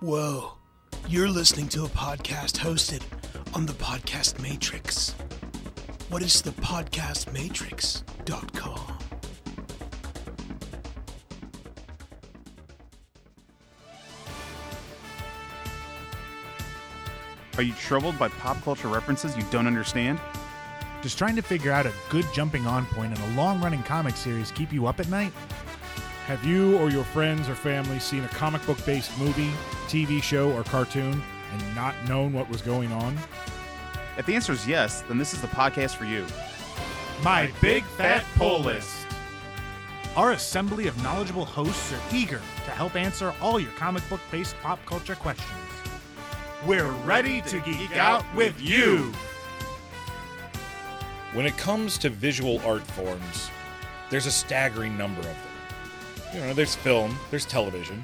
Whoa. 0.00 0.54
You're 1.08 1.28
listening 1.28 1.68
to 1.68 1.84
a 1.84 1.88
podcast 1.88 2.56
hosted 2.56 3.02
on 3.54 3.66
the 3.66 3.74
Podcast 3.74 4.40
Matrix. 4.40 5.10
What 6.08 6.22
is 6.22 6.40
the 6.40 6.52
podcastmatrix.com? 6.52 8.98
Are 17.58 17.62
you 17.62 17.74
troubled 17.74 18.18
by 18.18 18.28
pop 18.28 18.62
culture 18.62 18.88
references 18.88 19.36
you 19.36 19.44
don't 19.50 19.66
understand? 19.66 20.18
Just 21.02 21.18
trying 21.18 21.36
to 21.36 21.42
figure 21.42 21.72
out 21.72 21.84
a 21.84 21.92
good 22.08 22.24
jumping 22.32 22.66
on 22.66 22.86
point 22.86 23.14
in 23.14 23.22
a 23.22 23.36
long 23.36 23.60
running 23.60 23.82
comic 23.82 24.16
series 24.16 24.50
keep 24.50 24.72
you 24.72 24.86
up 24.86 24.98
at 24.98 25.10
night? 25.10 25.34
Have 26.26 26.44
you 26.44 26.78
or 26.78 26.90
your 26.90 27.04
friends 27.04 27.48
or 27.48 27.54
family 27.54 27.98
seen 27.98 28.22
a 28.24 28.28
comic 28.28 28.64
book 28.66 28.84
based 28.86 29.16
movie, 29.18 29.50
TV 29.88 30.22
show, 30.22 30.52
or 30.52 30.62
cartoon 30.62 31.22
and 31.52 31.74
not 31.74 31.94
known 32.08 32.32
what 32.32 32.48
was 32.48 32.62
going 32.62 32.92
on? 32.92 33.18
If 34.16 34.26
the 34.26 34.34
answer 34.34 34.52
is 34.52 34.66
yes, 34.66 35.02
then 35.02 35.18
this 35.18 35.34
is 35.34 35.40
the 35.40 35.48
podcast 35.48 35.96
for 35.96 36.04
you. 36.04 36.24
My 37.24 37.50
Big 37.60 37.84
Fat 37.84 38.24
Pull 38.36 38.60
List. 38.60 39.06
Our 40.16 40.32
assembly 40.32 40.86
of 40.86 41.02
knowledgeable 41.02 41.44
hosts 41.44 41.92
are 41.92 42.00
eager 42.12 42.40
to 42.64 42.70
help 42.70 42.96
answer 42.96 43.34
all 43.40 43.58
your 43.58 43.70
comic 43.72 44.08
book 44.08 44.20
based 44.30 44.56
pop 44.62 44.84
culture 44.86 45.14
questions. 45.14 45.50
We're 46.66 46.90
ready 47.04 47.40
to 47.42 47.60
geek 47.60 47.96
out 47.96 48.24
with 48.36 48.60
you. 48.60 49.12
When 51.32 51.46
it 51.46 51.56
comes 51.56 51.96
to 51.98 52.10
visual 52.10 52.60
art 52.66 52.82
forms, 52.82 53.50
there's 54.10 54.26
a 54.26 54.32
staggering 54.32 54.98
number 54.98 55.20
of 55.20 55.26
them. 55.26 55.49
You 56.32 56.38
know, 56.38 56.54
there's 56.54 56.76
film, 56.76 57.18
there's 57.30 57.44
television, 57.44 58.02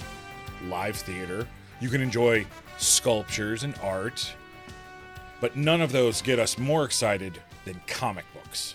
live 0.67 0.97
theater. 0.97 1.47
You 1.81 1.89
can 1.89 2.01
enjoy 2.01 2.45
sculptures 2.77 3.63
and 3.63 3.79
art, 3.81 4.35
but 5.41 5.55
none 5.55 5.81
of 5.81 5.93
those 5.93 6.23
get 6.23 6.41
us 6.41 6.59
more 6.59 6.85
excited 6.85 7.41
than 7.65 7.81
comic 7.87 8.25
books. 8.35 8.75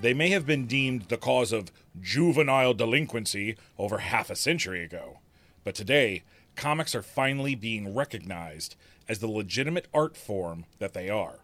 They 0.00 0.14
may 0.14 0.30
have 0.30 0.46
been 0.46 0.66
deemed 0.66 1.02
the 1.02 1.18
cause 1.18 1.52
of 1.52 1.70
juvenile 2.00 2.72
delinquency 2.72 3.56
over 3.78 3.98
half 3.98 4.30
a 4.30 4.36
century 4.36 4.82
ago, 4.82 5.18
but 5.62 5.74
today, 5.74 6.22
comics 6.56 6.94
are 6.94 7.02
finally 7.02 7.54
being 7.54 7.94
recognized 7.94 8.76
as 9.10 9.18
the 9.18 9.28
legitimate 9.28 9.88
art 9.92 10.16
form 10.16 10.64
that 10.78 10.94
they 10.94 11.10
are. 11.10 11.40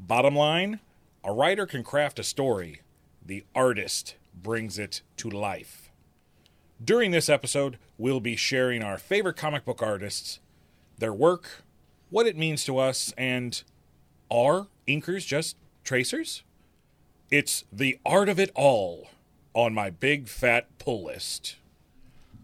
Bottom 0.00 0.34
line 0.34 0.80
a 1.22 1.32
writer 1.32 1.64
can 1.64 1.84
craft 1.84 2.18
a 2.18 2.24
story, 2.24 2.82
the 3.24 3.44
artist 3.54 4.16
brings 4.34 4.80
it 4.80 5.00
to 5.16 5.30
life. 5.30 5.83
During 6.84 7.12
this 7.12 7.28
episode, 7.28 7.78
we'll 7.96 8.20
be 8.20 8.36
sharing 8.36 8.82
our 8.82 8.98
favorite 8.98 9.36
comic 9.36 9.64
book 9.64 9.80
artists, 9.82 10.40
their 10.98 11.12
work, 11.14 11.62
what 12.10 12.26
it 12.26 12.36
means 12.36 12.64
to 12.64 12.78
us, 12.78 13.14
and 13.16 13.62
are 14.30 14.66
inkers 14.86 15.26
just 15.26 15.56
tracers? 15.82 16.42
It's 17.30 17.64
the 17.72 17.98
art 18.04 18.28
of 18.28 18.38
it 18.38 18.50
all 18.54 19.08
on 19.54 19.72
my 19.72 19.88
big 19.88 20.28
fat 20.28 20.66
pull 20.78 21.04
list. 21.04 21.56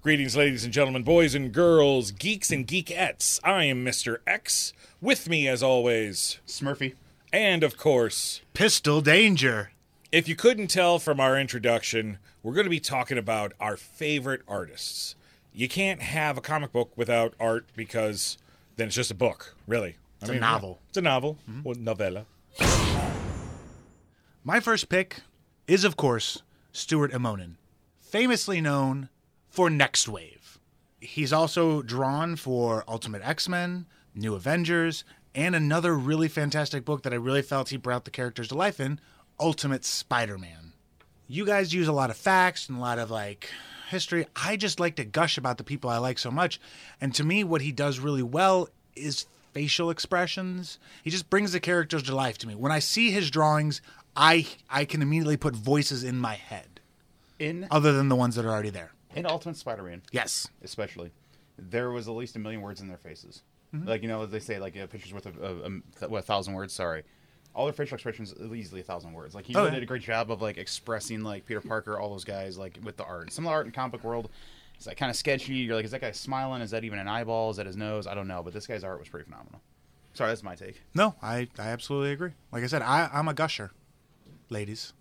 Greetings, 0.00 0.36
ladies 0.36 0.64
and 0.64 0.72
gentlemen, 0.72 1.02
boys 1.02 1.34
and 1.34 1.52
girls, 1.52 2.10
geeks 2.10 2.50
and 2.50 2.66
geekettes. 2.66 3.40
I 3.44 3.64
am 3.64 3.84
Mr. 3.84 4.18
X. 4.26 4.72
With 5.02 5.28
me, 5.28 5.46
as 5.48 5.62
always, 5.62 6.38
Smurfy. 6.46 6.94
and 7.32 7.62
of 7.62 7.76
course, 7.76 8.40
Pistol 8.54 9.02
Danger. 9.02 9.72
If 10.12 10.26
you 10.26 10.34
couldn't 10.34 10.66
tell 10.66 10.98
from 10.98 11.20
our 11.20 11.38
introduction, 11.38 12.18
we're 12.42 12.54
going 12.54 12.64
to 12.64 12.70
be 12.70 12.80
talking 12.80 13.16
about 13.16 13.52
our 13.60 13.76
favorite 13.76 14.42
artists. 14.48 15.14
You 15.52 15.68
can't 15.68 16.02
have 16.02 16.36
a 16.36 16.40
comic 16.40 16.72
book 16.72 16.90
without 16.96 17.34
art 17.38 17.68
because 17.76 18.36
then 18.74 18.88
it's 18.88 18.96
just 18.96 19.12
a 19.12 19.14
book, 19.14 19.54
really. 19.68 19.98
I 20.20 20.24
It's 20.24 20.30
a 20.30 20.34
novel. 20.34 20.80
It's 20.88 20.98
a 20.98 21.02
novel, 21.02 21.38
mm-hmm. 21.48 21.64
or 21.64 21.74
novella. 21.76 22.26
My 24.42 24.58
first 24.58 24.88
pick 24.88 25.20
is, 25.68 25.84
of 25.84 25.96
course, 25.96 26.42
Stuart 26.72 27.12
Immonen, 27.12 27.54
famously 28.00 28.60
known 28.60 29.10
for 29.48 29.68
Nextwave. 29.68 30.58
He's 31.00 31.32
also 31.32 31.82
drawn 31.82 32.34
for 32.34 32.82
Ultimate 32.88 33.22
X 33.22 33.48
Men, 33.48 33.86
New 34.12 34.34
Avengers, 34.34 35.04
and 35.36 35.54
another 35.54 35.96
really 35.96 36.26
fantastic 36.26 36.84
book 36.84 37.04
that 37.04 37.12
I 37.12 37.16
really 37.16 37.42
felt 37.42 37.68
he 37.68 37.76
brought 37.76 38.04
the 38.04 38.10
characters 38.10 38.48
to 38.48 38.56
life 38.56 38.80
in 38.80 38.98
Ultimate 39.40 39.84
Spider 39.84 40.38
Man. 40.38 40.72
You 41.26 41.46
guys 41.46 41.72
use 41.72 41.88
a 41.88 41.92
lot 41.92 42.10
of 42.10 42.16
facts 42.16 42.68
and 42.68 42.78
a 42.78 42.80
lot 42.80 42.98
of 42.98 43.10
like 43.10 43.48
history. 43.88 44.26
I 44.36 44.56
just 44.56 44.78
like 44.78 44.96
to 44.96 45.04
gush 45.04 45.38
about 45.38 45.58
the 45.58 45.64
people 45.64 45.90
I 45.90 45.98
like 45.98 46.18
so 46.18 46.30
much. 46.30 46.60
And 47.00 47.14
to 47.14 47.24
me, 47.24 47.42
what 47.44 47.62
he 47.62 47.72
does 47.72 47.98
really 47.98 48.22
well 48.22 48.68
is 48.94 49.26
facial 49.52 49.90
expressions. 49.90 50.78
He 51.02 51.10
just 51.10 51.30
brings 51.30 51.52
the 51.52 51.60
characters 51.60 52.02
to 52.04 52.14
life 52.14 52.38
to 52.38 52.46
me. 52.48 52.54
When 52.54 52.70
I 52.72 52.78
see 52.80 53.10
his 53.10 53.30
drawings, 53.30 53.80
I 54.16 54.46
I 54.68 54.84
can 54.84 55.02
immediately 55.02 55.36
put 55.36 55.54
voices 55.56 56.04
in 56.04 56.18
my 56.18 56.34
head, 56.34 56.80
In 57.38 57.66
other 57.70 57.92
than 57.92 58.08
the 58.08 58.16
ones 58.16 58.34
that 58.36 58.44
are 58.44 58.50
already 58.50 58.70
there. 58.70 58.92
in 59.14 59.24
Ultimate 59.26 59.56
Spider-Man, 59.56 60.02
Yes. 60.12 60.46
especially, 60.62 61.10
there 61.58 61.90
was 61.90 62.06
at 62.08 62.14
least 62.14 62.36
a 62.36 62.38
million 62.38 62.60
words 62.60 62.80
in 62.80 62.88
their 62.88 62.96
faces. 62.98 63.42
Mm-hmm. 63.74 63.88
Like 63.88 64.02
you 64.02 64.08
know, 64.08 64.26
they 64.26 64.40
say 64.40 64.58
like 64.58 64.74
a 64.76 64.86
picture's 64.88 65.12
worth 65.12 65.26
of 65.26 65.38
a, 65.40 65.80
a, 66.04 66.08
what, 66.08 66.18
a 66.18 66.22
thousand 66.22 66.54
words. 66.54 66.72
Sorry, 66.72 67.04
all 67.54 67.64
their 67.66 67.72
facial 67.72 67.94
expressions 67.96 68.34
easily 68.54 68.80
a 68.80 68.84
thousand 68.84 69.12
words. 69.12 69.34
Like 69.34 69.44
he 69.46 69.54
Oh, 69.54 69.60
really 69.60 69.70
yeah. 69.72 69.74
did 69.76 69.82
a 69.82 69.86
great 69.86 70.02
job 70.02 70.30
of 70.30 70.40
like 70.40 70.56
expressing 70.58 71.22
like 71.22 71.46
Peter 71.46 71.60
Parker, 71.60 71.98
all 71.98 72.10
those 72.10 72.24
guys 72.24 72.56
like 72.58 72.78
with 72.82 72.96
the 72.96 73.04
art. 73.04 73.32
Some 73.32 73.44
of 73.44 73.50
the 73.50 73.52
art 73.54 73.66
in 73.66 73.72
comic 73.72 73.92
book 73.92 74.04
world 74.04 74.30
is 74.78 74.86
like 74.86 74.96
kind 74.96 75.10
of 75.10 75.16
sketchy. 75.16 75.54
You're 75.54 75.76
like, 75.76 75.84
is 75.84 75.90
that 75.90 76.00
guy 76.00 76.12
smiling? 76.12 76.62
Is 76.62 76.70
that 76.70 76.84
even 76.84 76.98
an 76.98 77.08
eyeball? 77.08 77.50
Is 77.50 77.56
that 77.56 77.66
his 77.66 77.76
nose? 77.76 78.06
I 78.06 78.14
don't 78.14 78.28
know. 78.28 78.42
But 78.42 78.52
this 78.52 78.66
guy's 78.66 78.84
art 78.84 78.98
was 79.00 79.08
pretty 79.08 79.24
phenomenal. 79.24 79.60
Sorry, 80.14 80.30
that's 80.30 80.42
my 80.42 80.54
take. 80.54 80.80
No, 80.94 81.14
I, 81.22 81.48
I 81.58 81.68
absolutely 81.68 82.12
agree. 82.12 82.30
Like 82.52 82.64
I 82.64 82.66
said, 82.66 82.82
I, 82.82 83.08
I'm 83.12 83.28
a 83.28 83.34
gusher, 83.34 83.70
ladies. 84.48 84.92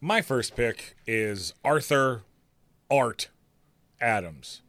My 0.00 0.22
first 0.22 0.54
pick 0.56 0.96
is 1.06 1.54
Arthur 1.64 2.22
Art 2.90 3.28
Adams. 4.00 4.62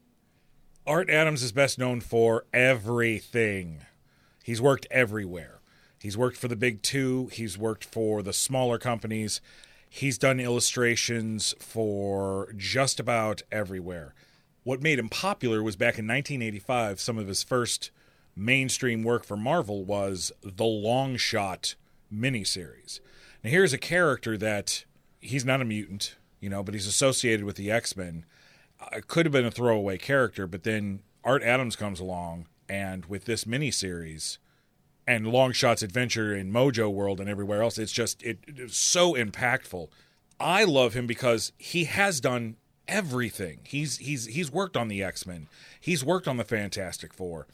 Art 0.88 1.10
Adams 1.10 1.44
is 1.44 1.52
best 1.52 1.78
known 1.78 2.02
for 2.02 2.46
everything. 2.54 3.82
He's 4.50 4.60
worked 4.60 4.88
everywhere. 4.90 5.60
He's 6.00 6.18
worked 6.18 6.36
for 6.36 6.48
the 6.48 6.56
big 6.56 6.82
two, 6.82 7.30
he's 7.32 7.56
worked 7.56 7.86
for 7.86 8.24
the 8.24 8.34
smaller 8.34 8.80
companies, 8.80 9.42
he's 9.88 10.18
done 10.18 10.40
illustrations 10.40 11.54
for 11.60 12.52
just 12.58 13.00
about 13.00 13.44
everywhere. 13.52 14.16
What 14.64 14.82
made 14.82 14.98
him 14.98 15.08
popular 15.08 15.62
was 15.62 15.76
back 15.76 16.00
in 16.00 16.08
1985, 16.08 17.00
some 17.00 17.20
of 17.20 17.28
his 17.28 17.44
first 17.44 17.92
mainstream 18.36 19.04
work 19.04 19.24
for 19.24 19.38
Marvel 19.38 19.86
was 19.86 20.32
the 20.42 20.64
Longshot 20.64 21.76
miniseries. 22.12 23.02
Now, 23.44 23.52
here's 23.52 23.72
a 23.72 23.78
character 23.78 24.36
that 24.36 24.84
he's 25.20 25.46
not 25.46 25.62
a 25.62 25.66
mutant, 25.66 26.16
you 26.40 26.50
know, 26.50 26.64
but 26.64 26.74
he's 26.74 26.88
associated 26.88 27.46
with 27.46 27.56
the 27.56 27.70
X 27.70 27.96
Men. 27.96 28.26
It 28.94 28.98
uh, 28.98 29.02
could 29.06 29.28
have 29.28 29.34
been 29.34 29.46
a 29.46 29.52
throwaway 29.52 30.00
character, 30.00 30.48
but 30.48 30.64
then 30.64 31.02
Art 31.24 31.44
Adams 31.44 31.76
comes 31.76 32.00
along, 32.00 32.48
and 32.70 33.06
with 33.08 33.26
this 33.26 33.44
miniseries 33.46 34.38
and 35.08 35.28
Longshot's 35.28 35.82
adventure 35.82 36.36
in 36.36 36.54
Mojo 36.54 36.92
World 36.92 37.20
and 37.20 37.28
everywhere 37.28 37.64
else, 37.64 37.78
it's 37.78 37.92
just 37.92 38.22
it, 38.24 38.40
it's 38.48 38.78
so 38.78 39.14
impactful. 39.14 39.90
I 40.40 40.64
love 40.64 40.94
him 40.94 41.08
because 41.08 41.52
he 41.58 41.86
has 41.86 42.22
done 42.22 42.56
everything. 42.88 43.60
He's 43.64 43.98
he's 43.98 44.28
he's 44.28 44.52
worked 44.52 44.78
on 44.78 44.88
the 44.88 45.04
X 45.04 45.26
Men. 45.26 45.48
He's 45.80 46.06
worked 46.06 46.28
on 46.28 46.38
the 46.38 46.44
Fantastic 46.44 47.14
Four. 47.14 47.48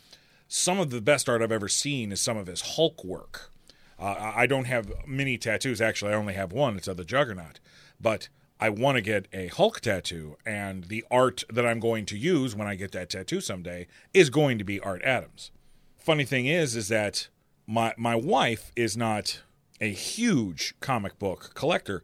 Some 0.47 0.79
of 0.79 0.91
the 0.91 1.01
best 1.01 1.27
art 1.27 1.41
I've 1.41 1.51
ever 1.51 1.67
seen 1.67 2.11
is 2.11 2.21
some 2.21 2.37
of 2.37 2.47
his 2.47 2.61
Hulk 2.75 3.03
work. 3.03 3.51
Uh, 3.97 4.33
I 4.35 4.45
don't 4.45 4.65
have 4.65 4.91
many 5.07 5.37
tattoos. 5.37 5.81
Actually, 5.81 6.11
I 6.11 6.15
only 6.15 6.33
have 6.33 6.51
one. 6.51 6.75
It's 6.77 6.87
of 6.87 6.97
the 6.97 7.05
Juggernaut. 7.05 7.59
But 7.99 8.27
I 8.59 8.69
want 8.69 8.95
to 8.95 9.01
get 9.01 9.27
a 9.33 9.47
Hulk 9.47 9.81
tattoo, 9.81 10.37
and 10.45 10.85
the 10.85 11.03
art 11.11 11.43
that 11.51 11.65
I'm 11.65 11.79
going 11.79 12.05
to 12.05 12.17
use 12.17 12.55
when 12.55 12.67
I 12.67 12.75
get 12.75 12.93
that 12.93 13.09
tattoo 13.09 13.41
someday 13.41 13.87
is 14.13 14.29
going 14.29 14.57
to 14.57 14.63
be 14.63 14.79
Art 14.79 15.01
Adams. 15.03 15.51
Funny 15.97 16.23
thing 16.23 16.45
is, 16.45 16.75
is 16.75 16.87
that 16.87 17.27
my 17.67 17.93
my 17.97 18.15
wife 18.15 18.71
is 18.75 18.95
not 18.95 19.41
a 19.81 19.91
huge 19.91 20.75
comic 20.79 21.19
book 21.19 21.51
collector, 21.53 22.03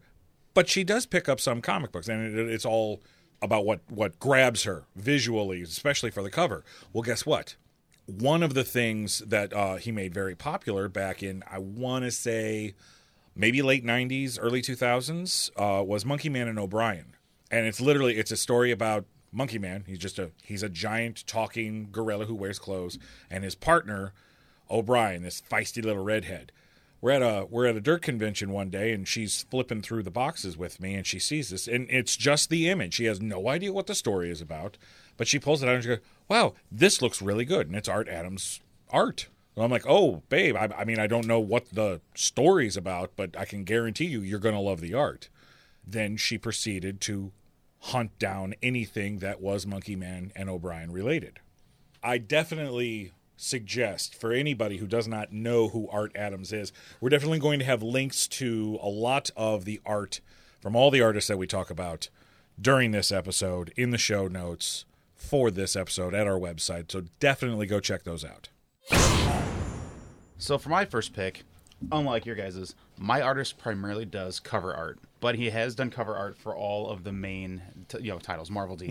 but 0.54 0.68
she 0.68 0.84
does 0.84 1.06
pick 1.06 1.30
up 1.30 1.40
some 1.40 1.62
comic 1.62 1.92
books, 1.92 2.10
and 2.10 2.38
it, 2.38 2.50
it's 2.50 2.66
all 2.66 3.02
about 3.42 3.66
what 3.66 3.80
what 3.90 4.20
grabs 4.20 4.64
her 4.64 4.86
visually, 4.96 5.62
especially 5.62 6.12
for 6.12 6.22
the 6.22 6.30
cover. 6.30 6.66
Well, 6.92 7.04
guess 7.04 7.26
what? 7.26 7.56
One 8.08 8.44
of 8.44 8.56
the 8.56 8.66
things 8.66 9.20
that 9.20 9.54
uh, 9.54 9.76
he 9.76 9.92
made 9.92 10.14
very 10.14 10.36
popular 10.36 10.90
back 10.90 11.24
in 11.24 11.44
I 11.50 11.60
want 11.60 12.04
to 12.04 12.12
say 12.12 12.74
maybe 13.36 13.62
late 13.62 13.86
'90s, 13.86 14.38
early 14.42 14.62
2000s 14.62 15.50
uh, 15.58 15.84
was 15.84 16.06
Monkey 16.06 16.30
Man 16.30 16.48
and 16.48 16.60
O'Brien, 16.60 17.16
and 17.50 17.66
it's 17.66 17.82
literally 17.82 18.18
it's 18.18 18.32
a 18.32 18.38
story 18.38 18.72
about 18.72 19.06
Monkey 19.32 19.60
Man. 19.60 19.84
He's 19.88 20.00
just 20.00 20.20
a 20.20 20.32
he's 20.44 20.64
a 20.64 20.70
giant 20.70 21.26
talking 21.28 21.90
gorilla 21.92 22.26
who 22.26 22.36
wears 22.36 22.60
clothes, 22.60 22.98
and 23.30 23.44
his 23.44 23.56
partner 23.56 24.14
O'Brien, 24.72 25.22
this 25.22 25.42
feisty 25.42 25.84
little 25.84 26.04
redhead. 26.04 26.52
we're 27.02 27.12
at 27.12 27.22
a 27.22 27.46
we're 27.50 27.66
at 27.66 27.76
a 27.76 27.82
dirt 27.82 28.02
convention 28.02 28.52
one 28.52 28.70
day, 28.70 28.92
and 28.94 29.08
she's 29.08 29.44
flipping 29.44 29.82
through 29.82 30.04
the 30.04 30.12
boxes 30.12 30.58
with 30.58 30.80
me, 30.80 30.96
and 30.96 31.06
she 31.06 31.20
sees 31.20 31.50
this, 31.50 31.68
and 31.68 31.88
it's 31.90 32.16
just 32.16 32.50
the 32.50 32.70
image. 32.70 32.94
She 32.96 33.06
has 33.06 33.22
no 33.22 33.50
idea 33.50 33.74
what 33.74 33.88
the 33.88 33.96
story 33.96 34.30
is 34.30 34.42
about, 34.42 34.78
but 35.18 35.28
she 35.28 35.40
pulls 35.40 35.62
it 35.62 35.68
out 35.70 35.76
and 35.76 35.84
she 35.84 35.90
goes, 35.90 36.00
"Wow, 36.30 36.54
this 36.72 37.02
looks 37.02 37.22
really 37.22 37.46
good," 37.46 37.68
and 37.68 37.76
it's 37.76 37.90
Art 37.90 38.08
Adams' 38.08 38.62
art. 38.90 39.28
I'm 39.58 39.72
like, 39.72 39.86
"Oh, 39.88 40.24
babe, 40.30 40.56
I, 40.56 40.70
I 40.78 40.86
mean, 40.86 41.00
I 41.00 41.08
don't 41.08 41.28
know 41.28 41.40
what 41.40 41.70
the 41.74 42.02
story's 42.16 42.78
about, 42.78 43.12
but 43.16 43.36
I 43.38 43.46
can 43.46 43.64
guarantee 43.64 44.06
you, 44.06 44.22
you're 44.22 44.40
going 44.40 44.56
to 44.56 44.62
love 44.62 44.82
the 44.82 44.94
art." 44.94 45.30
Then 45.86 46.16
she 46.18 46.38
proceeded 46.38 47.02
to 47.02 47.32
hunt 47.80 48.18
down 48.20 48.54
anything 48.62 49.20
that 49.20 49.42
was 49.42 49.66
Monkey 49.66 49.96
Man 49.96 50.32
and 50.36 50.50
O'Brien 50.50 50.92
related. 50.92 51.40
I 52.04 52.18
definitely 52.18 53.12
suggest 53.42 54.14
for 54.14 54.32
anybody 54.32 54.78
who 54.78 54.86
does 54.88 55.08
not 55.08 55.34
know 55.34 55.70
who 55.70 55.90
Art 55.90 56.12
Adams 56.16 56.54
is, 56.54 56.72
we're 57.00 57.10
definitely 57.10 57.40
going 57.40 57.60
to 57.60 57.66
have 57.66 57.82
links 57.82 58.28
to 58.28 58.78
a 58.82 58.88
lot 58.88 59.32
of 59.36 59.66
the 59.66 59.82
art 59.86 60.22
from 60.62 60.76
all 60.76 60.92
the 60.92 61.02
artists 61.02 61.28
that 61.28 61.38
we 61.38 61.48
talk 61.48 61.72
about 61.72 62.10
during 62.60 62.92
this 62.92 63.12
episode 63.12 63.74
in 63.76 63.90
the 63.90 63.98
show 63.98 64.28
notes 64.28 64.86
for 65.16 65.50
this 65.50 65.76
episode 65.76 66.14
at 66.14 66.28
our 66.28 66.40
website. 66.40 66.92
So 66.92 67.06
definitely 67.20 67.66
go 67.66 67.80
check 67.80 68.04
those 68.04 68.24
out. 68.24 68.50
So 70.42 70.58
for 70.58 70.70
my 70.70 70.86
first 70.86 71.14
pick, 71.14 71.44
unlike 71.92 72.26
your 72.26 72.36
guys's, 72.36 72.74
my 72.98 73.22
artist 73.22 73.60
primarily 73.60 74.06
does 74.06 74.40
cover 74.40 74.74
art, 74.74 74.98
but 75.20 75.36
he 75.36 75.52
has 75.52 75.76
done 75.76 75.92
cover 75.92 76.16
art 76.16 76.36
for 76.36 76.56
all 76.56 76.90
of 76.90 77.04
the 77.04 77.12
main 77.12 77.62
t- 77.88 78.00
you 78.02 78.12
know 78.12 78.18
titles, 78.18 78.50
Marvel, 78.50 78.76
DC. 78.76 78.90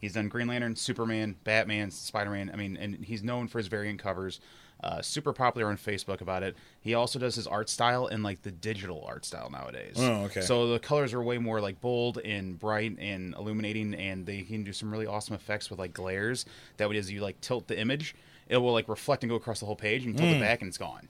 He's 0.00 0.14
done 0.14 0.28
Green 0.28 0.48
Lantern, 0.48 0.74
Superman, 0.74 1.36
Batman, 1.44 1.92
Spider 1.92 2.30
Man. 2.30 2.50
I 2.52 2.56
mean, 2.56 2.76
and 2.76 3.04
he's 3.04 3.22
known 3.22 3.46
for 3.46 3.58
his 3.58 3.68
variant 3.68 4.00
covers. 4.00 4.40
Uh, 4.82 5.00
super 5.00 5.32
popular 5.32 5.68
on 5.68 5.76
Facebook 5.76 6.22
about 6.22 6.42
it. 6.42 6.56
He 6.80 6.94
also 6.94 7.18
does 7.18 7.34
his 7.36 7.46
art 7.46 7.68
style 7.68 8.06
in 8.08 8.24
like 8.24 8.42
the 8.42 8.50
digital 8.50 9.04
art 9.06 9.24
style 9.24 9.48
nowadays. 9.48 9.94
Oh, 9.96 10.24
okay. 10.24 10.40
So 10.40 10.72
the 10.72 10.78
colors 10.80 11.12
are 11.14 11.22
way 11.22 11.38
more 11.38 11.60
like 11.60 11.80
bold 11.80 12.18
and 12.24 12.58
bright 12.58 12.96
and 12.98 13.34
illuminating, 13.34 13.94
and 13.94 14.26
they 14.26 14.42
can 14.42 14.64
do 14.64 14.72
some 14.72 14.90
really 14.90 15.06
awesome 15.06 15.36
effects 15.36 15.70
with 15.70 15.78
like 15.78 15.92
glares. 15.92 16.46
That 16.78 16.88
way, 16.90 16.96
as 16.96 17.12
you 17.12 17.20
like 17.20 17.40
tilt 17.42 17.68
the 17.68 17.78
image, 17.78 18.14
it 18.50 18.58
will 18.58 18.72
like 18.72 18.88
reflect 18.88 19.22
and 19.22 19.30
go 19.30 19.36
across 19.36 19.60
the 19.60 19.66
whole 19.66 19.76
page, 19.76 20.04
and 20.04 20.14
you 20.14 20.18
tilt 20.18 20.36
it 20.36 20.40
back, 20.40 20.60
and 20.60 20.68
it's 20.68 20.78
gone. 20.78 21.08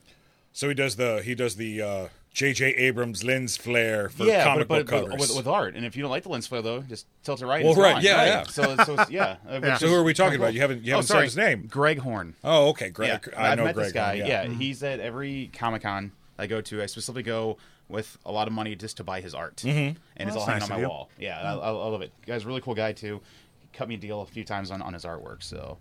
So 0.53 0.69
he 0.69 0.75
does 0.75 0.97
the 0.97 1.23
he 1.25 1.35
does 1.35 1.57
the 1.57 1.83
uh, 1.83 2.09
J.J. 2.33 2.75
Abrams 2.75 3.25
lens 3.25 3.57
flare 3.57 4.09
for 4.09 4.25
yeah, 4.25 4.45
comic 4.45 4.69
but, 4.69 4.87
book 4.87 4.91
but, 4.91 5.11
covers. 5.11 5.21
with, 5.29 5.37
with 5.37 5.47
art, 5.47 5.75
and 5.75 5.85
if 5.85 5.97
you 5.97 6.03
don't 6.03 6.11
like 6.11 6.23
the 6.23 6.29
lens 6.29 6.47
flare 6.47 6.63
though, 6.63 6.81
just 6.83 7.07
tilt 7.25 7.41
it 7.41 7.47
right. 7.47 7.65
Well, 7.65 7.73
and 7.73 7.79
it's 7.79 7.83
right, 7.83 7.95
gone. 7.95 8.03
yeah, 8.03 8.25
yeah. 8.25 8.43
So, 8.45 8.77
so 8.85 9.01
it's, 9.01 9.11
yeah. 9.11 9.37
uh, 9.49 9.79
so 9.79 9.89
who 9.89 9.95
are 9.95 10.03
we 10.03 10.15
talking 10.15 10.39
about? 10.39 10.55
You 10.55 10.61
haven't 10.61 10.85
you 10.85 10.93
oh, 10.93 10.97
haven't 10.97 11.09
sorry, 11.09 11.29
said 11.29 11.43
his 11.43 11.59
name. 11.59 11.67
Greg 11.69 11.99
Horn. 11.99 12.35
Oh, 12.45 12.69
okay, 12.69 12.91
Greg. 12.91 13.27
Yeah, 13.27 13.39
I 13.39 13.53
I've 13.53 13.59
know 13.59 13.65
met 13.65 13.75
Greg. 13.75 13.87
this 13.87 13.93
guy. 13.93 14.17
Horn, 14.17 14.29
Yeah, 14.29 14.47
he's 14.47 14.83
at 14.83 15.01
every 15.01 15.51
Comic 15.53 15.83
Con 15.83 16.13
I 16.39 16.47
go 16.47 16.61
to. 16.61 16.83
I 16.83 16.87
specifically 16.87 17.23
go 17.23 17.57
with 17.89 18.19
a 18.25 18.33
lot 18.33 18.47
of 18.47 18.55
money 18.55 18.77
just 18.77 18.99
to 18.99 19.05
buy 19.05 19.21
his 19.21 19.35
art, 19.35 19.57
mm-hmm. 19.57 19.97
and 20.17 20.29
it's 20.29 20.37
all 20.37 20.45
hanging 20.47 20.61
nice 20.61 20.71
on 20.71 20.81
my 20.81 20.87
wall. 20.87 21.11
Yeah, 21.19 21.41
I, 21.41 21.55
I, 21.55 21.69
I 21.69 21.71
love 21.71 22.03
it. 22.03 22.13
Guy's 22.27 22.45
a 22.45 22.47
really 22.47 22.61
cool 22.61 22.75
guy 22.75 22.93
too. 22.93 23.21
He 23.61 23.69
cut 23.73 23.89
me 23.89 23.95
a 23.97 23.99
deal 23.99 24.21
a 24.21 24.27
few 24.27 24.45
times 24.45 24.71
on, 24.71 24.83
on 24.83 24.93
his 24.95 25.05
artwork. 25.05 25.43
So, 25.43 25.79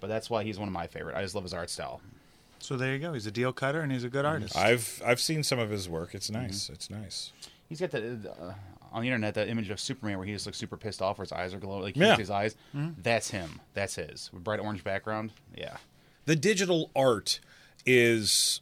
but 0.00 0.08
that's 0.08 0.28
why 0.30 0.44
he's 0.44 0.58
one 0.58 0.68
of 0.68 0.72
my 0.74 0.86
favorite. 0.86 1.16
I 1.16 1.22
just 1.22 1.34
love 1.34 1.44
his 1.44 1.54
art 1.54 1.70
style. 1.70 2.00
So 2.58 2.76
there 2.76 2.92
you 2.92 2.98
go. 2.98 3.12
He's 3.12 3.26
a 3.26 3.30
deal 3.30 3.52
cutter 3.52 3.80
and 3.80 3.92
he's 3.92 4.04
a 4.04 4.08
good 4.08 4.24
mm-hmm. 4.24 4.34
artist. 4.34 4.56
I've 4.56 5.02
I've 5.04 5.20
seen 5.20 5.42
some 5.42 5.58
of 5.58 5.70
his 5.70 5.88
work. 5.88 6.14
It's 6.14 6.30
mm-hmm. 6.30 6.42
nice. 6.42 6.68
It's 6.70 6.90
nice. 6.90 7.32
He's 7.68 7.80
got 7.80 7.90
the 7.90 8.34
uh, 8.40 8.54
on 8.92 9.02
the 9.02 9.08
internet 9.08 9.34
that 9.34 9.48
image 9.48 9.70
of 9.70 9.78
Superman 9.78 10.18
where 10.18 10.26
he 10.26 10.32
just 10.32 10.46
looks 10.46 10.58
super 10.58 10.76
pissed 10.76 11.02
off, 11.02 11.18
where 11.18 11.24
his 11.24 11.32
eyes 11.32 11.54
are 11.54 11.58
glowing, 11.58 11.82
like 11.82 11.96
you 11.96 12.02
Yeah. 12.02 12.08
can 12.08 12.16
see 12.16 12.22
his 12.22 12.30
eyes. 12.30 12.56
Mm-hmm. 12.74 13.00
That's 13.02 13.30
him. 13.30 13.60
That's 13.74 13.94
his 13.96 14.30
with 14.32 14.42
bright 14.44 14.60
orange 14.60 14.82
background. 14.82 15.32
Yeah, 15.56 15.76
The 16.24 16.36
digital 16.36 16.90
art 16.96 17.40
is 17.86 18.60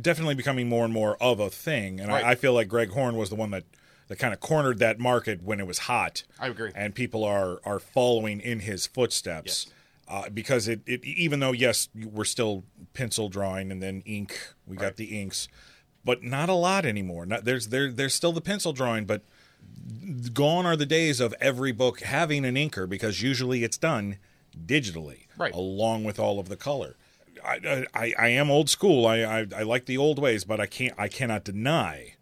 definitely 0.00 0.34
becoming 0.34 0.68
more 0.68 0.84
and 0.84 0.92
more 0.92 1.16
of 1.22 1.40
a 1.40 1.50
thing, 1.50 2.00
and 2.00 2.08
Right. 2.08 2.24
I, 2.24 2.30
I 2.32 2.34
feel 2.34 2.52
like 2.52 2.68
Greg 2.68 2.90
Horn 2.90 3.16
was 3.16 3.30
the 3.30 3.36
one 3.36 3.50
that 3.50 3.64
that 4.08 4.18
kind 4.18 4.34
of 4.34 4.40
cornered 4.40 4.78
that 4.80 4.98
market 4.98 5.42
when 5.42 5.60
it 5.60 5.66
was 5.66 5.80
hot. 5.80 6.24
I 6.38 6.48
agree. 6.48 6.70
and 6.74 6.94
people 6.94 7.24
are 7.24 7.60
are 7.64 7.78
following 7.78 8.40
in 8.40 8.60
his 8.60 8.86
footsteps. 8.86 9.66
Yes. 9.66 9.74
Uh, 10.06 10.28
because 10.28 10.68
it, 10.68 10.80
it, 10.86 11.02
even 11.04 11.40
though 11.40 11.52
yes, 11.52 11.88
we're 11.94 12.24
still 12.24 12.64
pencil 12.92 13.28
drawing 13.30 13.72
and 13.72 13.82
then 13.82 14.02
ink, 14.04 14.38
we 14.66 14.76
got 14.76 14.96
the 14.96 15.18
inks, 15.20 15.48
but 16.04 16.22
not 16.22 16.48
a 16.50 16.54
lot 16.54 16.84
anymore. 16.84 17.24
Not, 17.24 17.44
there's 17.46 17.68
there 17.68 17.90
there's 17.90 18.12
still 18.12 18.32
the 18.32 18.42
pencil 18.42 18.72
drawing, 18.74 19.06
but 19.06 19.22
gone 20.32 20.66
are 20.66 20.76
the 20.76 20.86
days 20.86 21.20
of 21.20 21.34
every 21.40 21.72
book 21.72 22.00
having 22.00 22.44
an 22.44 22.54
inker 22.54 22.88
because 22.88 23.22
usually 23.22 23.64
it's 23.64 23.78
done 23.78 24.18
digitally, 24.66 25.26
Right. 25.38 25.54
along 25.54 26.04
with 26.04 26.18
all 26.18 26.38
of 26.38 26.48
the 26.48 26.56
color. 26.56 26.96
I, 27.44 27.86
I, 27.94 28.14
I 28.18 28.28
am 28.28 28.50
old 28.50 28.70
school. 28.70 29.06
I, 29.06 29.18
I 29.20 29.46
I 29.56 29.62
like 29.62 29.86
the 29.86 29.98
old 29.98 30.18
ways, 30.18 30.44
but 30.44 30.60
I 30.60 30.66
can't 30.66 30.94
I 30.98 31.08
cannot 31.08 31.44
deny 31.44 32.14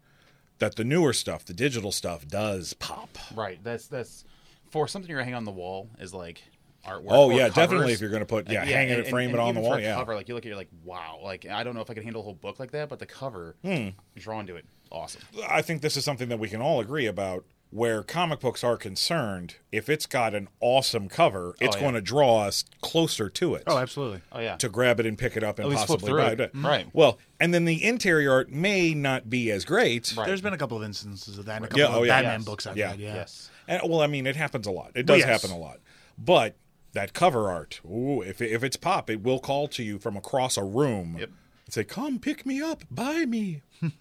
that 0.59 0.75
the 0.75 0.83
newer 0.83 1.13
stuff, 1.13 1.45
the 1.45 1.53
digital 1.53 1.91
stuff, 1.91 2.27
does 2.27 2.73
pop. 2.73 3.17
right. 3.35 3.59
That's 3.63 3.87
that's 3.87 4.25
for 4.69 4.87
something 4.87 5.09
you're 5.09 5.19
hanging 5.19 5.35
on 5.35 5.45
the 5.45 5.51
wall 5.51 5.89
is 5.99 6.13
like 6.13 6.41
artwork. 6.85 7.05
Oh, 7.09 7.29
yeah, 7.29 7.49
covers. 7.49 7.55
definitely 7.55 7.93
if 7.93 8.01
you're 8.01 8.09
gonna 8.09 8.25
put- 8.25 8.49
yeah, 8.49 8.63
hang 8.65 8.89
it, 8.89 8.99
and- 8.99 9.07
frame 9.07 9.29
and 9.29 9.37
it 9.37 9.41
on 9.41 9.55
the 9.55 9.61
wall, 9.61 9.79
yeah. 9.79 9.95
Cover 9.95 10.15
like 10.15 10.27
you 10.27 10.35
look 10.35 10.43
at, 10.43 10.47
it, 10.47 10.49
you're 10.49 10.57
like, 10.57 10.69
wow. 10.83 11.19
Like 11.23 11.45
I 11.45 11.63
don't 11.63 11.75
know 11.75 11.81
if 11.81 11.89
I 11.89 11.93
could 11.93 12.03
handle 12.03 12.21
a 12.21 12.25
whole 12.25 12.35
book 12.35 12.59
like 12.59 12.71
that, 12.71 12.89
but 12.89 12.99
the 12.99 13.05
cover, 13.05 13.55
Hmm. 13.63 13.89
drawn 14.15 14.45
to 14.47 14.55
it, 14.55 14.65
awesome. 14.91 15.21
I 15.49 15.61
think 15.61 15.81
this 15.81 15.95
is 15.97 16.03
something 16.05 16.29
that 16.29 16.39
we 16.39 16.49
can 16.49 16.61
all 16.61 16.79
agree 16.79 17.05
about. 17.05 17.45
Where 17.69 18.03
comic 18.03 18.39
books 18.39 18.63
are 18.63 18.77
concerned, 18.77 19.55
if 19.71 19.89
it's 19.89 20.05
got 20.05 20.35
an 20.35 20.47
awesome 20.59 21.09
cover, 21.09 21.55
it's 21.59 21.75
yeah. 21.75 21.81
going 21.81 21.95
to 21.95 22.01
draw 22.01 22.41
us 22.41 22.65
closer 22.81 23.29
to 23.31 23.55
it. 23.55 23.63
oh, 23.65 23.79
absolutely. 23.79 24.21
Oh 24.31 24.39
yeah. 24.39 24.57
To 24.57 24.69
grab 24.69 24.99
it 24.99 25.07
and 25.07 25.17
pick 25.17 25.35
it 25.35 25.43
up 25.43 25.57
and 25.57 25.65
At 25.65 25.71
least 25.71 25.87
possibly 25.87 26.11
buy 26.13 26.33
it. 26.33 26.39
it. 26.39 26.51
Right. 26.53 26.85
Well, 26.93 27.17
and 27.39 27.51
then 27.51 27.65
the 27.65 27.83
interior 27.83 28.31
art 28.31 28.51
may 28.51 28.93
not 28.93 29.27
be 29.27 29.49
as 29.49 29.65
great. 29.65 30.13
Right. 30.15 30.27
There's 30.27 30.39
been 30.41 30.53
a 30.53 30.57
couple 30.59 30.77
of 30.77 30.83
instances 30.83 31.39
of 31.39 31.45
that 31.45 31.57
in 31.57 31.63
a 31.63 31.67
couple 31.67 31.79
Yeah, 31.79 31.87
of 31.87 31.95
oh, 31.95 32.03
yeah. 32.03 32.17
Batman 32.21 32.41
Yes. 32.41 32.45
books 32.45 32.67
I've 32.67 32.77
Yeah. 32.77 32.91
read. 32.91 32.99
Yeah. 32.99 33.13
Yes. 33.15 33.49
And, 33.67 33.81
well, 33.89 34.01
I 34.01 34.07
mean, 34.07 34.27
it 34.27 34.35
happens 34.35 34.67
a 34.67 34.71
lot. 34.71 34.91
It 34.93 35.07
does 35.07 35.21
yes. 35.21 35.27
happen 35.41 35.49
a 35.49 35.59
lot. 35.59 35.79
But 36.15 36.55
that 36.93 37.13
cover 37.13 37.49
art, 37.51 37.81
ooh, 37.85 38.21
if, 38.21 38.41
if 38.41 38.63
it's 38.63 38.77
pop, 38.77 39.09
it 39.09 39.21
will 39.23 39.39
call 39.39 39.67
to 39.69 39.83
you 39.83 39.99
from 39.99 40.15
across 40.17 40.57
a 40.57 40.63
room 40.63 41.17
Yep. 41.19 41.29
and 41.65 41.73
say, 41.73 41.83
come 41.83 42.19
pick 42.19 42.45
me 42.45 42.61
up, 42.61 42.83
buy 42.91 43.25
me. 43.25 43.61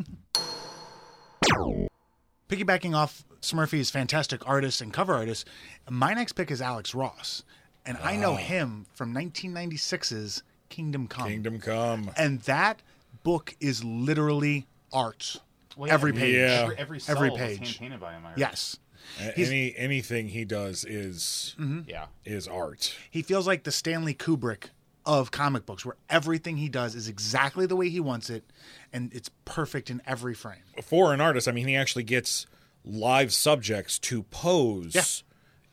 Piggybacking 2.49 2.95
off 2.95 3.25
Smurfy's 3.41 3.91
fantastic 3.91 4.47
artist 4.49 4.81
and 4.81 4.93
cover 4.93 5.15
artist, 5.15 5.49
my 5.89 6.13
next 6.15 6.33
pick 6.33 6.51
is 6.51 6.61
Alex 6.61 6.95
Ross. 6.95 7.43
And 7.85 7.97
I 7.99 8.17
Ah. 8.17 8.21
know 8.21 8.37
him 8.37 8.87
from 8.95 9.13
1996's 9.15 10.43
Kingdom 10.69 11.09
Come. 11.09 11.29
Kingdom 11.29 11.59
Come. 11.59 12.11
And 12.17 12.41
that 12.43 12.81
book 13.25 13.57
is 13.61 13.83
literally 13.83 14.67
art. 14.93 15.39
Well, 15.77 15.89
yeah, 15.89 15.95
every 15.95 16.13
page. 16.13 16.35
Yeah. 16.37 16.61
Every, 16.65 16.77
every, 16.79 17.01
cell 17.01 17.17
Every 17.17 17.31
page. 17.31 17.59
hand 17.59 17.77
painted 17.79 18.01
by 18.01 18.13
him. 18.13 18.27
I. 18.27 18.33
Yes. 18.37 18.77
A- 19.21 19.33
He's- 19.33 19.49
Any 19.49 19.75
anything 19.77 20.29
he 20.29 20.45
does 20.45 20.85
is 20.85 21.55
mm-hmm. 21.59 21.81
Yeah. 21.89 22.07
is 22.25 22.49
art. 22.49 22.95
He 23.11 23.23
feels 23.23 23.47
like 23.47 23.65
the 23.65 23.73
Stanley 23.73 24.15
Kubrick 24.15 24.71
of 25.05 25.31
comic 25.33 25.67
books, 25.67 25.85
where 25.85 25.97
everything 26.09 26.57
he 26.59 26.69
does 26.69 26.95
is 26.95 27.09
exactly 27.09 27.67
the 27.67 27.75
way 27.77 27.89
he 27.89 27.99
wants 28.01 28.31
it, 28.31 28.45
and 28.93 29.13
it's 29.13 29.31
perfect 29.45 29.91
in 29.91 30.01
every 30.07 30.35
frame. 30.35 30.63
For 30.81 31.13
an 31.13 31.21
artist, 31.21 31.49
I 31.49 31.53
mean, 31.53 31.67
he 31.67 31.75
actually 31.75 32.05
gets 32.05 32.47
live 32.85 33.33
subjects 33.33 33.99
to 33.99 34.23
pose 34.25 34.95
Yeah. 34.95 35.03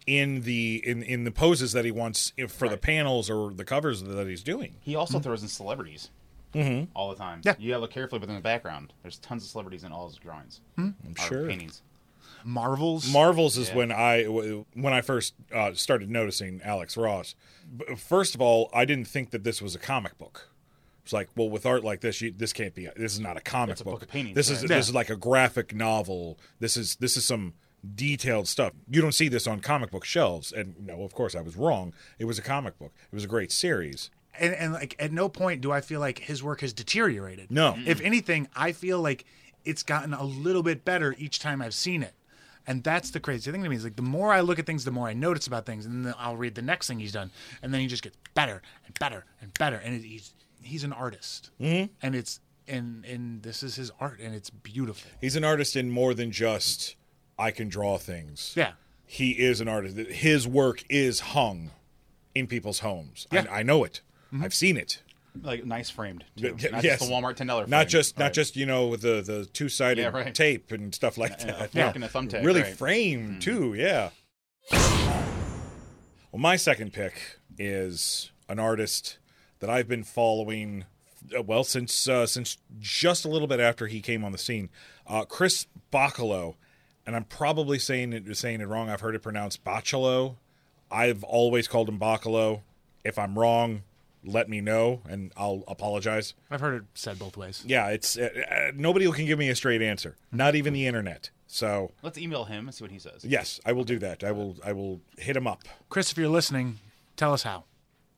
in 0.07 0.41
the 0.41 0.81
in 0.85 1.03
in 1.03 1.23
the 1.25 1.31
poses 1.31 1.73
that 1.73 1.85
he 1.85 1.91
wants 1.91 2.33
if- 2.37 2.51
for 2.51 2.67
the 2.67 2.77
panels 2.77 3.29
or 3.29 3.53
the 3.53 3.65
covers 3.65 4.01
that 4.01 4.27
he's 4.27 4.43
doing. 4.43 4.75
He 4.81 4.95
also 4.95 5.17
mm-hmm. 5.17 5.23
throws 5.23 5.41
in 5.43 5.47
celebrities 5.47 6.09
mm-hmm. 6.53 6.85
all 6.95 7.09
the 7.09 7.15
time. 7.15 7.41
Yeah. 7.43 7.53
You 7.59 7.69
gotta 7.69 7.81
look 7.81 7.91
carefully, 7.91 8.19
but 8.19 8.29
in 8.29 8.35
the 8.35 8.41
background, 8.41 8.93
there's 9.03 9.17
tons 9.19 9.43
of 9.43 9.49
celebrities 9.49 9.83
in 9.83 9.91
all 9.91 10.07
his 10.07 10.17
drawings. 10.17 10.61
Mm-hmm. 10.77 11.07
I'm 11.07 11.15
sure. 11.27 11.47
paintings. 11.47 11.81
Marvels. 12.43 13.11
Marvels 13.11 13.57
is 13.57 13.69
Yeah. 13.69 13.75
when 13.75 13.91
I 13.91 14.23
when 14.73 14.93
I 14.93 15.01
first 15.01 15.33
uh, 15.53 15.73
started 15.73 16.09
noticing 16.09 16.61
Alex 16.63 16.95
Ross. 16.97 17.35
First 17.97 18.35
of 18.35 18.41
all, 18.41 18.69
I 18.73 18.85
didn't 18.85 19.07
think 19.07 19.31
that 19.31 19.43
this 19.43 19.61
was 19.61 19.75
a 19.75 19.79
comic 19.79 20.17
book. 20.17 20.49
It's 21.03 21.13
like, 21.13 21.29
well, 21.35 21.49
with 21.49 21.65
art 21.65 21.83
like 21.83 22.01
this, 22.01 22.21
you, 22.21 22.31
this 22.31 22.53
can't 22.53 22.75
be. 22.75 22.87
This 22.95 23.13
is 23.13 23.19
not 23.19 23.35
a 23.37 23.41
comic 23.41 23.73
It's 23.73 23.81
a 23.81 23.83
book. 23.83 23.95
book 23.95 24.03
of 24.03 24.09
paintings, 24.09 24.35
this 24.35 24.49
is 24.49 24.61
right? 24.61 24.69
this 24.69 24.87
is 24.89 24.93
like 24.95 25.09
a 25.09 25.15
graphic 25.15 25.73
novel. 25.73 26.37
This 26.59 26.77
is 26.77 26.95
this 26.97 27.17
is 27.17 27.25
some 27.25 27.53
detailed 27.95 28.47
stuff. 28.47 28.73
You 28.89 29.01
don't 29.01 29.13
see 29.13 29.27
this 29.29 29.47
on 29.47 29.59
comic 29.61 29.89
book 29.91 30.05
shelves. 30.05 30.51
And 30.51 30.75
no, 30.85 31.01
of 31.03 31.13
course, 31.13 31.33
I 31.35 31.41
was 31.41 31.55
wrong. 31.55 31.93
It 32.19 32.25
was 32.25 32.37
a 32.37 32.41
comic 32.43 32.77
book. 32.77 32.91
It 33.11 33.15
was 33.15 33.23
a 33.23 33.27
great 33.27 33.51
series. 33.51 34.11
and, 34.37 34.53
and 34.53 34.73
like 34.73 34.95
at 34.99 35.11
no 35.11 35.29
point 35.29 35.61
do 35.61 35.71
I 35.71 35.81
feel 35.81 35.99
like 35.99 36.19
his 36.19 36.43
work 36.43 36.61
has 36.61 36.73
deteriorated. 36.73 37.49
No. 37.51 37.75
If 37.85 38.01
anything, 38.01 38.47
I 38.55 38.71
feel 38.73 39.01
like 39.01 39.25
it's 39.65 39.83
gotten 39.83 40.13
a 40.13 40.23
little 40.23 40.63
bit 40.63 40.85
better 40.85 41.15
each 41.17 41.39
time 41.39 41.61
I've 41.61 41.73
seen 41.73 42.03
it. 42.03 42.13
And 42.69 42.83
that's 42.83 43.09
the 43.09 43.19
crazy 43.19 43.51
thing 43.51 43.63
to 43.63 43.69
me 43.69 43.75
is 43.75 43.83
like 43.83 43.95
the 43.95 44.03
more 44.03 44.31
I 44.31 44.41
look 44.41 44.59
at 44.59 44.67
things, 44.67 44.85
the 44.85 44.91
more 44.91 45.07
I 45.07 45.13
notice 45.13 45.47
about 45.47 45.65
things, 45.65 45.87
and 45.87 46.05
then 46.05 46.13
I'll 46.19 46.37
read 46.37 46.53
the 46.53 46.61
next 46.61 46.87
thing 46.87 46.99
he's 46.99 47.11
done, 47.11 47.31
and 47.63 47.73
then 47.73 47.81
he 47.81 47.87
just 47.87 48.03
gets 48.03 48.15
better 48.35 48.61
and 48.85 48.97
better 48.99 49.25
and 49.41 49.51
better, 49.57 49.77
and 49.77 49.95
it, 49.95 50.03
he's 50.03 50.35
he's 50.61 50.83
an 50.83 50.93
artist, 50.93 51.49
mm-hmm. 51.59 51.91
and 52.03 52.15
it's 52.15 52.39
and 52.67 53.03
and 53.05 53.41
this 53.41 53.63
is 53.63 53.75
his 53.75 53.91
art, 53.99 54.19
and 54.19 54.35
it's 54.35 54.51
beautiful. 54.51 55.09
He's 55.19 55.35
an 55.35 55.43
artist 55.43 55.75
in 55.75 55.89
more 55.89 56.13
than 56.13 56.31
just 56.31 56.95
I 57.39 57.49
can 57.49 57.69
draw 57.69 57.97
things. 57.97 58.53
Yeah, 58.55 58.73
he 59.03 59.31
is 59.31 59.61
an 59.61 59.67
artist. 59.67 59.97
His 59.97 60.47
work 60.47 60.83
is 60.89 61.21
hung 61.21 61.71
in 62.35 62.45
people's 62.45 62.81
homes. 62.81 63.25
Yeah. 63.31 63.45
Mm-hmm. 63.45 63.53
I, 63.53 63.59
I 63.59 63.63
know 63.63 63.83
it. 63.83 64.01
I've 64.39 64.53
seen 64.53 64.77
it. 64.77 65.01
Like 65.41 65.65
nice 65.65 65.89
framed. 65.89 66.23
Too. 66.37 66.55
Yeah, 66.59 66.71
Not 66.71 66.83
yes. 66.83 66.99
just 66.99 67.09
the 67.09 67.15
Walmart 67.15 67.35
ten 67.35 67.47
dollar. 67.47 67.67
Not 67.67 67.87
just 67.87 68.17
not 68.19 68.33
just 68.33 68.55
you 68.55 68.65
know 68.65 68.95
the 68.95 69.21
the 69.21 69.45
two 69.53 69.69
sided 69.69 70.01
Yeah, 70.01 70.09
right. 70.09 70.33
tape 70.33 70.71
and 70.71 70.93
stuff 70.93 71.17
like 71.17 71.31
Yeah, 71.39 71.67
that. 71.71 71.75
a 71.75 71.91
fork 71.91 71.95
a 71.95 71.99
thumbtack, 72.09 72.43
really 72.43 72.61
right. 72.63 72.73
Mm. 72.73 72.77
framed 72.77 73.41
too. 73.41 73.73
Yeah. 73.73 74.09
Well, 76.31 76.39
my 76.39 76.55
second 76.57 76.93
pick 76.93 77.39
is 77.57 78.31
an 78.47 78.59
artist 78.59 79.17
that 79.59 79.69
I've 79.69 79.87
been 79.87 80.03
following. 80.03 80.85
Well, 81.45 81.63
since 81.63 82.07
uh, 82.07 82.25
since 82.27 82.57
just 82.79 83.25
a 83.25 83.29
little 83.29 83.47
bit 83.47 83.59
after 83.59 83.87
he 83.87 84.01
came 84.01 84.23
on 84.23 84.31
the 84.31 84.37
scene, 84.37 84.69
uh, 85.07 85.25
Chris 85.25 85.67
Bachalo, 85.91 86.55
and 87.05 87.15
I'm 87.15 87.25
probably 87.25 87.77
saying 87.79 88.13
it 88.13 88.35
saying 88.37 88.61
it 88.61 88.67
wrong. 88.67 88.89
I've 88.89 89.01
heard 89.01 89.15
it 89.15 89.19
pronounced 89.21 89.63
Bacalo. 89.63 90.35
I've 90.91 91.23
always 91.23 91.67
called 91.67 91.89
him 91.89 91.99
Bacalo. 91.99 92.61
If 93.03 93.17
I'm 93.19 93.37
wrong, 93.37 93.83
let 94.23 94.49
me 94.49 94.61
know, 94.61 95.01
and 95.07 95.31
I'll 95.37 95.63
apologize. 95.67 96.33
I've 96.51 96.61
heard 96.61 96.75
it 96.81 96.83
said 96.93 97.17
both 97.19 97.37
ways. 97.37 97.63
Yeah, 97.65 97.87
it's 97.89 98.17
uh, 98.17 98.29
uh, 98.51 98.71
nobody 98.75 99.09
can 99.11 99.25
give 99.25 99.39
me 99.39 99.49
a 99.49 99.55
straight 99.55 99.81
answer, 99.81 100.15
not 100.31 100.55
even 100.55 100.73
the 100.73 100.85
internet. 100.87 101.29
So 101.47 101.91
Let's 102.03 102.17
email 102.17 102.45
him 102.45 102.67
and 102.67 102.75
see 102.75 102.83
what 102.83 102.91
he 102.91 102.99
says. 102.99 103.25
yes, 103.25 103.59
I 103.65 103.71
will 103.71 103.83
do 103.83 103.97
that. 103.99 104.23
I 104.23 104.31
will 104.31 104.57
I 104.63 104.71
will 104.73 105.01
hit 105.17 105.35
him 105.35 105.47
up. 105.47 105.63
Chris, 105.89 106.11
if 106.11 106.17
you're 106.17 106.27
listening, 106.29 106.79
tell 107.15 107.33
us 107.33 107.43
how. 107.43 107.63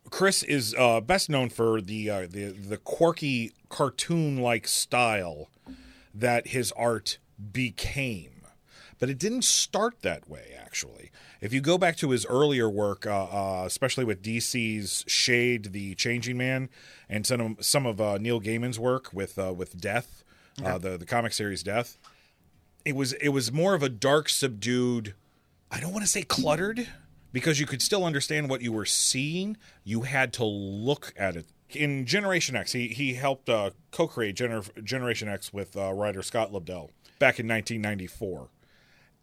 Chris 0.09 0.43
is 0.43 0.75
uh, 0.77 0.99
best 0.99 1.29
known 1.29 1.49
for 1.49 1.79
the 1.79 2.09
uh, 2.09 2.21
the 2.29 2.45
the 2.51 2.77
quirky 2.77 3.51
cartoon 3.69 4.37
like 4.37 4.67
style 4.67 5.49
that 6.13 6.47
his 6.47 6.73
art 6.73 7.19
became, 7.53 8.30
but 9.01 9.09
it 9.09 9.17
didn't 9.17 9.43
start 9.43 10.03
that 10.03 10.29
way. 10.29 10.55
Actually, 10.57 11.09
if 11.41 11.51
you 11.51 11.59
go 11.59 11.77
back 11.79 11.97
to 11.97 12.11
his 12.11 12.23
earlier 12.27 12.69
work, 12.69 13.07
uh, 13.07 13.23
uh, 13.25 13.63
especially 13.65 14.05
with 14.05 14.21
DC's 14.21 15.03
Shade, 15.07 15.73
the 15.73 15.95
Changing 15.95 16.37
Man, 16.37 16.69
and 17.09 17.25
some 17.25 17.41
of, 17.41 17.65
some 17.65 17.87
of 17.87 17.99
uh, 17.99 18.19
Neil 18.19 18.39
Gaiman's 18.39 18.79
work 18.79 19.11
with 19.11 19.39
uh, 19.39 19.51
with 19.51 19.81
Death, 19.81 20.23
uh, 20.63 20.77
the 20.77 20.97
the 20.97 21.05
comic 21.05 21.33
series 21.33 21.63
Death, 21.63 21.97
it 22.85 22.95
was 22.95 23.13
it 23.13 23.29
was 23.29 23.51
more 23.51 23.73
of 23.73 23.81
a 23.81 23.89
dark, 23.89 24.29
subdued. 24.29 25.15
I 25.71 25.79
don't 25.79 25.91
want 25.91 26.03
to 26.03 26.09
say 26.09 26.21
cluttered 26.21 26.87
because 27.33 27.59
you 27.59 27.65
could 27.65 27.81
still 27.81 28.05
understand 28.05 28.49
what 28.51 28.61
you 28.61 28.71
were 28.71 28.85
seeing. 28.85 29.57
You 29.83 30.01
had 30.01 30.31
to 30.33 30.45
look 30.45 31.11
at 31.17 31.35
it. 31.35 31.47
In 31.71 32.05
Generation 32.05 32.55
X, 32.55 32.73
he 32.73 32.89
he 32.89 33.15
helped 33.15 33.49
uh, 33.49 33.71
co-create 33.89 34.35
Gener- 34.35 34.83
Generation 34.83 35.27
X 35.27 35.51
with 35.51 35.75
uh, 35.75 35.91
writer 35.91 36.21
Scott 36.21 36.51
Lobdell 36.51 36.89
back 37.17 37.39
in 37.39 37.47
1994, 37.47 38.49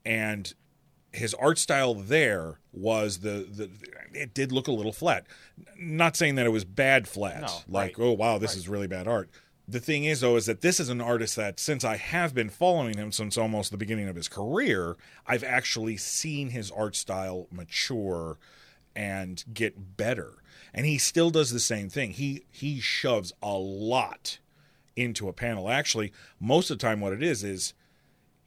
and 0.09 0.55
his 1.13 1.35
art 1.35 1.59
style 1.59 1.95
there 1.95 2.59
was 2.73 3.19
the 3.19 3.47
the 3.51 3.71
it 4.13 4.35
did 4.35 4.53
look 4.53 4.67
a 4.69 4.73
little 4.73 4.93
flat. 4.93 5.27
Not 5.79 6.17
saying 6.17 6.35
that 6.37 6.47
it 6.47 6.51
was 6.51 6.65
bad 6.65 7.07
flat, 7.07 7.43
No, 7.43 7.49
like 7.69 7.99
right. 7.99 8.05
oh 8.07 8.13
wow 8.13 8.39
this 8.39 8.57
is 8.57 8.69
really 8.69 8.87
bad 8.87 9.07
art. 9.07 9.31
The 9.67 9.81
thing 9.81 10.05
is 10.05 10.21
though 10.23 10.37
is 10.37 10.47
that 10.47 10.63
this 10.63 10.81
is 10.81 10.89
an 10.89 11.01
artist 11.01 11.37
that 11.37 11.61
since 11.61 11.85
I 11.85 11.97
have 11.97 12.35
been 12.35 12.49
following 12.49 12.97
him 12.97 13.13
since 13.13 13.37
almost 13.37 13.71
the 13.71 13.77
beginning 13.77 14.09
of 14.09 14.17
his 14.17 14.29
career, 14.29 14.97
I've 15.27 15.45
actually 15.45 15.99
seen 15.99 16.51
his 16.51 16.71
art 16.71 16.97
style 16.97 17.49
mature 17.51 18.39
and 18.97 19.45
get 19.53 19.97
better. 19.97 20.35
And 20.75 20.87
he 20.87 20.99
still 20.99 21.31
does 21.31 21.53
the 21.53 21.61
same 21.61 21.89
thing. 21.91 22.13
He 22.13 22.45
he 22.51 22.81
shoves 22.81 23.33
a 23.43 23.53
lot 23.59 24.39
into 24.97 25.29
a 25.29 25.33
panel. 25.33 25.69
Actually, 25.71 26.13
most 26.41 26.71
of 26.71 26.79
the 26.79 26.87
time 26.87 27.01
what 27.01 27.13
it 27.13 27.23
is 27.23 27.45
is 27.45 27.75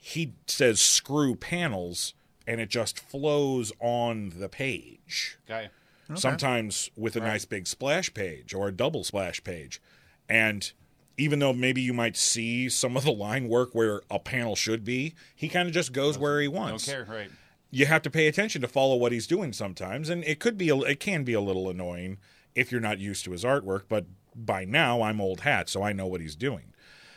he 0.03 0.33
says 0.47 0.81
screw 0.81 1.35
panels 1.35 2.15
and 2.47 2.59
it 2.59 2.69
just 2.69 2.99
flows 2.99 3.71
on 3.79 4.33
the 4.35 4.49
page. 4.49 5.37
Guy. 5.47 5.69
Sometimes 6.15 6.89
with 6.97 7.15
a 7.15 7.19
nice 7.21 7.45
big 7.45 7.67
splash 7.67 8.13
page 8.13 8.53
or 8.53 8.67
a 8.67 8.71
double 8.71 9.03
splash 9.05 9.41
page. 9.43 9.79
And 10.27 10.69
even 11.17 11.37
though 11.39 11.53
maybe 11.53 11.81
you 11.81 11.93
might 11.93 12.17
see 12.17 12.67
some 12.67 12.97
of 12.97 13.03
the 13.03 13.13
line 13.13 13.47
work 13.47 13.69
where 13.73 14.01
a 14.09 14.17
panel 14.17 14.55
should 14.55 14.83
be, 14.83 15.13
he 15.35 15.47
kind 15.47 15.67
of 15.67 15.73
just 15.73 15.93
goes 15.93 16.17
where 16.17 16.41
he 16.41 16.47
Don't 16.47 16.55
wants. 16.55 16.85
care, 16.85 17.05
right? 17.07 17.29
You 17.69 17.85
have 17.85 18.01
to 18.01 18.09
pay 18.09 18.27
attention 18.27 18.61
to 18.63 18.67
follow 18.67 18.95
what 18.95 19.11
he's 19.11 19.27
doing 19.27 19.53
sometimes, 19.53 20.09
and 20.09 20.23
it 20.25 20.39
could 20.39 20.57
be 20.57 20.67
a, 20.69 20.75
it 20.79 20.99
can 20.99 21.23
be 21.23 21.33
a 21.33 21.39
little 21.39 21.69
annoying 21.69 22.17
if 22.55 22.71
you're 22.71 22.81
not 22.81 22.97
used 22.99 23.23
to 23.25 23.31
his 23.31 23.45
artwork. 23.45 23.83
But 23.87 24.07
by 24.35 24.65
now, 24.65 25.03
I'm 25.03 25.21
old 25.21 25.41
hat, 25.41 25.69
so 25.69 25.83
I 25.83 25.93
know 25.93 26.07
what 26.07 26.19
he's 26.21 26.35
doing. 26.35 26.73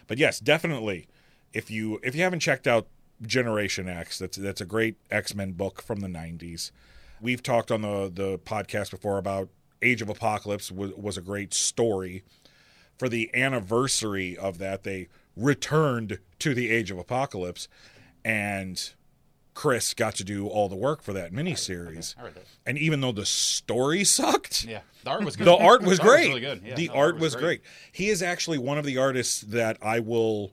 But 0.06 0.18
yes, 0.18 0.38
definitely, 0.38 1.08
if 1.54 1.70
you 1.70 1.98
if 2.02 2.14
you 2.14 2.22
haven't 2.22 2.40
checked 2.40 2.66
out 2.66 2.86
Generation 3.22 3.88
X, 3.88 4.18
that's 4.18 4.36
that's 4.36 4.60
a 4.60 4.66
great 4.66 4.96
X 5.10 5.34
Men 5.34 5.52
book 5.52 5.80
from 5.80 6.00
the 6.00 6.08
'90s. 6.08 6.70
We've 7.20 7.42
talked 7.42 7.70
on 7.70 7.80
the 7.82 8.10
the 8.12 8.38
podcast 8.38 8.90
before 8.90 9.16
about 9.18 9.48
Age 9.80 10.02
of 10.02 10.08
Apocalypse 10.08 10.70
was, 10.70 10.92
was 10.92 11.16
a 11.16 11.22
great 11.22 11.54
story. 11.54 12.22
For 12.98 13.08
the 13.08 13.30
anniversary 13.34 14.36
of 14.36 14.58
that, 14.58 14.82
they 14.84 15.08
returned 15.36 16.18
to 16.38 16.54
the 16.54 16.70
Age 16.70 16.90
of 16.92 16.98
Apocalypse, 16.98 17.66
and 18.24 18.92
Chris 19.52 19.94
got 19.94 20.14
to 20.16 20.24
do 20.24 20.46
all 20.48 20.68
the 20.68 20.76
work 20.76 21.02
for 21.02 21.12
that 21.12 21.32
miniseries. 21.32 22.14
Read. 22.22 22.34
And 22.66 22.78
even 22.78 23.00
though 23.00 23.12
the 23.12 23.26
story 23.26 24.04
sucked, 24.04 24.64
Yeah, 24.64 24.80
the 25.02 25.10
art 25.10 25.24
was 25.24 25.34
good. 25.36 25.46
the 25.46 25.56
art 25.56 25.82
was 25.82 25.98
great. 25.98 26.28
really 26.28 26.40
good. 26.40 26.62
Yeah, 26.64 26.74
the 26.76 26.88
no, 26.88 26.94
art 26.94 27.18
was 27.18 27.34
great. 27.36 27.62
He 27.92 28.08
is 28.10 28.22
actually 28.22 28.58
one 28.58 28.78
of 28.78 28.84
the 28.84 28.98
artists 28.98 29.40
that 29.42 29.76
I 29.82 29.98
will 30.00 30.52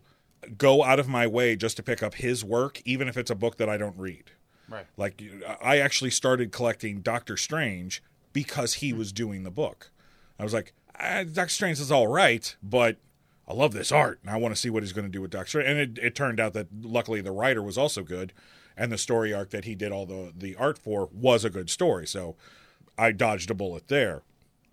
go 0.58 0.84
out 0.84 1.00
of 1.00 1.08
my 1.08 1.28
way 1.28 1.56
just 1.56 1.78
to 1.78 1.84
pick 1.84 2.02
up 2.02 2.16
his 2.16 2.44
work, 2.44 2.82
even 2.86 3.08
if 3.08 3.18
it's 3.18 3.32
a 3.32 3.36
book 3.36 3.58
that 3.58 3.70
I 3.70 3.78
don't 3.78 3.98
read. 3.98 4.32
Right. 4.68 4.86
Like 4.98 5.22
I 5.62 5.80
actually 5.80 6.12
started 6.12 6.52
collecting 6.52 7.02
Doctor 7.02 7.38
Strange 7.38 8.02
because 8.34 8.76
he 8.76 8.94
was 8.94 9.12
doing 9.12 9.44
the 9.44 9.52
book. 9.52 9.92
I 10.40 10.44
was 10.44 10.54
like, 10.54 10.74
ah, 11.00 11.24
Doctor 11.24 11.50
Strange 11.50 11.80
is 11.80 11.92
all 11.92 12.08
right, 12.08 12.56
but 12.64 12.98
I 13.48 13.54
love 13.54 13.74
this 13.74 13.92
art 13.92 14.20
and 14.22 14.32
I 14.32 14.38
want 14.38 14.56
to 14.56 14.60
see 14.60 14.70
what 14.70 14.84
he's 14.84 14.94
going 14.94 15.06
to 15.06 15.12
do 15.12 15.22
with 15.22 15.32
Doctor 15.32 15.50
Strange. 15.50 15.70
And 15.70 15.80
it, 15.80 16.04
it 16.04 16.16
turned 16.16 16.40
out 16.40 16.54
that 16.54 16.68
luckily 16.82 17.22
the 17.22 17.32
writer 17.32 17.62
was 17.62 17.78
also 17.78 18.04
good, 18.04 18.34
and 18.78 18.92
the 18.92 18.98
story 18.98 19.34
arc 19.34 19.50
that 19.50 19.66
he 19.66 19.76
did 19.76 19.92
all 19.92 20.06
the 20.06 20.32
the 20.36 20.56
art 20.56 20.78
for 20.78 21.10
was 21.12 21.44
a 21.44 21.50
good 21.50 21.70
story. 21.70 22.08
So 22.08 22.36
I 22.98 23.12
dodged 23.12 23.52
a 23.52 23.54
bullet 23.54 23.90
there. 23.90 24.24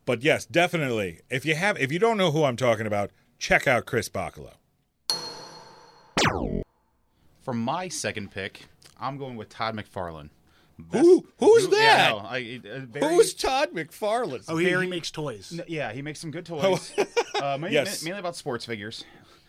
But 0.06 0.22
yes, 0.22 0.46
definitely. 0.46 1.20
If 1.28 1.44
you 1.44 1.54
have, 1.54 1.78
if 1.78 1.92
you 1.92 1.98
don't 1.98 2.16
know 2.16 2.30
who 2.30 2.44
I'm 2.44 2.56
talking 2.56 2.86
about, 2.86 3.10
check 3.38 3.66
out 3.66 3.84
Chris 3.84 4.08
Bachalo. 4.08 4.52
For 7.42 7.54
my 7.54 7.88
second 7.88 8.30
pick, 8.30 8.66
I'm 9.00 9.16
going 9.18 9.36
with 9.36 9.48
Todd 9.48 9.74
McFarlane. 9.74 10.30
Who- 10.92 11.26
who's 11.38 11.64
Yeah, 11.64 11.70
that? 11.70 12.10
no, 12.10 12.18
I- 12.18 12.60
uh, 12.64 12.78
very- 12.80 13.14
Who's 13.14 13.34
Todd 13.34 13.70
McFarlane? 13.72 14.44
Oh, 14.48 14.56
he, 14.58 14.66
Very- 14.66 14.84
he 14.84 14.90
makes 14.90 15.10
toys. 15.10 15.52
N- 15.58 15.64
Yeah, 15.66 15.92
he 15.92 16.02
makes 16.02 16.20
some 16.20 16.30
good 16.30 16.46
toys. 16.46 16.92
uh, 17.40 17.56
mainly, 17.58 17.72
Yes. 17.72 18.02
mainly 18.04 18.20
about 18.20 18.36
sports 18.36 18.64
figures. 18.64 19.04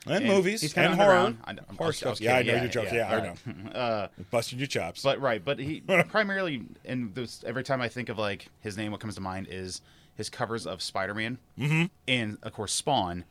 and, 0.06 0.24
And 0.24 0.28
movies 0.28 0.62
he's 0.62 0.74
kinda 0.74 0.92
and 0.92 1.00
horror. 1.00 1.36
I 1.44 1.52
know- 1.52 1.62
I'm- 1.68 1.76
horror 1.78 1.92
stuff. 1.94 2.12
was 2.12 2.22
Yeah, 2.22 2.38
I 2.38 2.42
know 2.44 2.54
Yeah, 2.54 2.62
you're 2.62 2.72
joking. 2.72 2.96
yeah, 2.96 3.12
Yeah, 3.12 3.36
I 3.46 3.52
know. 3.52 3.70
Uh, 3.80 4.08
Busted 4.32 4.58
your 4.58 4.68
chops. 4.68 5.04
but 5.04 5.20
right, 5.20 5.44
but 5.44 5.60
he 5.60 5.82
primarily, 6.08 6.64
and 6.86 7.14
those 7.14 7.44
every 7.46 7.64
time 7.64 7.82
I 7.82 7.90
think 7.90 8.08
of 8.10 8.18
like 8.18 8.48
his 8.62 8.76
name, 8.78 8.92
what 8.92 9.02
comes 9.02 9.16
to 9.16 9.22
mind 9.22 9.48
is 9.52 9.82
his 10.16 10.30
covers 10.30 10.66
of 10.66 10.82
Spider-Man 10.82 11.38
mm-hmm. 11.60 11.86
and 12.08 12.38
of 12.42 12.54
course 12.54 12.72
Spawn. 12.74 13.26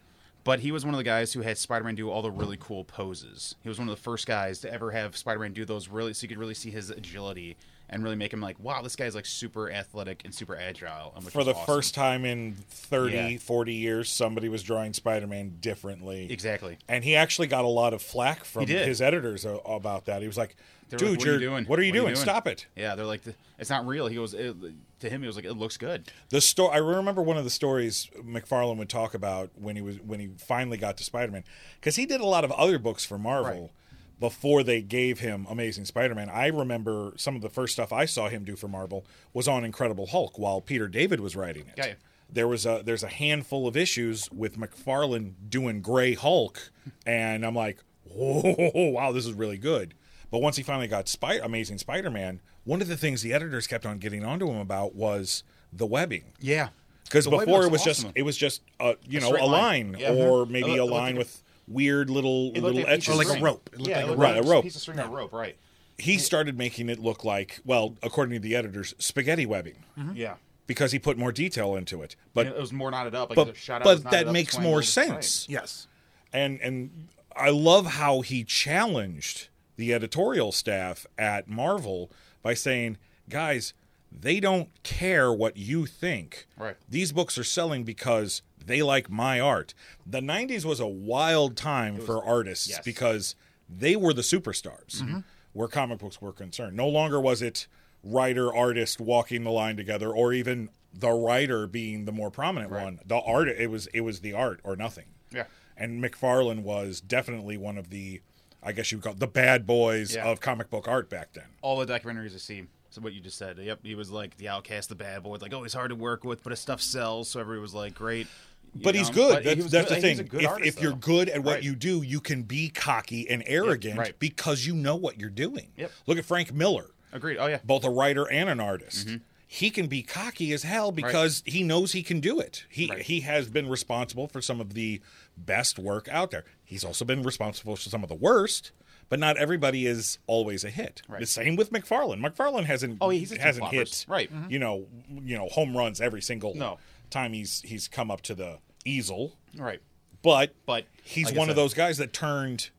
But 0.44 0.60
he 0.60 0.72
was 0.72 0.84
one 0.84 0.94
of 0.94 0.98
the 0.98 1.04
guys 1.04 1.32
who 1.32 1.42
had 1.42 1.58
Spider-Man 1.58 1.94
do 1.94 2.10
all 2.10 2.22
the 2.22 2.30
really 2.30 2.56
cool 2.58 2.84
poses. 2.84 3.54
He 3.62 3.68
was 3.68 3.78
one 3.78 3.88
of 3.88 3.94
the 3.94 4.02
first 4.02 4.26
guys 4.26 4.60
to 4.60 4.72
ever 4.72 4.92
have 4.92 5.16
Spider-Man 5.16 5.52
do 5.52 5.64
those 5.64 5.88
really, 5.88 6.14
so 6.14 6.24
you 6.24 6.28
could 6.28 6.38
really 6.38 6.54
see 6.54 6.70
his 6.70 6.90
agility 6.90 7.56
and 7.90 8.02
really 8.02 8.16
make 8.16 8.32
him 8.32 8.40
like, 8.40 8.58
wow, 8.60 8.82
this 8.82 8.96
guy's 8.96 9.14
like 9.14 9.26
super 9.26 9.70
athletic 9.70 10.22
and 10.24 10.34
super 10.34 10.56
agile. 10.56 11.12
and 11.16 11.24
For 11.30 11.44
the 11.44 11.52
awesome. 11.52 11.66
first 11.66 11.94
time 11.94 12.24
in 12.24 12.54
30, 12.68 13.14
Yeah. 13.14 13.38
40 13.38 13.74
years, 13.74 14.10
somebody 14.10 14.48
was 14.48 14.62
drawing 14.62 14.92
Spider-Man 14.92 15.56
differently. 15.60 16.30
exactly. 16.30 16.78
And 16.88 17.04
he 17.04 17.16
actually 17.16 17.46
got 17.46 17.64
a 17.64 17.68
lot 17.68 17.94
of 17.94 18.02
flack 18.02 18.44
from 18.44 18.66
his 18.66 19.00
editors 19.00 19.46
about 19.64 20.04
that. 20.06 20.20
He 20.22 20.26
was 20.28 20.36
like, 20.36 20.56
"Dude, 20.90 21.02
like, 21.02 21.18
what 21.18 21.28
are 21.28 21.32
you 21.34 21.38
doing? 21.40 21.64
What 21.66 21.78
are 21.78 21.82
you 21.82 21.92
doing? 21.92 22.16
Stop 22.16 22.46
it!" 22.46 22.66
Yeah, 22.76 22.94
they're 22.94 23.06
like, 23.06 23.22
it's 23.58 23.70
not 23.70 23.86
real. 23.86 24.06
He 24.06 24.16
goes, 24.16 24.34
it, 24.34 24.54
to 25.00 25.08
him, 25.10 25.20
he 25.20 25.26
was 25.26 25.36
like, 25.36 25.44
it 25.44 25.54
looks 25.54 25.76
good. 25.76 26.10
The 26.30 26.40
story. 26.40 26.74
I 26.74 26.78
remember 26.78 27.22
one 27.22 27.36
of 27.36 27.44
the 27.44 27.50
stories 27.50 28.08
McFarlane 28.18 28.76
would 28.78 28.88
talk 28.88 29.14
about 29.14 29.50
when 29.54 29.76
he 29.76 29.82
was 29.82 29.98
when 30.00 30.20
he 30.20 30.30
finally 30.38 30.76
got 30.76 30.96
to 30.98 31.04
Spider-Man, 31.04 31.44
because 31.80 31.96
he 31.96 32.04
did 32.06 32.20
a 32.20 32.26
lot 32.26 32.44
of 32.44 32.52
other 32.52 32.78
books 32.78 33.04
for 33.04 33.18
Marvel 33.18 33.60
Right. 33.62 33.70
Before 34.20 34.62
they 34.62 34.82
gave 34.82 35.20
him 35.20 35.46
Amazing 35.48 35.84
Spider-Man. 35.84 36.28
I 36.30 36.46
remember 36.48 37.12
some 37.16 37.36
of 37.36 37.42
the 37.42 37.48
first 37.48 37.72
stuff 37.74 37.92
I 37.92 38.04
saw 38.04 38.28
him 38.28 38.44
do 38.44 38.56
for 38.56 38.68
Marvel 38.68 39.04
was 39.32 39.46
on 39.46 39.64
Incredible 39.64 40.06
Hulk 40.08 40.38
while 40.38 40.60
Peter 40.60 40.88
David 40.88 41.20
was 41.20 41.36
writing 41.36 41.66
it. 41.68 41.74
Yeah. 41.76 41.94
There 42.30 42.48
was 42.48 42.66
a 42.66 42.82
there's 42.84 43.02
a 43.02 43.08
handful 43.08 43.66
of 43.66 43.76
issues 43.76 44.30
with 44.30 44.58
McFarlane 44.58 45.32
doing 45.48 45.80
Gray 45.80 46.14
Hulk, 46.14 46.70
and 47.06 47.44
I'm 47.46 47.54
like, 47.54 47.78
whoa, 48.04 48.90
wow, 48.90 49.12
this 49.12 49.24
is 49.26 49.32
really 49.32 49.56
good. 49.58 49.94
But 50.30 50.40
once 50.40 50.56
he 50.56 50.62
finally 50.62 50.88
got 50.88 51.08
Spy- 51.08 51.40
Amazing 51.42 51.78
Spider-Man, 51.78 52.40
one 52.64 52.82
of 52.82 52.88
the 52.88 52.96
things 52.98 53.22
the 53.22 53.32
editors 53.32 53.66
kept 53.66 53.86
on 53.86 53.98
getting 53.98 54.24
onto 54.24 54.46
him 54.50 54.58
about 54.58 54.94
was 54.94 55.42
the 55.72 55.86
webbing 55.86 56.24
Yeah. 56.38 56.68
because 57.04 57.26
before 57.26 57.64
it 57.64 57.70
was 57.70 57.80
awesome. 57.80 58.04
just 58.04 58.06
it 58.14 58.22
was 58.22 58.36
just 58.36 58.60
a, 58.78 58.96
you 59.08 59.18
A 59.20 59.22
know 59.22 59.30
a 59.30 59.46
line. 59.46 59.92
line, 59.92 59.96
Yeah. 59.98 60.10
or 60.12 60.44
Mhm. 60.44 60.50
maybe 60.50 60.74
It 60.74 60.78
a 60.80 60.84
line 60.84 61.14
looked 61.16 61.28
with 61.28 61.42
weird 61.68 62.10
little 62.10 62.48
It 62.54 62.62
looked 62.62 62.74
little 62.76 62.76
like 62.76 62.86
a 62.86 62.96
piece 62.96 63.08
etches. 63.08 63.20
of 63.20 63.26
like 63.28 63.38
a 63.40 63.42
rope. 63.42 63.70
It 63.72 63.78
looked 63.78 63.88
yeah, 63.90 63.96
like 63.96 64.04
it 64.04 64.06
a 64.06 64.10
looked 64.10 64.20
rope. 64.20 64.28
Right, 64.34 64.36
a 64.36 64.46
a 64.46 64.50
rope. 64.50 64.64
piece 64.64 64.76
of 64.76 64.82
string 64.82 65.00
or 65.00 65.08
rope, 65.08 65.32
right? 65.32 65.56
He 65.98 66.18
started 66.18 66.56
making 66.56 66.88
it 66.88 66.98
look 66.98 67.24
like 67.24 67.60
well, 67.64 67.96
according 68.02 68.34
to 68.34 68.40
the 68.40 68.54
editors, 68.56 68.94
spaghetti 68.98 69.46
webbing. 69.46 69.84
Mm-hmm. 69.98 70.16
Yeah. 70.16 70.34
because 70.66 70.92
he 70.92 70.98
put 70.98 71.16
more 71.18 71.32
detail 71.32 71.74
into 71.76 72.02
it. 72.02 72.14
But 72.34 72.46
it 72.46 72.56
was 72.56 72.72
more 72.72 72.90
knotted 72.90 73.14
up. 73.14 73.30
Like 73.30 73.36
but 73.36 73.44
the 73.48 73.54
shot 73.54 73.82
out 73.82 73.84
but 73.84 74.10
that 74.10 74.26
up, 74.28 74.32
makes 74.32 74.54
twangled. 74.54 74.70
more 74.70 74.78
Right. 74.80 74.84
sense. 74.86 75.48
Yes. 75.48 75.88
and 76.32 76.60
and 76.60 77.08
I 77.34 77.50
love 77.50 77.86
how 77.86 78.20
he 78.20 78.44
challenged 78.44 79.48
the 79.76 79.92
editorial 79.94 80.52
staff 80.52 81.06
at 81.16 81.48
Marvel 81.48 82.10
by 82.42 82.54
saying, 82.54 82.96
"Guys, 83.28 83.74
they 84.10 84.40
don't 84.40 84.68
care 84.82 85.32
what 85.32 85.56
you 85.56 85.86
think. 85.86 86.46
Right. 86.56 86.76
These 86.88 87.12
books 87.12 87.36
are 87.38 87.44
selling 87.44 87.84
because 87.84 88.42
they 88.68 88.82
like 88.82 89.10
my 89.10 89.40
art." 89.40 89.74
The 90.06 90.20
90s 90.20 90.64
was 90.64 90.78
a 90.78 90.86
wild 90.86 91.56
time 91.56 91.98
for 91.98 92.24
artists 92.24 92.68
yes. 92.68 92.80
because 92.84 93.34
they 93.68 93.96
were 93.96 94.12
the 94.12 94.22
superstars 94.22 95.02
mm-hmm. 95.02 95.18
where 95.52 95.68
comic 95.68 95.98
books 95.98 96.22
were 96.22 96.32
concerned. 96.32 96.76
No 96.76 96.88
longer 96.88 97.20
was 97.20 97.42
it 97.42 97.66
writer 98.04 98.54
artist 98.54 99.00
walking 99.00 99.44
the 99.44 99.50
line 99.50 99.76
together 99.76 100.10
or 100.10 100.32
even 100.32 100.70
the 100.94 101.10
writer 101.10 101.66
being 101.66 102.04
the 102.04 102.12
more 102.12 102.30
prominent 102.30 102.70
one. 102.70 103.00
The 103.04 103.18
art 103.18 103.48
it 103.48 103.70
was 103.70 103.86
it 103.88 104.00
was 104.00 104.20
the 104.20 104.32
art 104.32 104.60
or 104.64 104.76
nothing. 104.76 105.06
Yeah. 105.32 105.44
And 105.76 106.02
McFarlane 106.02 106.62
was 106.62 107.00
definitely 107.00 107.56
one 107.56 107.78
of 107.78 107.90
the, 107.90 108.20
I 108.62 108.72
guess 108.72 108.90
you 108.90 108.98
would 108.98 109.04
call 109.04 109.12
it, 109.12 109.20
the 109.20 109.26
bad 109.28 109.66
boys 109.66 110.14
Yeah. 110.14 110.26
of 110.26 110.40
comic 110.40 110.70
book 110.70 110.88
art 110.88 111.08
back 111.08 111.34
then. 111.34 111.44
all 111.62 111.78
the 111.78 111.86
documentaries 111.86 112.34
I 112.34 112.38
see. 112.38 112.64
So 112.90 113.02
what 113.02 113.12
you 113.12 113.20
just 113.20 113.36
said. 113.36 113.58
Yep, 113.58 113.80
he 113.82 113.94
was 113.94 114.10
like 114.10 114.38
the 114.38 114.48
outcast, 114.48 114.88
the 114.88 114.94
bad 114.94 115.22
boy. 115.22 115.36
Like, 115.40 115.52
oh, 115.52 115.62
he's 115.62 115.74
hard 115.74 115.90
to 115.90 115.94
work 115.94 116.24
with, 116.24 116.42
but 116.42 116.50
his 116.50 116.58
stuff 116.60 116.80
sells. 116.80 117.28
So 117.28 117.38
everybody 117.38 117.60
was 117.60 117.74
like, 117.74 117.94
great. 117.94 118.26
But 118.74 118.94
he's 118.94 119.10
good. 119.10 119.42
But 119.42 119.44
That's, 119.58 119.70
that's 119.70 119.88
the 119.90 119.96
thing. 120.00 120.18
if 120.20 120.46
artist, 120.46 120.68
if 120.76 120.82
you're 120.82 120.92
good 120.94 121.28
at 121.28 121.42
what 121.42 121.54
Right. 121.56 121.62
you 121.62 121.74
do, 121.74 122.02
you 122.02 122.20
can 122.20 122.42
be 122.42 122.68
cocky 122.68 123.28
and 123.28 123.42
arrogant 123.46 123.98
right. 123.98 124.18
because 124.18 124.66
you 124.66 124.74
know 124.74 124.96
what 124.96 125.18
you're 125.18 125.30
doing. 125.30 125.68
Yep. 125.76 125.90
Look 126.06 126.18
at 126.18 126.24
Frank 126.24 126.52
Miller, 126.52 126.86
agreed. 127.12 127.38
Oh 127.38 127.46
yeah, 127.46 127.58
both 127.64 127.84
a 127.84 127.90
writer 127.90 128.30
and 128.30 128.48
an 128.48 128.60
artist. 128.60 129.06
Mm-hmm. 129.08 129.16
He 129.50 129.70
can 129.70 129.86
be 129.86 130.02
cocky 130.02 130.52
as 130.52 130.62
hell 130.62 130.92
because 130.92 131.42
he 131.46 131.62
knows 131.62 131.92
he 131.92 132.02
can 132.02 132.20
do 132.20 132.38
it. 132.38 132.66
He 132.68 132.86
Right. 132.88 133.00
he 133.02 133.20
has 133.20 133.48
been 133.48 133.68
responsible 133.68 134.28
for 134.28 134.42
some 134.42 134.60
of 134.60 134.74
the 134.74 135.00
best 135.36 135.78
work 135.78 136.06
out 136.08 136.30
there. 136.30 136.44
He's 136.64 136.84
also 136.84 137.04
been 137.06 137.22
responsible 137.22 137.74
for 137.76 137.88
some 137.88 138.02
of 138.02 138.08
the 138.08 138.14
worst. 138.14 138.72
But 139.10 139.18
not 139.20 139.38
everybody 139.38 139.86
is 139.86 140.18
always 140.26 140.64
a 140.64 140.68
hit. 140.70 141.00
Right. 141.08 141.20
The 141.20 141.26
same 141.26 141.56
with 141.56 141.72
McFarlane. 141.72 142.20
McFarlane 142.22 142.66
hasn't 142.66 142.98
Oh, 143.00 143.08
he's 143.08 143.34
hasn't 143.34 143.68
hit. 143.68 144.04
Right. 144.06 144.30
you 144.50 144.58
know 144.58 144.86
you 145.24 145.38
know 145.38 145.46
home 145.48 145.74
runs 145.74 145.98
every 145.98 146.20
single 146.20 146.54
No. 146.54 146.76
Time 147.10 147.32
he's 147.32 147.60
he's 147.62 147.88
come 147.88 148.10
up 148.10 148.20
to 148.22 148.34
the 148.34 148.58
easel 148.84 149.36
right. 149.56 149.80
but 150.22 150.54
But, 150.66 150.86
he's 151.02 151.26
like 151.26 151.36
one 151.36 151.50
of 151.50 151.56
those 151.56 151.74
guys 151.74 151.98
that 151.98 152.12
turned 152.12 152.70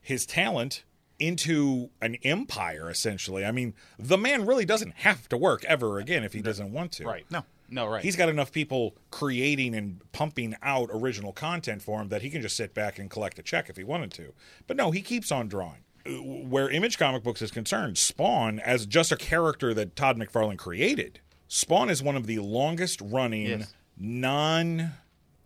his 0.00 0.24
talent 0.26 0.84
into 1.18 1.90
an 2.00 2.16
empire 2.24 2.88
essentially 2.90 3.44
i 3.44 3.52
mean 3.52 3.74
the 3.98 4.16
man 4.16 4.46
really 4.46 4.64
doesn't 4.64 4.92
have 4.96 5.28
to 5.28 5.36
work 5.36 5.64
ever 5.66 5.98
again 5.98 6.24
if 6.24 6.32
he 6.32 6.40
doesn't 6.40 6.72
want 6.72 6.92
to 6.92 7.04
Right. 7.04 7.26
No. 7.30 7.44
No. 7.72 7.86
Right. 7.86 8.02
he's 8.02 8.16
got 8.16 8.28
enough 8.30 8.50
people 8.52 8.94
creating 9.10 9.74
and 9.74 10.00
pumping 10.12 10.56
out 10.62 10.88
original 10.92 11.32
content 11.32 11.82
for 11.82 12.00
him 12.00 12.08
that 12.08 12.22
he 12.22 12.30
can 12.30 12.40
just 12.42 12.56
sit 12.56 12.72
back 12.74 12.98
and 12.98 13.10
collect 13.10 13.38
a 13.38 13.42
check 13.42 13.68
if 13.68 13.76
he 13.76 13.84
wanted 13.84 14.10
to 14.12 14.32
but 14.66 14.76
no 14.78 14.90
he 14.92 15.02
keeps 15.02 15.30
on 15.30 15.46
drawing 15.46 15.84
Uh, 16.06 16.10
where 16.12 16.70
image 16.70 16.96
comic 16.96 17.22
books 17.22 17.42
is 17.42 17.50
concerned 17.50 17.98
spawn 17.98 18.58
as 18.60 18.86
just 18.86 19.12
a 19.12 19.16
character 19.16 19.74
that 19.74 19.94
todd 19.94 20.16
mcfarlane 20.18 20.56
created 20.56 21.20
spawn 21.50 21.90
is 21.90 22.02
one 22.02 22.14
of 22.16 22.26
the 22.26 22.38
longest 22.38 23.00
running 23.02 23.46
Yes. 23.46 23.74
non 23.98 24.92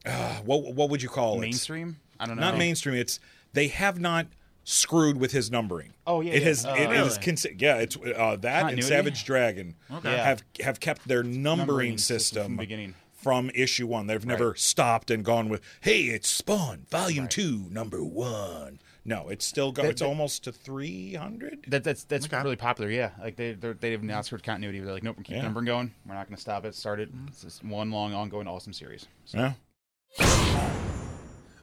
uh, 0.07 0.35
what, 0.45 0.75
what 0.75 0.91
would 0.91 1.03
you 1.03 1.09
call 1.09 1.39
it 1.39 1.41
mainstream. 1.41 1.97
I 2.21 2.27
don't 2.27 2.37
know. 2.37 2.43
not 2.43 2.59
mainstream. 2.59 2.95
It's 2.95 3.19
they 3.55 3.69
have 3.69 3.99
not 3.99 4.27
screwed 4.65 5.19
with 5.19 5.33
his 5.33 5.51
numbering. 5.51 5.95
Oh, 6.07 6.21
yeah, 6.21 6.33
it 6.35 6.43
yeah. 6.43 6.49
has. 6.49 6.67
Uh, 6.67 6.75
it 6.79 6.91
is 6.93 7.19
Really? 7.19 7.33
consi- 7.33 7.61
yeah, 7.61 7.77
it's 7.79 7.97
uh, 7.97 8.37
that 8.41 8.71
and 8.73 8.85
Savage 8.85 9.25
Dragon 9.25 9.75
Okay. 9.93 10.17
have 10.17 10.43
have 10.61 10.79
kept 10.81 11.09
their 11.09 11.23
numbering, 11.23 11.59
Numbering 11.59 11.99
system 11.99 12.45
from 12.45 12.57
beginning. 12.59 12.95
from 13.15 13.51
issue 13.55 13.87
one. 13.87 14.07
They've 14.07 14.25
never 14.27 14.55
stopped 14.57 15.11
and 15.11 15.25
gone 15.25 15.49
with, 15.49 15.63
"Hey, 15.81 16.03
it's 16.03 16.29
Spawn 16.29 16.87
Volume 16.91 17.29
Two, 17.29 17.67
Number 17.71 18.05
One." 18.05 18.79
No, 19.07 19.29
it's 19.29 19.45
still 19.45 19.71
go. 19.71 19.83
That- 19.83 19.91
it's 19.93 20.01
that- 20.01 20.07
almost 20.09 20.45
to 20.45 20.53
three 20.53 21.15
hundred. 21.15 21.67
That, 21.69 21.85
that's 21.85 22.05
that's 22.05 22.27
Okay. 22.27 22.43
really 22.43 22.57
popular. 22.57 22.91
Yeah, 22.91 23.11
like 23.21 23.37
they 23.37 23.53
they're, 23.53 23.77
have 23.83 24.03
announced 24.03 24.31
for 24.31 24.39
continuity. 24.39 24.81
They're 24.81 24.95
like, 24.95 25.03
nope, 25.03 25.17
we're 25.19 25.25
keeping 25.25 25.37
Yeah. 25.37 25.43
the 25.43 25.49
numbering 25.49 25.67
going. 25.67 25.95
We're 26.07 26.15
not 26.15 26.27
going 26.27 26.37
to 26.37 26.41
stop 26.41 26.65
it. 26.65 26.75
Start 26.75 27.01
it. 27.01 27.11
It's 27.29 27.43
just 27.43 27.63
one 27.65 27.91
long, 27.91 28.15
ongoing, 28.15 28.49
awesome 28.49 28.73
series. 28.73 29.07
So, 29.27 29.39
Yeah. 29.39 29.53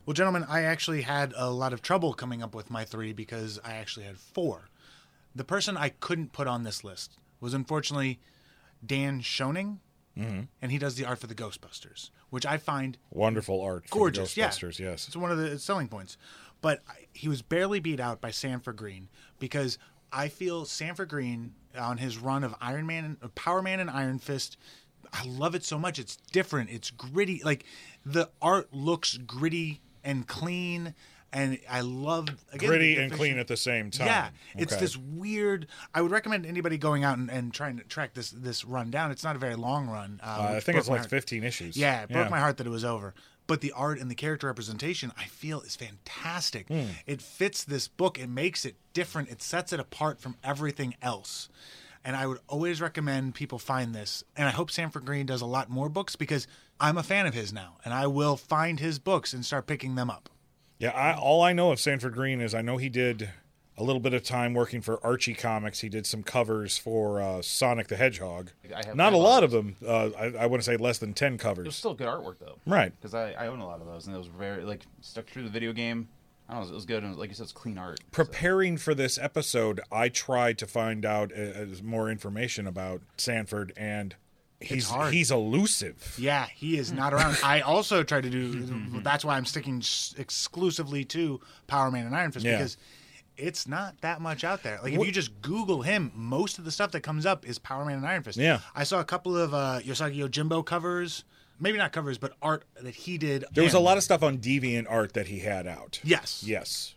Well, 0.06 0.14
gentlemen, 0.14 0.46
I 0.50 0.64
actually 0.64 1.04
had 1.04 1.34
a 1.38 1.50
lot 1.52 1.74
of 1.74 1.82
trouble 1.82 2.14
coming 2.14 2.42
up 2.42 2.56
with 2.56 2.70
my 2.72 2.84
three 2.86 3.14
because 3.14 3.60
I 3.64 3.74
actually 3.74 4.06
had 4.06 4.18
four. 4.18 4.70
The 5.36 5.44
person 5.44 5.78
I 5.78 5.90
couldn't 5.90 6.34
put 6.34 6.48
on 6.48 6.64
this 6.64 6.84
list 6.84 7.18
was 7.40 7.54
unfortunately 7.54 8.20
Dan 8.86 9.22
Schoening, 9.22 9.78
mm-hmm. 10.18 10.42
and 10.62 10.72
he 10.72 10.78
does 10.80 10.96
the 10.96 11.06
art 11.06 11.20
for 11.20 11.28
the 11.28 11.36
Ghostbusters, 11.36 12.10
which 12.32 12.46
I 12.46 12.58
find 12.58 12.98
Wonderful 13.12 13.62
art. 13.62 13.84
for 13.84 13.90
the 13.90 14.00
gorgeous. 14.00 14.36
Yeah, 14.36 14.50
Ghostbusters. 14.50 14.80
Yes. 14.80 15.08
it's 15.08 15.16
one 15.16 15.32
of 15.32 15.38
the 15.38 15.58
selling 15.60 15.88
points. 15.88 16.18
But 16.62 16.82
he 17.14 17.28
was 17.28 17.42
barely 17.42 17.80
beat 17.80 18.00
out 18.00 18.22
by 18.22 18.32
Sanford 18.32 18.78
Greene 18.78 19.10
because 19.40 19.78
I 20.14 20.28
feel 20.28 20.66
Sanford 20.66 21.10
Greene 21.10 21.54
on 21.78 21.98
his 21.98 22.18
run 22.18 22.44
of 22.44 22.54
Iron 22.62 22.86
Man, 22.86 23.18
Power 23.36 23.62
Man, 23.62 23.80
and 23.80 23.90
Iron 23.90 24.20
Fist. 24.20 24.58
I 25.14 25.26
love 25.26 25.56
it 25.56 25.64
so 25.64 25.78
much. 25.80 25.98
It's 26.00 26.18
different. 26.32 26.70
It's 26.70 26.92
gritty. 26.92 27.42
Like 27.44 27.66
the 28.06 28.30
art 28.42 28.74
looks 28.74 29.18
gritty 29.18 29.82
and 30.04 30.28
clean, 30.28 30.94
and 31.34 31.58
I 31.70 31.82
love 31.82 32.30
again, 32.54 32.70
Gritty 32.70 32.98
and 32.98 33.12
clean 33.12 33.38
at 33.40 33.48
the 33.48 33.58
same 33.58 33.90
time. 33.92 34.08
yeah, 34.08 34.30
it's 34.56 34.74
Okay. 34.74 34.80
this 34.82 34.96
weird. 34.98 35.68
I 35.96 36.02
would 36.02 36.12
recommend 36.12 36.46
anybody 36.46 36.78
going 36.78 37.04
out 37.04 37.18
and, 37.18 37.30
and 37.32 37.54
trying 37.54 37.78
to 37.78 37.84
track 37.84 38.14
this 38.14 38.32
this 38.32 38.64
run 38.66 38.90
down. 38.92 39.12
It's 39.12 39.24
not 39.24 39.36
a 39.36 39.40
very 39.40 39.56
long 39.56 39.88
run. 39.88 40.20
Uh, 40.24 40.28
Uh, 40.52 40.54
I 40.56 40.60
think 40.60 40.78
it's 40.78 40.88
like 40.90 41.00
heart. 41.00 41.10
fifteen 41.10 41.44
issues. 41.44 41.76
Yeah, 41.78 42.04
it 42.04 42.10
broke 42.10 42.30
my 42.30 42.40
heart 42.40 42.58
that 42.58 42.68
it 42.68 42.72
was 42.72 42.86
over. 42.86 43.14
But 43.52 43.60
the 43.60 43.74
art 43.74 44.00
and 44.00 44.10
the 44.10 44.16
character 44.16 44.48
representation, 44.48 45.12
I 45.18 45.26
feel, 45.26 45.60
is 45.60 45.76
fantastic. 45.76 46.70
Hmm. 46.70 46.86
It 47.06 47.22
fits 47.22 47.66
this 47.66 47.90
book. 47.90 48.18
It 48.18 48.30
makes 48.30 48.64
it 48.64 48.78
different. 48.94 49.30
It 49.30 49.42
sets 49.42 49.74
it 49.74 49.80
apart 49.82 50.22
from 50.22 50.38
everything 50.42 50.96
else. 51.02 51.50
And 52.06 52.16
I 52.16 52.28
would 52.28 52.38
always 52.48 52.80
recommend 52.80 53.36
people 53.36 53.60
find 53.60 53.94
this. 53.94 54.24
And 54.38 54.48
I 54.48 54.52
hope 54.52 54.72
Sanford 54.72 55.04
Greene 55.04 55.26
does 55.26 55.42
a 55.42 55.46
lot 55.46 55.70
more 55.70 55.90
books 55.90 56.16
because 56.16 56.48
I'm 56.80 56.98
a 56.98 57.04
fan 57.04 57.28
of 57.28 57.34
his 57.34 57.52
now, 57.52 57.76
and 57.84 57.94
I 57.94 58.08
will 58.08 58.38
find 58.38 58.80
his 58.80 59.00
books 59.00 59.34
and 59.34 59.46
start 59.46 59.68
picking 59.68 59.96
them 59.96 60.10
up. 60.10 60.30
Yeah, 60.80 60.92
I, 60.92 61.14
all 61.14 61.42
I 61.42 61.52
know 61.52 61.74
of 61.74 61.82
Sanford 61.82 62.14
Greene 62.14 62.40
is 62.40 62.56
I 62.56 62.62
know 62.62 62.78
he 62.78 62.88
did 62.88 63.32
a 63.78 63.84
little 63.84 64.00
bit 64.02 64.14
of 64.14 64.22
time 64.24 64.54
working 64.54 64.82
for 64.82 65.04
Archie 65.06 65.34
Comics. 65.34 65.80
He 65.80 65.90
did 65.90 66.06
some 66.06 66.24
covers 66.24 66.78
for 66.78 67.22
uh, 67.22 67.42
Sonic 67.42 67.88
the 67.88 67.96
Hedgehog. 67.96 68.52
I 68.76 68.86
have- 68.86 68.96
Not 68.96 69.14
a 69.14 69.18
lot 69.18 69.40
all 69.40 69.44
of 69.46 69.52
them. 69.52 69.76
Uh, 69.86 70.10
I, 70.18 70.26
I 70.44 70.46
want 70.48 70.62
to 70.62 70.66
say 70.66 70.78
less 70.78 70.98
than 71.00 71.14
ten 71.14 71.38
covers. 71.38 71.66
it 71.66 71.70
was 71.70 71.76
still 71.76 71.94
good 71.94 72.08
artwork 72.08 72.36
though. 72.40 72.58
Right. 72.66 72.94
Because 73.00 73.14
I, 73.14 73.32
I 73.32 73.48
own 73.48 73.60
a 73.60 73.66
lot 73.66 73.80
of 73.82 73.88
those, 73.88 74.08
and 74.08 74.16
it 74.16 74.20
was 74.20 74.28
very 74.28 74.64
like 74.64 74.82
stuck 75.02 75.28
through 75.28 75.44
the 75.44 75.50
video 75.50 75.74
game. 75.74 76.10
I 76.50 76.56
don't 76.56 76.64
know, 76.66 76.72
it 76.72 76.76
was 76.76 76.86
good, 76.86 77.02
and 77.04 77.16
like 77.16 77.30
you 77.30 77.36
said, 77.36 77.44
it's 77.44 77.54
clean 77.54 77.78
art. 77.78 78.00
So- 78.00 78.06
Preparing 78.12 78.76
for 78.78 78.94
this 78.94 79.18
episode, 79.18 79.80
I 79.92 80.10
tried 80.10 80.58
to 80.58 80.68
find 80.68 81.06
out 81.06 81.32
uh, 81.32 81.42
uh, 81.42 81.66
more 81.82 82.10
information 82.12 82.68
about 82.68 83.02
Sanford, 83.16 83.72
and 83.78 84.16
he's 84.60 84.92
he's 85.10 85.32
elusive. 85.32 86.16
Yeah, 86.20 86.48
he 86.54 86.78
is 86.78 86.92
not 86.92 87.14
around. 87.14 87.38
I 87.42 87.62
also 87.62 88.04
tried 88.04 88.24
to 88.24 88.30
do. 88.30 88.52
That's 89.02 89.24
why 89.24 89.38
I'm 89.38 89.46
sticking 89.46 89.78
s- 89.78 90.14
exclusively 90.18 91.06
to 91.06 91.40
Power 91.68 91.90
Man 91.90 92.06
and 92.06 92.14
Iron 92.16 92.32
Fist 92.34 92.46
Yeah. 92.46 92.58
because 92.58 92.76
it's 93.38 93.68
not 93.68 94.00
that 94.02 94.22
much 94.22 94.44
out 94.44 94.64
there. 94.64 94.80
Like 94.84 94.94
if 94.94 95.06
you 95.06 95.12
just 95.12 95.42
Google 95.42 95.82
him, 95.82 96.12
most 96.16 96.60
of 96.60 96.66
the 96.66 96.72
stuff 96.72 96.92
that 96.92 97.02
comes 97.02 97.26
up 97.26 97.46
is 97.48 97.58
Power 97.60 97.86
Man 97.86 97.98
and 97.98 98.06
Iron 98.06 98.24
Fist. 98.24 98.38
Yeah. 98.38 98.60
I 98.76 98.84
saw 98.84 99.00
a 99.00 99.06
couple 99.06 99.38
of 99.38 99.54
uh, 99.54 99.80
Usagi 99.84 100.18
Yojimbo 100.18 100.66
covers. 100.66 101.24
Maybe 101.60 101.78
not 101.78 101.92
covers, 101.92 102.18
but 102.18 102.34
art 102.42 102.64
that 102.82 102.96
he 102.96 103.18
did. 103.20 103.46
There 103.54 103.64
was 103.64 103.76
a 103.76 103.80
lot 103.80 103.96
of 103.98 104.04
stuff 104.04 104.24
on 104.24 104.40
Deviant 104.40 104.88
Art 104.90 105.14
that 105.14 105.28
he 105.28 105.40
had 105.40 105.68
out. 105.68 106.00
Yes. 106.04 106.44
Yes. 106.46 106.96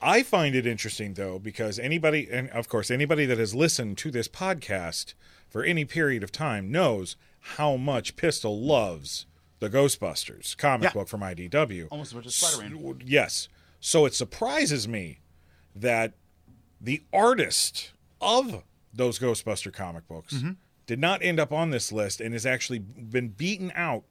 I 0.00 0.24
find 0.24 0.56
it 0.56 0.66
interesting 0.66 1.14
though 1.14 1.38
because 1.38 1.78
anybody 1.78 2.28
and 2.30 2.50
of 2.50 2.68
course 2.68 2.90
anybody 2.90 3.24
that 3.26 3.38
has 3.38 3.54
listened 3.54 3.98
to 3.98 4.10
this 4.10 4.26
podcast 4.26 5.14
for 5.48 5.62
any 5.62 5.84
period 5.84 6.24
of 6.24 6.32
time 6.32 6.72
knows 6.72 7.14
how 7.56 7.76
much 7.76 8.16
Pistol 8.16 8.60
loves 8.60 9.26
the 9.60 9.70
Ghostbusters 9.70 10.56
comic 10.56 10.86
Yeah. 10.86 10.92
book 10.94 11.06
from 11.08 11.20
IDW. 11.20 11.86
Almost 11.92 12.10
as 12.10 12.14
much 12.16 12.26
as 12.26 12.34
Spider-Man. 12.34 13.02
Yes. 13.04 13.46
So 13.78 14.04
it 14.04 14.14
surprises 14.14 14.88
me 14.88 15.20
that 15.74 16.12
the 16.80 17.02
artist 17.12 17.92
of 18.20 18.62
those 18.92 19.18
Ghostbuster 19.18 19.72
comic 19.72 20.06
books 20.08 20.34
Mm-hmm. 20.34 20.50
did 20.86 20.98
not 20.98 21.22
end 21.22 21.40
up 21.40 21.52
on 21.52 21.70
this 21.70 21.92
list 21.92 22.20
and 22.20 22.32
has 22.34 22.44
actually 22.46 22.78
been 22.78 23.28
beaten 23.28 23.72
out 23.74 24.04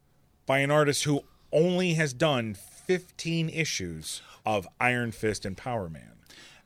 by 0.45 0.59
an 0.59 0.71
artist 0.71 1.03
who 1.03 1.21
only 1.51 1.93
has 1.93 2.13
done 2.13 2.53
15 2.53 3.49
issues 3.49 4.21
of 4.45 4.67
Iron 4.79 5.11
Fist 5.11 5.45
and 5.45 5.55
Power 5.55 5.89
Man. 5.89 6.13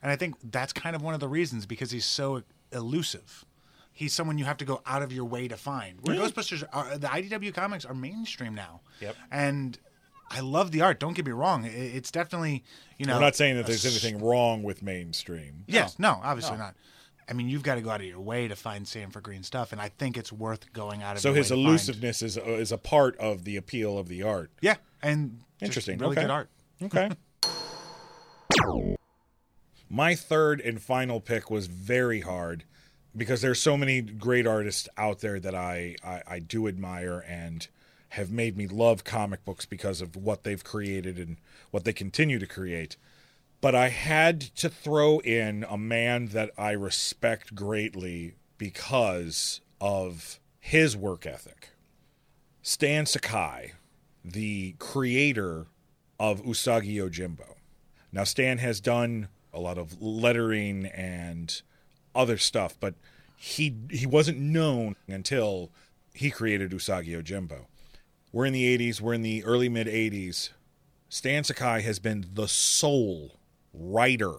And 0.02 0.12
I 0.12 0.16
think 0.16 0.36
that's 0.52 0.72
kind 0.74 0.96
of 0.96 1.02
one 1.02 1.14
of 1.14 1.20
the 1.20 1.28
reasons 1.28 1.66
because 1.66 1.92
he's 1.92 2.06
so 2.06 2.44
elusive. 2.72 3.44
He's 3.92 4.14
someone 4.14 4.38
you 4.38 4.46
have 4.46 4.58
to 4.58 4.66
go 4.66 4.82
out 4.86 5.02
of 5.02 5.12
your 5.12 5.26
way 5.26 5.48
to 5.48 5.58
find. 5.58 6.00
Where 6.02 6.16
Ghostbusters 6.18 6.64
are, 6.74 6.98
the 6.98 7.08
IDW 7.08 7.54
comics 7.54 7.86
are 7.86 7.94
mainstream 7.94 8.54
now. 8.54 8.82
Yep. 9.02 9.16
And 9.32 9.78
I 10.30 10.40
love 10.40 10.72
the 10.72 10.82
art. 10.82 11.00
Don't 11.00 11.14
get 11.16 11.26
me 11.26 11.32
wrong. 11.32 11.66
It's 11.66 12.12
definitely, 12.12 12.64
you 12.98 13.06
know. 13.06 13.16
I'm 13.16 13.22
not 13.22 13.36
saying 13.36 13.56
that 13.58 13.66
there's 13.68 13.86
s- 13.86 13.92
anything 14.04 14.24
wrong 14.24 14.64
with 14.64 14.82
mainstream. 14.82 15.64
Yes, 15.68 16.00
no, 16.00 16.20
obviously 16.24 16.58
not. 16.58 16.76
I 17.30 17.34
mean, 17.34 17.50
you've 17.50 17.64
got 17.64 17.76
to 17.76 17.82
go 17.82 17.90
out 17.90 18.02
of 18.02 18.08
your 18.08 18.20
way 18.20 18.48
to 18.48 18.56
find 18.56 18.88
Sanford 18.88 19.24
Greene 19.24 19.44
stuff, 19.44 19.72
and 19.72 19.82
I 19.82 19.90
think 19.90 20.16
it's 20.18 20.32
worth 20.32 20.72
going 20.74 21.02
out 21.04 21.16
of. 21.16 21.22
So 21.22 21.30
your 21.30 21.38
his 21.38 21.46
way 21.52 21.56
to 21.56 21.56
find. 21.56 21.68
elusiveness 21.70 22.22
is 22.22 22.38
uh, 22.38 22.42
is 22.44 22.72
a 22.72 22.78
part 22.78 23.18
of 23.18 23.44
the 23.46 23.56
appeal 23.58 23.98
of 23.98 24.08
the 24.08 24.24
art. 24.24 24.52
yeah, 24.62 24.76
and 25.02 25.40
Interesting. 25.62 25.98
really 26.00 26.14
Okay. 26.14 26.22
good 26.22 26.32
art. 26.32 26.50
Okay. 26.84 27.10
My 29.90 30.16
third 30.16 30.60
and 30.62 30.82
final 30.82 31.20
pick 31.22 31.50
was 31.50 31.68
very 31.68 32.22
hard 32.22 32.64
because 33.16 33.42
there's 33.42 33.62
so 33.62 33.78
many 33.78 34.02
great 34.02 34.46
artists 34.48 34.90
out 34.98 35.20
there 35.20 35.40
that 35.40 35.56
I, 35.56 35.96
I, 36.04 36.22
I 36.28 36.40
do 36.40 36.68
admire 36.68 37.24
and 37.28 37.68
have 38.16 38.32
made 38.32 38.56
me 38.56 38.66
love 38.66 39.04
comic 39.04 39.44
books 39.44 39.66
because 39.66 40.00
of 40.00 40.16
what 40.16 40.44
they've 40.44 40.64
created 40.64 41.18
and 41.18 41.36
what 41.72 41.84
they 41.84 41.92
continue 41.92 42.40
to 42.40 42.48
create. 42.48 42.96
But 43.60 43.76
I 43.76 43.90
had 43.90 44.40
to 44.56 44.70
throw 44.70 45.20
in 45.20 45.66
a 45.70 45.78
man 45.78 46.28
that 46.28 46.52
I 46.58 46.72
respect 46.72 47.54
greatly 47.56 48.36
because 48.58 49.60
of 49.82 50.40
his 50.62 50.96
work 50.96 51.26
ethic. 51.26 51.72
Stan 52.62 53.06
Sakai, 53.06 53.74
the 54.24 54.76
creator 54.80 55.68
of 56.18 56.42
Usagi 56.44 56.96
Yojimbo. 56.96 57.56
Now, 58.14 58.24
Stan 58.24 58.60
has 58.60 58.80
done 58.80 59.28
a 59.54 59.60
lot 59.60 59.78
of 59.78 60.02
lettering 60.02 60.86
and 60.86 61.62
other 62.16 62.38
stuff, 62.38 62.78
but 62.80 62.94
he 63.36 63.76
he 63.92 64.06
wasn't 64.06 64.40
known 64.40 64.96
until 65.06 65.70
he 66.14 66.32
created 66.32 66.72
Usagi 66.72 67.10
Yojimbo. 67.10 67.66
We're 68.36 68.48
in 68.48 68.52
the 68.52 68.78
80s, 68.78 69.00
we're 69.00 69.14
in 69.14 69.22
the 69.22 69.46
early 69.46 69.70
mid 69.70 69.88
80s. 69.88 70.50
Stan 71.08 71.46
Sakai 71.46 71.82
has 71.84 72.00
been 72.00 72.26
the 72.34 72.50
sole 72.50 73.40
writer 73.74 74.36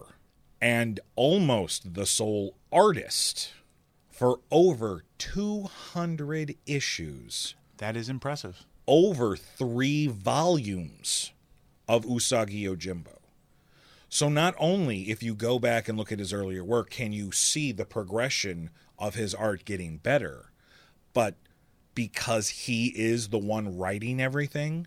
and 0.61 0.99
almost 1.15 1.95
the 1.95 2.05
sole 2.05 2.53
artist 2.71 3.53
for 4.11 4.39
over 4.51 5.03
200 5.17 6.57
issues 6.67 7.55
That 7.77 7.97
is 7.97 8.07
impressive. 8.07 8.67
over 8.85 9.35
three 9.35 10.05
volumes 10.05 11.31
of 11.87 12.05
Usagi 12.05 12.65
Yojimbo. 12.65 13.17
So 14.09 14.29
not 14.29 14.53
only 14.59 15.09
if 15.09 15.23
you 15.23 15.33
go 15.33 15.57
back 15.57 15.87
and 15.89 15.97
look 15.97 16.11
at 16.11 16.19
his 16.19 16.31
earlier 16.31 16.63
work 16.63 16.91
can 16.91 17.13
you 17.13 17.31
see 17.31 17.71
the 17.71 17.83
progression 17.83 18.69
of 18.99 19.15
his 19.15 19.33
art 19.33 19.65
getting 19.65 19.97
better, 19.97 20.51
but 21.15 21.33
because 21.97 22.49
he 22.49 22.89
is 22.95 23.29
the 23.29 23.39
one 23.39 23.75
writing 23.75 24.21
everything, 24.21 24.85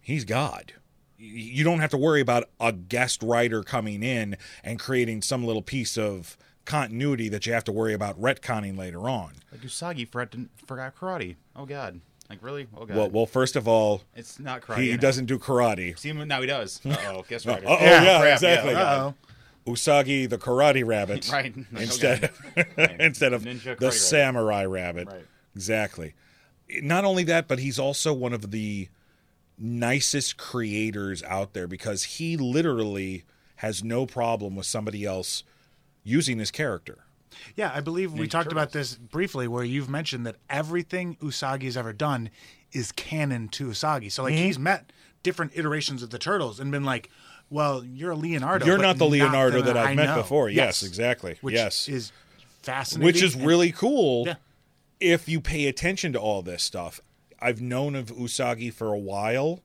he's 0.00 0.24
God. 0.24 0.72
You 1.18 1.62
don't 1.64 1.80
have 1.80 1.90
to 1.90 1.98
worry 1.98 2.22
about 2.22 2.44
a 2.58 2.72
guest 2.72 3.22
writer 3.22 3.62
coming 3.62 4.02
in 4.02 4.38
and 4.64 4.80
creating 4.80 5.20
some 5.20 5.44
little 5.44 5.60
piece 5.60 5.98
of 5.98 6.38
continuity 6.64 7.28
that 7.28 7.44
you 7.44 7.52
have 7.52 7.64
to 7.64 7.72
worry 7.72 7.92
about 7.92 8.18
retconning 8.18 8.78
later 8.78 9.00
on. 9.06 9.32
Like 9.52 9.60
Usagi 9.60 10.08
forgot, 10.08 10.34
forgot 10.66 10.96
karate. 10.96 11.36
Oh 11.54 11.66
god. 11.66 12.00
Like 12.30 12.38
really? 12.42 12.68
Oh 12.74 12.86
god. 12.86 12.96
Well, 12.96 13.10
well, 13.10 13.26
first 13.26 13.54
of 13.54 13.68
all, 13.68 14.00
it's 14.14 14.38
not 14.40 14.62
karate. 14.62 14.78
he 14.78 14.92
I 14.92 14.96
know. 14.96 15.00
doesn't 15.02 15.26
do 15.26 15.38
karate. 15.38 15.98
See 15.98 16.08
him 16.08 16.26
now. 16.26 16.40
He 16.40 16.46
does. 16.46 16.80
Uh 16.86 16.96
oh. 17.08 17.24
Guess 17.28 17.44
what? 17.44 17.64
Uh-oh, 17.66 17.78
Yeah, 17.84 18.02
yeah, 18.02 18.20
crap, 18.20 18.32
exactly. 18.32 18.72
yeah, 18.72 18.80
Uh 18.82 19.12
oh. 19.66 19.72
Usagi 19.72 20.28
the 20.30 20.38
karate 20.38 20.86
rabbit 20.86 21.28
Right. 21.32 21.54
Instead 21.76 22.30
okay. 22.58 22.96
instead 22.98 23.34
of 23.34 23.42
Ninja 23.42 23.76
karate 23.76 23.78
the 23.78 23.86
rabbit. 23.86 23.92
samurai 23.92 24.64
rabbit. 24.64 25.06
Right. 25.08 25.24
Exactly. 25.54 26.14
Not 26.82 27.04
only 27.04 27.24
that, 27.24 27.46
but 27.48 27.58
he's 27.60 27.78
also 27.78 28.12
one 28.12 28.32
of 28.32 28.50
the 28.50 28.88
nicest 29.58 30.36
creators 30.36 31.22
out 31.24 31.52
there 31.54 31.66
because 31.66 32.02
he 32.04 32.36
literally 32.36 33.24
has 33.56 33.82
no 33.82 34.04
problem 34.06 34.54
with 34.56 34.66
somebody 34.66 35.04
else 35.04 35.42
using 36.04 36.38
his 36.38 36.50
character. 36.50 36.98
Yeah, 37.54 37.70
I 37.74 37.80
believe 37.80 38.12
we 38.12 38.26
Ninja 38.26 38.30
talked 38.30 38.52
about 38.52 38.72
this 38.72 38.94
briefly, 38.96 39.46
where 39.48 39.64
you've 39.64 39.88
mentioned 39.88 40.26
that 40.26 40.36
everything 40.48 41.16
Usagi's 41.16 41.76
ever 41.76 41.92
done 41.92 42.30
is 42.72 42.92
canon 42.92 43.48
to 43.50 43.68
Usagi. 43.68 44.10
So, 44.10 44.22
like, 44.22 44.34
Mm-hmm. 44.34 44.44
he's 44.44 44.58
met 44.58 44.92
different 45.22 45.52
iterations 45.54 46.02
of 46.02 46.10
the 46.10 46.18
turtles 46.18 46.60
and 46.60 46.70
been 46.70 46.84
like, 46.84 47.10
"Well, 47.50 47.84
you're 47.84 48.12
a 48.12 48.16
Leonardo. 48.16 48.64
You're 48.66 48.78
not 48.78 48.96
the 48.98 49.06
Leonardo 49.06 49.60
that 49.62 49.76
I've 49.76 49.88
I 49.88 49.94
met 49.94 50.06
know." 50.06 50.16
before. 50.16 50.48
Yes, 50.48 50.82
exactly. 50.82 51.36
Which 51.40 51.54
Yes. 51.54 51.88
is 51.88 52.12
fascinating. 52.62 53.04
Which 53.06 53.22
is 53.22 53.34
really 53.36 53.72
cool 53.72 54.24
Yeah. 54.26 54.34
If 55.00 55.28
you 55.28 55.40
pay 55.40 55.66
attention 55.66 56.12
to 56.12 56.20
all 56.20 56.42
this 56.42 56.62
stuff. 56.62 57.00
I've 57.40 57.60
known 57.60 57.94
of 57.94 58.06
Usagi 58.06 58.72
for 58.72 58.92
a 58.92 58.98
while. 58.98 59.60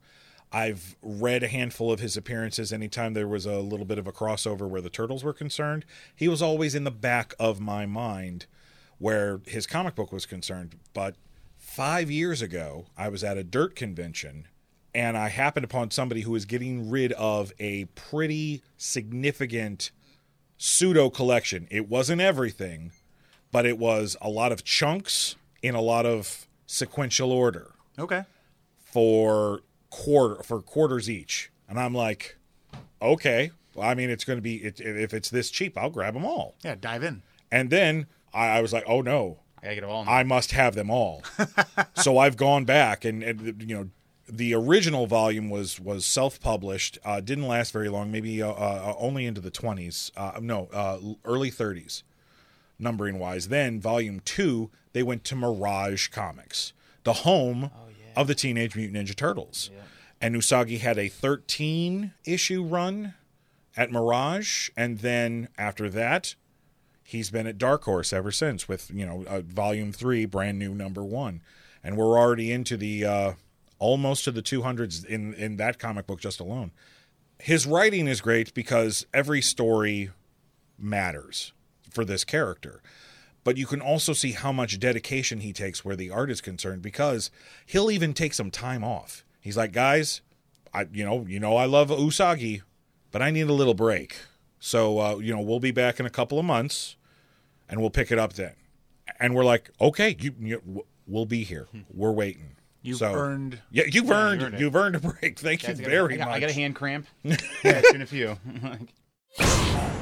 I've 0.51 0.97
read 1.01 1.43
a 1.43 1.47
handful 1.47 1.91
of 1.91 2.01
his 2.01 2.17
appearances 2.17 2.73
anytime 2.73 3.13
there 3.13 3.27
was 3.27 3.45
a 3.45 3.59
little 3.59 3.85
bit 3.85 3.97
of 3.97 4.07
a 4.07 4.11
crossover 4.11 4.67
where 4.67 4.81
the 4.81 4.89
turtles 4.89 5.23
were 5.23 5.33
concerned. 5.33 5.85
He 6.13 6.27
was 6.27 6.41
always 6.41 6.75
in 6.75 6.83
the 6.83 6.91
back 6.91 7.33
of 7.39 7.61
my 7.61 7.85
mind 7.85 8.47
where 8.97 9.39
his 9.45 9.65
comic 9.65 9.95
book 9.95 10.11
was 10.11 10.25
concerned. 10.25 10.75
But 10.93 11.15
five 11.57 12.11
years 12.11 12.41
ago, 12.41 12.87
I 12.97 13.07
was 13.07 13.23
at 13.23 13.37
a 13.37 13.43
dirt 13.43 13.75
convention 13.75 14.47
and 14.93 15.17
I 15.17 15.29
happened 15.29 15.63
upon 15.63 15.91
somebody 15.91 16.21
who 16.21 16.31
was 16.31 16.45
getting 16.45 16.89
rid 16.89 17.13
of 17.13 17.53
a 17.59 17.85
pretty 17.95 18.61
significant 18.77 19.91
pseudo 20.57 21.09
collection. 21.09 21.67
It 21.71 21.87
wasn't 21.87 22.21
everything, 22.21 22.91
but 23.51 23.65
it 23.65 23.77
was 23.77 24.17
a 24.21 24.29
lot 24.29 24.51
of 24.51 24.63
chunks 24.63 25.35
in 25.61 25.75
a 25.75 25.81
lot 25.81 26.05
of 26.05 26.47
sequential 26.65 27.31
order 27.31 27.71
okay. 27.99 28.23
for 28.79 29.61
quarter 29.89 30.41
for 30.43 30.61
quarters 30.61 31.09
each. 31.09 31.51
And 31.69 31.79
I'm 31.79 31.93
like, 31.93 32.37
okay. 33.01 33.51
Well, 33.75 33.87
I 33.87 33.93
mean, 33.93 34.09
it's 34.09 34.25
going 34.25 34.37
to 34.37 34.41
be 34.41 34.57
it, 34.57 34.79
if 34.79 35.13
it's 35.13 35.29
this 35.29 35.49
cheap, 35.49 35.77
I'll 35.77 35.89
grab 35.89 36.13
them 36.13 36.25
all. 36.25 36.55
Yeah, 36.63 36.75
dive 36.79 37.03
in. 37.03 37.21
And 37.51 37.69
then 37.69 38.07
I, 38.33 38.47
I 38.47 38.61
was 38.61 38.73
like, 38.73 38.83
oh 38.87 39.01
no, 39.01 39.39
I 39.59 39.65
gotta 39.65 39.75
get 39.75 39.81
them 39.81 39.89
all. 39.89 40.05
now. 40.05 40.11
I 40.11 40.23
must 40.23 40.51
have 40.51 40.75
them 40.75 40.89
all. 40.89 41.23
so 41.95 42.17
I've 42.17 42.37
gone 42.37 42.65
back 42.65 43.05
and, 43.05 43.23
and 43.23 43.61
you 43.61 43.75
know 43.75 43.89
the 44.27 44.53
original 44.53 45.07
volume 45.07 45.49
was 45.49 45.79
was 45.79 46.05
self 46.05 46.39
published. 46.39 46.97
Uh, 47.03 47.19
didn't 47.19 47.47
last 47.47 47.73
very 47.73 47.89
long, 47.89 48.11
maybe 48.11 48.41
uh, 48.41 48.49
uh, 48.51 48.95
only 48.97 49.25
into 49.25 49.41
the 49.41 49.51
twenties. 49.51 50.11
Uh, 50.15 50.39
no, 50.41 50.69
uh, 50.73 50.97
early 51.25 51.49
thirties, 51.49 52.03
numbering 52.81 53.19
wise. 53.19 53.47
Then 53.47 53.79
volume 53.79 54.21
two, 54.25 54.69
they 54.93 55.03
went 55.03 55.23
to 55.25 55.35
Mirage 55.35 56.07
Comics, 56.07 56.73
the 57.03 57.13
home 57.13 57.71
of 58.15 58.27
the 58.27 58.35
Teenage 58.35 58.75
Mutant 58.75 58.97
Ninja 58.97 59.15
Turtles, 59.15 59.69
and 60.19 60.35
Usagi 60.35 60.79
had 60.79 60.97
a 60.97 61.07
thirteen 61.07 62.13
issue 62.25 62.63
run 62.63 63.13
at 63.77 63.91
Mirage, 63.91 64.69
and 64.75 64.99
then 64.99 65.47
after 65.57 65.89
that, 65.89 66.35
he's 67.03 67.29
been 67.29 67.47
at 67.47 67.57
Dark 67.57 67.83
Horse 67.83 68.11
ever 68.11 68.31
since 68.31 68.67
with 68.67 68.91
you 68.93 69.05
know 69.05 69.23
uh, 69.27 69.41
volume 69.41 69.91
three, 69.91 70.25
brand 70.25 70.59
new 70.59 70.73
number 70.73 71.03
one, 71.03 71.41
and 71.83 71.97
we're 71.97 72.19
already 72.19 72.51
into 72.51 72.77
the 72.77 73.05
uh, 73.05 73.33
almost 73.79 74.25
to 74.25 74.31
the 74.31 74.41
two 74.41 74.61
hundreds 74.61 75.03
in 75.03 75.33
in 75.35 75.57
that 75.57 75.79
comic 75.79 76.07
book 76.07 76.19
just 76.19 76.39
alone. 76.39 76.71
His 77.39 77.65
writing 77.65 78.07
is 78.07 78.21
great 78.21 78.53
because 78.53 79.05
every 79.13 79.41
story 79.41 80.11
matters 80.77 81.53
for 81.91 82.03
this 82.05 82.23
character. 82.23 82.81
But 83.43 83.57
you 83.57 83.65
can 83.65 83.81
also 83.81 84.13
see 84.13 84.33
how 84.33 84.51
much 84.51 84.79
dedication 84.79 85.39
he 85.41 85.51
takes 85.51 85.83
where 85.83 85.95
the 85.95 86.11
art 86.11 86.29
is 86.29 86.41
concerned 86.41 86.81
because 86.81 87.31
he'll 87.65 87.89
even 87.91 88.13
take 88.13 88.33
some 88.33 88.51
time 88.51 88.83
off. 88.83 89.23
He's 89.39 89.57
like, 89.57 89.71
guys, 89.71 90.21
I 90.73 90.87
you 90.93 91.03
know, 91.03 91.25
you 91.27 91.39
know 91.39 91.57
I 91.57 91.65
love 91.65 91.89
Usagi, 91.89 92.61
but 93.11 93.21
I 93.21 93.31
need 93.31 93.49
a 93.49 93.53
little 93.53 93.73
break. 93.73 94.15
So 94.59 94.99
uh, 94.99 95.15
you 95.17 95.33
know, 95.33 95.41
we'll 95.41 95.59
be 95.59 95.71
back 95.71 95.99
in 95.99 96.05
a 96.05 96.09
couple 96.11 96.37
of 96.37 96.45
months 96.45 96.95
and 97.67 97.81
we'll 97.81 97.89
pick 97.89 98.11
it 98.11 98.19
up 98.19 98.33
then. 98.33 98.53
And 99.19 99.33
we're 99.35 99.43
like, 99.43 99.71
okay, 99.81 100.15
you, 100.19 100.33
you 100.39 100.85
we'll 101.07 101.25
be 101.25 101.43
here. 101.43 101.67
We're 101.91 102.11
waiting. 102.11 102.55
You've 102.83 102.97
So- 102.99 103.13
earned. 103.13 103.59
Yeah, 103.71 103.83
you've 103.91 104.09
earned, 104.11 104.41
You 104.41 104.47
earned 104.47 104.59
you've 104.59 104.75
earned 104.75 104.95
a 104.95 104.99
break. 104.99 105.39
Thank 105.39 105.63
Guys, 105.63 105.79
you 105.79 105.85
very 105.85 106.13
I 106.13 106.17
got, 106.17 106.27
much. 106.27 106.37
I 106.37 106.39
got 106.41 106.49
a 106.51 106.53
hand 106.53 106.75
cramp. 106.75 107.07
yeah, 107.23 107.35
it's 107.63 107.91
been 107.91 108.01
a 108.03 108.05
few. 108.05 108.37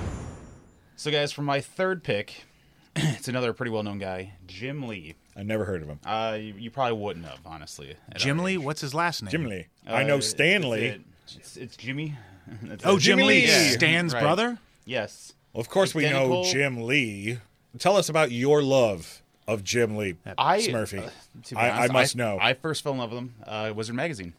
so, 0.99 1.12
guys, 1.12 1.31
for 1.31 1.41
my 1.41 1.62
third 1.62 2.03
pick, 2.03 2.43
it's 2.95 3.27
another 3.27 3.53
pretty 3.53 3.71
well-known 3.71 3.99
guy, 3.99 4.33
Jim 4.47 4.88
Lee. 4.88 5.15
I 5.35 5.43
never 5.43 5.63
heard 5.65 5.81
of 5.81 5.88
him. 5.88 5.99
Uh, 6.05 6.38
you, 6.39 6.53
you 6.57 6.71
probably 6.71 6.97
wouldn't 6.99 7.25
have, 7.25 7.39
honestly. 7.45 7.95
at 8.12 8.17
Jim 8.17 8.39
our 8.39 8.45
Lee, 8.45 8.53
age. 8.53 8.59
what's 8.59 8.81
his 8.81 8.93
last 8.93 9.23
name? 9.23 9.31
Jim 9.31 9.45
Lee. 9.45 9.67
Uh, 9.88 9.93
I 9.93 10.03
know 10.03 10.15
it's- 10.17 10.29
Stanley. 10.29 10.85
It's, 11.25 11.35
it's, 11.38 11.57
it's 11.57 11.77
Jimmy. 11.77 12.17
That's 12.63 12.85
Oh, 12.85 12.97
it. 12.97 12.99
Jim, 12.99 13.19
Jimmy 13.19 13.27
Lee, 13.29 13.41
Lee. 13.47 13.69
Stan's 13.69 14.13
Right. 14.13 14.21
brother. 14.21 14.57
Yes. 14.85 15.33
Well, 15.53 15.62
of 15.62 15.69
course, 15.69 15.95
we 15.95 16.03
know 16.03 16.25
Identical- 16.25 16.43
Jim 16.45 16.81
Lee. 16.83 17.38
Tell 17.77 17.95
us 17.95 18.09
about 18.09 18.31
your 18.31 18.62
love 18.62 19.21
of 19.47 19.63
Jim 19.63 19.95
Lee, 19.95 20.15
I 20.38 20.59
Smurfy. 20.59 21.05
uh, 21.07 21.09
to 21.45 21.55
be 21.55 21.59
I, 21.62 21.69
honest, 21.69 21.89
I 21.89 21.93
must 21.93 22.15
know. 22.15 22.38
I 22.41 22.53
first 22.53 22.83
fell 22.83 22.91
in 22.93 22.99
love 22.99 23.12
with 23.12 23.17
them. 23.19 23.33
Uh, 23.47 23.71
Wizard 23.75 23.95
magazine. 23.95 24.33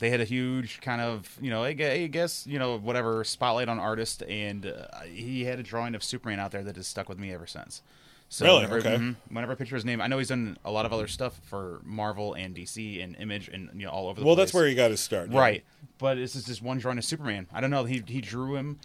They 0.00 0.10
had 0.10 0.20
a 0.20 0.24
huge 0.24 0.80
kind 0.80 1.00
of 1.00 1.38
you 1.40 1.50
know 1.50 1.62
I 1.62 1.72
guess 1.72 2.46
you 2.46 2.58
know 2.58 2.76
whatever 2.78 3.22
spotlight 3.24 3.68
on 3.68 3.78
artist, 3.78 4.22
and 4.22 4.66
uh, 4.66 5.00
he 5.02 5.44
had 5.44 5.58
a 5.58 5.62
drawing 5.62 5.94
of 5.94 6.02
Superman 6.02 6.40
out 6.40 6.50
there 6.50 6.64
that 6.64 6.76
has 6.76 6.86
stuck 6.86 7.08
with 7.08 7.18
me 7.18 7.32
ever 7.32 7.46
since. 7.46 7.80
So 8.28 8.44
Really? 8.46 8.56
Whenever, 8.66 8.78
Okay. 8.78 8.96
mhm, 8.96 9.16
whenever 9.28 9.52
I 9.52 9.54
picture 9.54 9.76
his 9.76 9.84
name, 9.84 10.00
I 10.00 10.08
know 10.08 10.18
he's 10.18 10.28
done 10.28 10.56
a 10.64 10.70
lot 10.70 10.86
of 10.86 10.92
other 10.92 11.06
stuff 11.06 11.38
for 11.44 11.80
Marvel 11.84 12.34
and 12.34 12.56
DC 12.56 13.02
and 13.04 13.14
Image 13.16 13.48
and 13.48 13.70
you 13.74 13.86
know 13.86 13.92
all 13.92 14.08
over 14.08 14.18
the 14.20 14.26
well, 14.26 14.34
place. 14.34 14.46
that's 14.46 14.54
where 14.54 14.66
you 14.66 14.74
got 14.74 14.88
to 14.88 14.96
start. 14.96 15.30
yeah. 15.30 15.38
Right. 15.38 15.64
But 15.98 16.16
this 16.16 16.34
is 16.34 16.44
just 16.44 16.60
one 16.60 16.78
drawing 16.78 16.98
of 16.98 17.04
Superman. 17.04 17.46
I 17.52 17.60
don't 17.60 17.70
know. 17.70 17.84
He 17.84 18.02
he 18.06 18.20
drew 18.20 18.56
him 18.56 18.80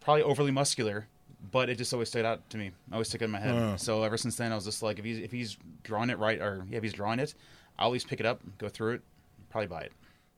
probably 0.00 0.22
overly 0.22 0.52
muscular, 0.52 1.08
but 1.50 1.68
it 1.68 1.78
just 1.78 1.92
always 1.92 2.08
stood 2.08 2.24
out 2.24 2.48
to 2.50 2.58
me. 2.58 2.70
I 2.90 2.94
always 2.94 3.08
stuck 3.08 3.22
in 3.22 3.30
my 3.32 3.40
head. 3.40 3.80
So 3.80 4.04
ever 4.04 4.16
since 4.16 4.36
then, 4.36 4.52
I 4.52 4.54
was 4.54 4.64
just 4.66 4.82
like, 4.82 5.00
if 5.00 5.04
he's 5.04 5.18
if 5.18 5.32
he's 5.32 5.56
drawing 5.82 6.10
it 6.10 6.18
right, 6.18 6.40
or 6.40 6.64
yeah, 6.70 6.76
if 6.76 6.82
he's 6.84 6.92
drawing 6.92 7.18
it, 7.18 7.34
I'll 7.78 7.88
at 7.88 7.92
least 7.94 8.06
pick 8.06 8.20
it 8.20 8.26
up, 8.26 8.40
go 8.58 8.68
through 8.68 8.94
it, 8.94 9.02
probably 9.50 9.66
buy 9.66 9.80
it. 9.80 9.92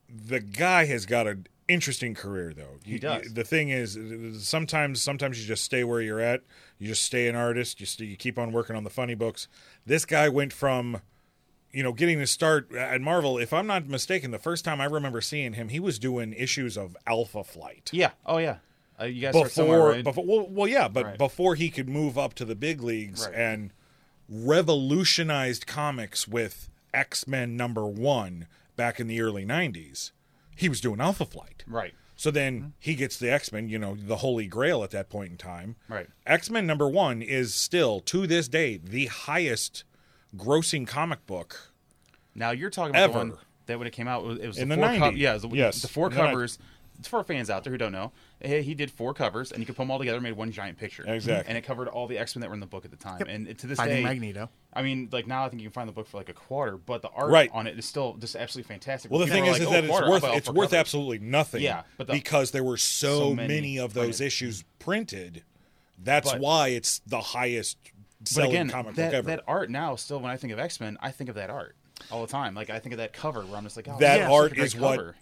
The 0.09 0.39
guy 0.39 0.85
has 0.85 1.05
got 1.05 1.27
an 1.27 1.47
interesting 1.67 2.13
career 2.13 2.53
though 2.55 2.77
He 2.85 2.93
You- 2.93 2.99
does. 2.99 3.23
you- 3.25 3.29
the 3.31 3.43
thing 3.43 3.69
is 3.69 3.97
sometimes 4.47 5.01
sometimes 5.01 5.39
you 5.41 5.45
just 5.45 5.63
stay 5.63 5.83
where 5.83 5.99
you're 6.01 6.21
at 6.21 6.41
you 6.79 6.87
just 6.87 7.03
stay 7.03 7.27
an 7.27 7.35
artist 7.35 7.79
you, 7.81 7.85
st- 7.85 8.09
you 8.09 8.15
keep 8.15 8.39
on 8.39 8.51
working 8.53 8.75
on 8.75 8.83
the 8.85 8.89
funny 8.89 9.15
books 9.15 9.47
this 9.85 10.05
guy 10.05 10.29
went 10.29 10.53
from 10.53 11.01
you 11.73 11.83
know 11.83 11.91
getting 11.91 12.19
to 12.19 12.27
start 12.27 12.73
at 12.73 13.01
marvel 13.01 13.37
if 13.37 13.51
i'm 13.51 13.67
not 13.67 13.85
mistaken 13.85 14.31
the 14.31 14.39
first 14.39 14.63
time 14.63 14.79
i 14.79 14.85
remember 14.85 15.19
seeing 15.19 15.53
him 15.53 15.67
he 15.67 15.79
was 15.81 15.99
doing 15.99 16.31
issues 16.31 16.77
of 16.77 16.95
alpha 17.05 17.43
flight 17.43 17.89
Yeah. 17.91 18.11
Oh 18.25 18.37
yeah. 18.37 18.57
Uh, 18.99 19.03
you 19.05 19.21
guys 19.21 19.33
before, 19.33 19.89
right? 19.89 20.03
before 20.05 20.25
well, 20.25 20.47
well 20.49 20.67
yeah 20.69 20.87
but 20.87 21.05
Right. 21.05 21.17
before 21.17 21.55
he 21.55 21.69
could 21.69 21.89
move 21.89 22.17
up 22.17 22.33
to 22.35 22.45
the 22.45 22.55
big 22.55 22.81
leagues 22.81 23.25
Right. 23.25 23.35
and 23.35 23.71
revolutionized 24.29 25.67
comics 25.67 26.27
with 26.27 26.69
x-men 26.93 27.57
number 27.57 27.85
one 27.85 28.47
back 28.77 28.99
in 28.99 29.07
the 29.07 29.19
early 29.19 29.45
90s 29.45 30.11
he 30.55 30.69
was 30.69 30.79
doing 30.79 31.01
alpha 31.01 31.25
flight 31.25 31.63
Right. 31.67 31.93
so 32.15 32.31
then 32.31 32.57
mm-hmm. 32.59 32.67
he 32.79 32.95
gets 32.95 33.17
the 33.17 33.29
x-men 33.31 33.67
you 33.69 33.77
know 33.79 33.95
the 33.95 34.17
holy 34.17 34.47
grail 34.47 34.83
at 34.83 34.91
that 34.91 35.09
point 35.09 35.31
in 35.31 35.37
time 35.37 35.75
Right. 35.89 36.07
x-men 36.25 36.65
number 36.65 36.87
one 36.87 37.21
is 37.21 37.53
still 37.53 37.99
to 38.01 38.25
this 38.27 38.47
day 38.47 38.77
the 38.77 39.07
highest 39.07 39.83
grossing 40.35 40.87
comic 40.87 41.25
book 41.25 41.71
Now 42.35 42.51
you're 42.51 42.69
talking 42.69 42.91
about 42.95 43.11
the 43.11 43.19
Ever. 43.19 43.29
one 43.31 43.37
that 43.65 43.77
when 43.79 43.87
it 43.87 43.91
came 43.91 44.07
out, 44.07 44.23
it 44.39 44.47
was, 44.47 44.57
In 44.57 44.69
the 44.69 44.75
the 44.77 44.81
four 44.81 44.89
90s. 44.91 45.17
yeah, 45.17 45.37
the, 45.37 45.49
Yes, 45.49 45.81
the 45.81 45.89
four 45.89 46.09
covers. 46.09 46.57
For 47.03 47.23
fans 47.23 47.49
out 47.49 47.63
there 47.63 47.71
who 47.71 47.77
don't 47.77 47.91
know. 47.91 48.11
He 48.41 48.61
he 48.61 48.73
did 48.73 48.89
four 48.91 49.13
covers, 49.13 49.51
and 49.51 49.59
you 49.59 49.65
could 49.65 49.75
put 49.75 49.83
them 49.83 49.91
all 49.91 49.99
together, 49.99 50.17
and 50.17 50.23
made 50.23 50.33
one 50.37 50.51
giant 50.51 50.77
picture. 50.77 51.03
Exactly. 51.07 51.47
And 51.49 51.57
it 51.57 51.61
covered 51.61 51.87
all 51.87 52.07
the 52.07 52.17
X 52.17 52.35
Men 52.35 52.41
that 52.41 52.49
were 52.49 52.53
in 52.53 52.59
the 52.59 52.65
book 52.65 52.85
at 52.85 52.91
the 52.91 52.97
time. 52.97 53.21
And 53.27 53.57
to 53.59 53.67
this 53.67 53.77
Finding 53.77 53.97
day, 53.97 54.03
Magneto. 54.03 54.49
I 54.73 54.81
mean, 54.83 55.09
like 55.11 55.27
now 55.27 55.45
I 55.45 55.49
think 55.49 55.61
you 55.61 55.67
can 55.69 55.73
find 55.73 55.89
the 55.89 55.93
book 55.93 56.07
for 56.07 56.17
like 56.17 56.29
a 56.29 56.33
quarter, 56.33 56.77
but 56.77 57.01
the 57.01 57.09
art 57.09 57.29
Right. 57.31 57.49
on 57.53 57.67
it 57.67 57.77
is 57.77 57.85
still 57.85 58.13
just 58.15 58.35
absolutely 58.35 58.67
fantastic. 58.67 59.09
well 59.11 59.19
the 59.19 59.27
thing 59.27 59.45
is, 59.45 59.53
like, 59.53 59.61
is 59.61 59.67
"Oh, 59.67 59.71
that 59.71 59.83
it's 59.83 59.89
quarter, 59.91 60.05
I'll 60.05 60.11
worth 60.11 60.23
it's 60.35 60.47
worth 60.49 60.69
covers." 60.69 60.73
absolutely 60.79 61.19
nothing 61.19 61.61
Yeah, 61.63 61.83
but 61.97 62.07
the- 62.07 62.13
because 62.13 62.51
there 62.51 62.63
were 62.63 62.77
so, 62.77 63.19
so 63.29 63.33
many, 63.33 63.53
many 63.55 63.77
of 63.79 63.93
those 63.93 64.17
printed. 64.17 64.27
issues 64.27 64.63
printed 64.79 65.43
that's 66.03 66.31
But- 66.31 66.41
why 66.41 66.67
it's 66.69 66.99
the 67.07 67.21
highest 67.21 67.77
But 68.19 68.27
selling 68.27 68.49
again, 68.51 68.69
comic 68.69 68.95
that, 68.95 69.05
book 69.07 69.13
ever 69.15 69.27
that 69.27 69.43
art 69.47 69.69
now 69.69 69.95
still 69.95 70.19
when 70.19 70.31
I 70.31 70.37
think 70.37 70.53
of 70.53 70.59
X 70.59 70.79
Men, 70.79 70.97
I 71.01 71.11
think 71.11 71.29
of 71.29 71.35
that 71.35 71.49
art 71.49 71.75
all 72.11 72.21
the 72.23 72.31
time. 72.31 72.53
Like 72.53 72.69
I 72.69 72.77
think 72.79 72.93
of 72.93 72.97
that 72.99 73.13
cover 73.13 73.41
where 73.43 73.57
I'm 73.57 73.63
just 73.63 73.75
like, 73.77 73.87
oh, 73.87 73.97
that 73.99 74.19
yeah, 74.19 74.31
art 74.31 74.53
great 74.53 74.65
is 74.65 74.75
what 74.75 74.97
cover. 74.99 75.15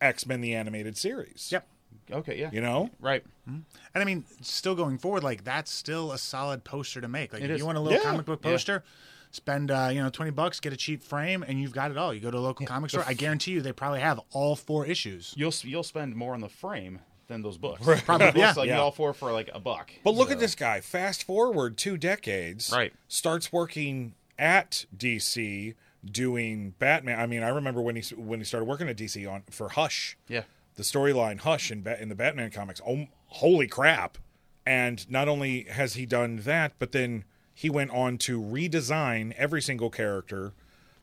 Inspired 0.00 0.10
x-men 0.10 0.40
the 0.40 0.54
animated 0.54 0.96
series 0.96 1.48
Yep. 1.52 1.66
Okay, 2.12 2.38
yeah, 2.38 2.50
you 2.52 2.60
know 2.60 2.90
right. 3.00 3.22
And 3.46 3.64
I 3.94 4.04
mean, 4.04 4.24
still 4.42 4.74
going 4.76 4.98
forward, 4.98 5.22
like 5.24 5.44
that's 5.44 5.70
still 5.70 6.12
a 6.12 6.18
solid 6.18 6.62
poster 6.64 7.00
to 7.00 7.08
make. 7.08 7.32
Like 7.32 7.42
It 7.42 7.50
if 7.50 7.54
is. 7.56 7.58
you 7.60 7.66
want 7.66 7.78
a 7.78 7.80
little 7.80 7.98
Yeah. 7.98 8.04
comic 8.04 8.26
book 8.26 8.40
Yeah. 8.44 8.50
poster, 8.52 8.84
spend 9.32 9.70
uh, 9.70 9.90
you 9.92 10.00
know 10.02 10.08
twenty 10.10 10.30
bucks, 10.32 10.58
get 10.60 10.72
a 10.72 10.76
cheap 10.76 11.02
frame, 11.04 11.44
and 11.46 11.60
you've 11.60 11.72
got 11.72 11.90
it 11.90 11.96
all. 11.96 12.12
You 12.14 12.20
go 12.20 12.30
to 12.30 12.38
a 12.38 12.40
local 12.40 12.66
comic 12.66 12.90
store. 12.90 13.04
I 13.06 13.14
guarantee 13.14 13.52
you, 13.52 13.60
they 13.60 13.72
probably 13.72 14.00
have 14.00 14.20
all 14.32 14.56
four 14.56 14.86
issues. 14.86 15.34
You'll 15.36 15.52
you'll 15.62 15.82
spend 15.84 16.14
more 16.16 16.34
on 16.34 16.40
the 16.40 16.48
frame 16.48 17.00
than 17.28 17.42
those 17.42 17.58
books. 17.58 17.84
Right. 17.86 18.02
Probably, 18.04 18.26
Books, 18.26 18.38
yeah. 18.38 18.52
like 18.56 18.66
Yeah. 18.68 18.76
you 18.76 18.82
all 18.82 18.90
four 18.92 19.12
for 19.12 19.30
like 19.32 19.50
a 19.54 19.60
buck. 19.60 19.92
But 20.02 20.14
look 20.14 20.30
at 20.32 20.40
this 20.40 20.56
guy. 20.56 20.80
Fast 20.80 21.22
forward 21.22 21.76
two 21.76 21.96
decades. 21.96 22.72
Right. 22.72 22.92
Starts 23.06 23.52
working 23.52 24.14
at 24.38 24.84
DC 24.96 25.74
doing 26.04 26.74
Batman. 26.78 27.18
I 27.18 27.26
mean, 27.26 27.42
I 27.42 27.48
remember 27.48 27.80
when 27.82 27.96
he 27.96 28.14
when 28.14 28.40
he 28.40 28.44
started 28.44 28.64
working 28.66 28.88
at 28.88 28.96
DC 28.96 29.30
on 29.30 29.42
for 29.50 29.70
Hush. 29.70 30.16
Yeah. 30.28 30.42
The 30.76 30.82
storyline 30.82 31.40
Hush 31.40 31.70
in 31.70 31.82
Ba- 31.82 32.00
in 32.00 32.08
the 32.08 32.14
Batman 32.14 32.50
comics. 32.50 32.80
Oh, 32.86 33.06
holy 33.26 33.66
crap! 33.66 34.18
And 34.66 35.08
not 35.10 35.28
only 35.28 35.64
has 35.64 35.94
he 35.94 36.06
done 36.06 36.36
that, 36.44 36.72
but 36.78 36.92
then 36.92 37.24
he 37.52 37.68
went 37.68 37.90
on 37.90 38.16
to 38.18 38.40
redesign 38.40 39.32
every 39.36 39.60
single 39.60 39.90
character 39.90 40.52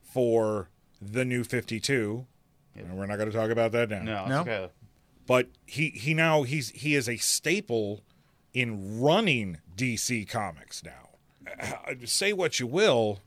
for 0.02 0.68
the 1.00 1.24
new 1.24 1.44
Fifty 1.44 1.78
Two. 1.80 2.26
And 2.74 2.96
we're 2.96 3.06
not 3.06 3.16
going 3.18 3.30
to 3.30 3.36
talk 3.36 3.50
about 3.50 3.72
that 3.72 3.90
now 3.90 4.02
No, 4.02 4.26
No? 4.26 4.40
okay. 4.40 4.68
but 5.26 5.48
he 5.66 5.90
he 5.90 6.14
now 6.14 6.42
he's 6.44 6.70
he 6.70 6.94
is 6.94 7.08
a 7.08 7.16
staple 7.18 8.02
in 8.54 9.00
running 9.00 9.58
DC 9.76 10.28
Comics 10.28 10.82
now. 10.82 11.84
Say 12.04 12.32
what 12.32 12.58
you 12.58 12.66
will, 12.66 13.20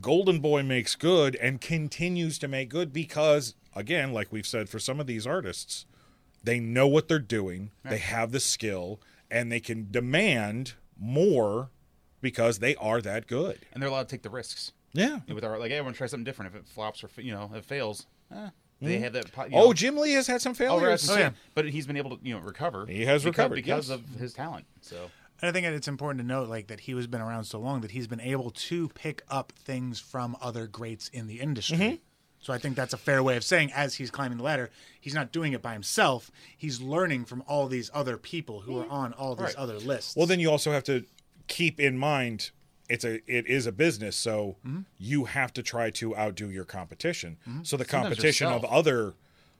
Golden 0.00 0.40
Boy 0.40 0.62
makes 0.62 0.94
good 0.96 1.36
and 1.36 1.60
continues 1.60 2.38
to 2.38 2.48
make 2.48 2.68
good 2.68 2.92
because 2.92 3.54
again, 3.74 4.12
like 4.12 4.32
we've 4.32 4.46
said 4.46 4.68
for 4.68 4.78
some 4.78 5.00
of 5.00 5.06
these 5.06 5.26
artists, 5.26 5.86
they 6.42 6.60
know 6.60 6.86
what 6.86 7.08
they're 7.08 7.18
doing, 7.18 7.70
they 7.84 7.98
have 7.98 8.32
the 8.32 8.40
skill, 8.40 9.00
and 9.30 9.50
they 9.50 9.60
can 9.60 9.88
demand 9.90 10.74
more 10.98 11.70
because 12.20 12.58
they 12.58 12.74
are 12.76 13.00
that 13.00 13.26
good. 13.26 13.60
And 13.72 13.82
they're 13.82 13.88
allowed 13.90 14.08
to 14.08 14.14
take 14.14 14.22
the 14.22 14.30
risks 14.30 14.72
Yeah. 14.92 15.20
with 15.32 15.44
our 15.44 15.58
like. 15.58 15.70
Everyone 15.70 15.94
tries 15.94 16.10
something 16.10 16.24
different. 16.24 16.54
If 16.54 16.60
it 16.60 16.68
flops 16.68 17.02
or 17.04 17.10
you 17.16 17.32
know 17.32 17.50
if 17.52 17.58
it 17.58 17.64
fails, 17.64 18.06
eh, 18.34 18.50
they 18.80 18.98
have 18.98 19.12
that. 19.14 19.26
You 19.50 19.58
Oh, 19.58 19.72
Jim 19.72 19.96
Lee 19.96 20.12
has 20.12 20.26
had 20.26 20.40
some 20.40 20.52
oh, 20.52 20.54
failures. 20.54 21.02
that's 21.02 21.08
what 21.08 21.26
I'm. 21.26 21.34
But 21.54 21.68
he's 21.70 21.86
been 21.86 21.96
able 21.96 22.16
to 22.16 22.24
you 22.26 22.34
know 22.34 22.40
recover. 22.40 22.86
He 22.86 23.04
has 23.04 23.22
because, 23.24 23.36
recovered, 23.36 23.54
because 23.56 23.88
yes. 23.90 23.98
of 23.98 24.20
his 24.20 24.32
talent. 24.32 24.66
So 24.80 25.10
And 25.40 25.48
I 25.48 25.52
think 25.52 25.66
it's 25.66 25.86
important 25.88 26.20
to 26.20 26.26
note, 26.26 26.48
like 26.48 26.66
that 26.66 26.80
he 26.80 26.92
has 26.92 27.06
been 27.06 27.20
around 27.20 27.44
so 27.44 27.60
long 27.60 27.80
that 27.82 27.92
he's 27.92 28.06
been 28.08 28.20
able 28.20 28.50
to 28.50 28.88
pick 28.90 29.22
up 29.30 29.52
things 29.52 30.00
from 30.00 30.36
other 30.40 30.66
greats 30.66 31.08
in 31.08 31.26
the 31.28 31.40
industry. 31.40 31.76
Mm-hmm. 31.78 31.94
So 32.40 32.52
I 32.52 32.58
think 32.58 32.76
that's 32.76 32.92
a 32.92 32.98
fair 32.98 33.22
way 33.22 33.36
of 33.36 33.42
saying, 33.44 33.72
as 33.74 33.96
he's 33.96 34.10
climbing 34.10 34.38
the 34.38 34.44
ladder, 34.44 34.70
he's 35.00 35.14
not 35.14 35.32
doing 35.32 35.52
it 35.52 35.62
by 35.62 35.72
himself. 35.72 36.30
He's 36.56 36.80
learning 36.80 37.24
from 37.24 37.42
all 37.48 37.66
these 37.66 37.90
other 37.92 38.16
people 38.16 38.60
who 38.60 38.78
are 38.78 38.88
on 38.88 39.12
all 39.12 39.34
these 39.34 39.46
Right. 39.46 39.56
other 39.56 39.78
lists. 39.78 40.14
Well, 40.16 40.26
then 40.26 40.38
you 40.40 40.50
also 40.50 40.70
have 40.72 40.84
to 40.84 41.04
keep 41.46 41.80
in 41.80 41.98
mind 41.98 42.50
it's 42.88 43.04
a 43.04 43.16
it 43.30 43.46
is 43.46 43.66
a 43.66 43.72
business, 43.72 44.16
so 44.16 44.56
Mm-hmm. 44.66 44.80
you 44.98 45.26
have 45.26 45.52
to 45.54 45.62
try 45.62 45.90
to 45.90 46.16
outdo 46.16 46.48
your 46.50 46.64
competition. 46.64 47.36
So 47.62 47.76
the 47.76 47.84
Sometimes 47.84 47.90
competition 48.16 48.46
of 48.48 48.64
other, 48.64 49.14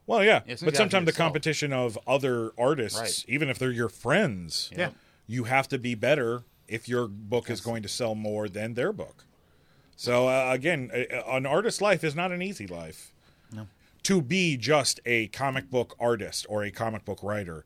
well, 0.06 0.24
yeah, 0.24 0.40
Yeah, 0.46 0.54
sometimes 0.56 0.62
but 0.64 0.76
sometimes 0.76 1.04
the 1.04 1.10
yourself. 1.10 1.26
competition 1.26 1.72
of 1.74 1.98
other 2.06 2.52
artists, 2.56 2.98
Right. 2.98 3.24
even 3.28 3.48
if 3.50 3.58
they're 3.58 3.70
your 3.70 3.90
friends, 3.90 4.70
Yeah. 4.74 4.90
You 5.28 5.44
have 5.44 5.68
to 5.68 5.78
be 5.78 5.94
better 5.94 6.42
if 6.66 6.88
your 6.88 7.06
book 7.06 7.48
is 7.48 7.60
going 7.60 7.84
to 7.84 7.88
sell 7.88 8.16
more 8.16 8.48
than 8.48 8.74
their 8.74 8.92
book. 8.92 9.24
So 9.94 10.28
uh, 10.28 10.50
again, 10.52 10.90
an 11.28 11.46
artist's 11.46 11.80
life 11.80 12.02
is 12.02 12.16
not 12.16 12.32
an 12.32 12.42
easy 12.42 12.66
life. 12.66 13.12
No. 13.52 13.68
To 14.02 14.20
be 14.20 14.56
just 14.56 14.98
a 15.06 15.28
comic 15.28 15.70
book 15.70 15.94
artist 16.00 16.44
or 16.48 16.64
a 16.64 16.72
comic 16.72 17.04
book 17.04 17.22
writer, 17.22 17.64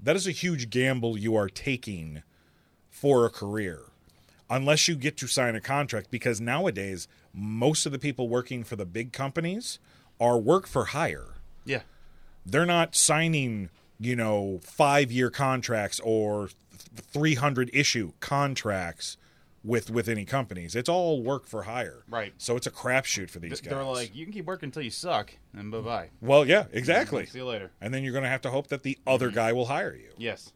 that 0.00 0.16
is 0.16 0.26
a 0.26 0.32
huge 0.32 0.70
gamble 0.70 1.16
you 1.16 1.36
are 1.36 1.48
taking 1.48 2.24
for 2.90 3.24
a 3.24 3.30
career. 3.30 3.82
Unless 4.50 4.88
you 4.88 4.96
get 4.96 5.16
to 5.18 5.28
sign 5.28 5.54
a 5.54 5.60
contract, 5.60 6.10
because 6.10 6.40
nowadays 6.40 7.06
most 7.32 7.86
of 7.86 7.92
the 7.92 7.98
people 7.98 8.28
working 8.28 8.64
for 8.64 8.76
the 8.76 8.84
big 8.84 9.12
companies 9.12 9.78
are 10.20 10.38
work 10.38 10.66
for 10.66 10.86
hire 10.86 11.32
yeah, 11.64 11.82
they're 12.44 12.66
not 12.66 12.94
signing 12.94 13.70
you 13.98 14.16
know 14.16 14.60
five 14.62 15.12
year 15.12 15.30
contracts 15.30 16.00
or 16.00 16.50
300 16.94 17.70
issue 17.72 18.12
contracts 18.20 19.16
with 19.64 19.90
with 19.90 20.08
any 20.08 20.24
companies 20.24 20.74
it's 20.74 20.88
all 20.88 21.22
work 21.22 21.46
for 21.46 21.62
hire 21.62 22.02
Right. 22.08 22.32
so 22.36 22.56
it's 22.56 22.66
a 22.66 22.70
crapshoot 22.70 23.30
for 23.30 23.38
these 23.38 23.60
guys 23.60 23.70
they're 23.70 23.84
like 23.84 24.14
you 24.14 24.24
can 24.26 24.32
keep 24.32 24.44
working 24.44 24.66
until 24.66 24.82
you 24.82 24.90
suck, 24.90 25.34
and 25.56 25.70
bye 25.70 25.78
bye. 25.80 26.08
well 26.20 26.44
yeah 26.44 26.64
exactly 26.72 27.26
See 27.26 27.38
you 27.38 27.44
later. 27.44 27.70
and 27.80 27.94
then 27.94 28.02
you're 28.02 28.12
going 28.12 28.24
to 28.24 28.28
have 28.28 28.40
to 28.42 28.50
hope 28.50 28.66
that 28.68 28.82
the 28.82 28.98
other 29.06 29.28
mm-hmm. 29.28 29.36
guy 29.36 29.52
will 29.52 29.66
hire 29.66 29.94
you 29.94 30.10
Yes. 30.18 30.52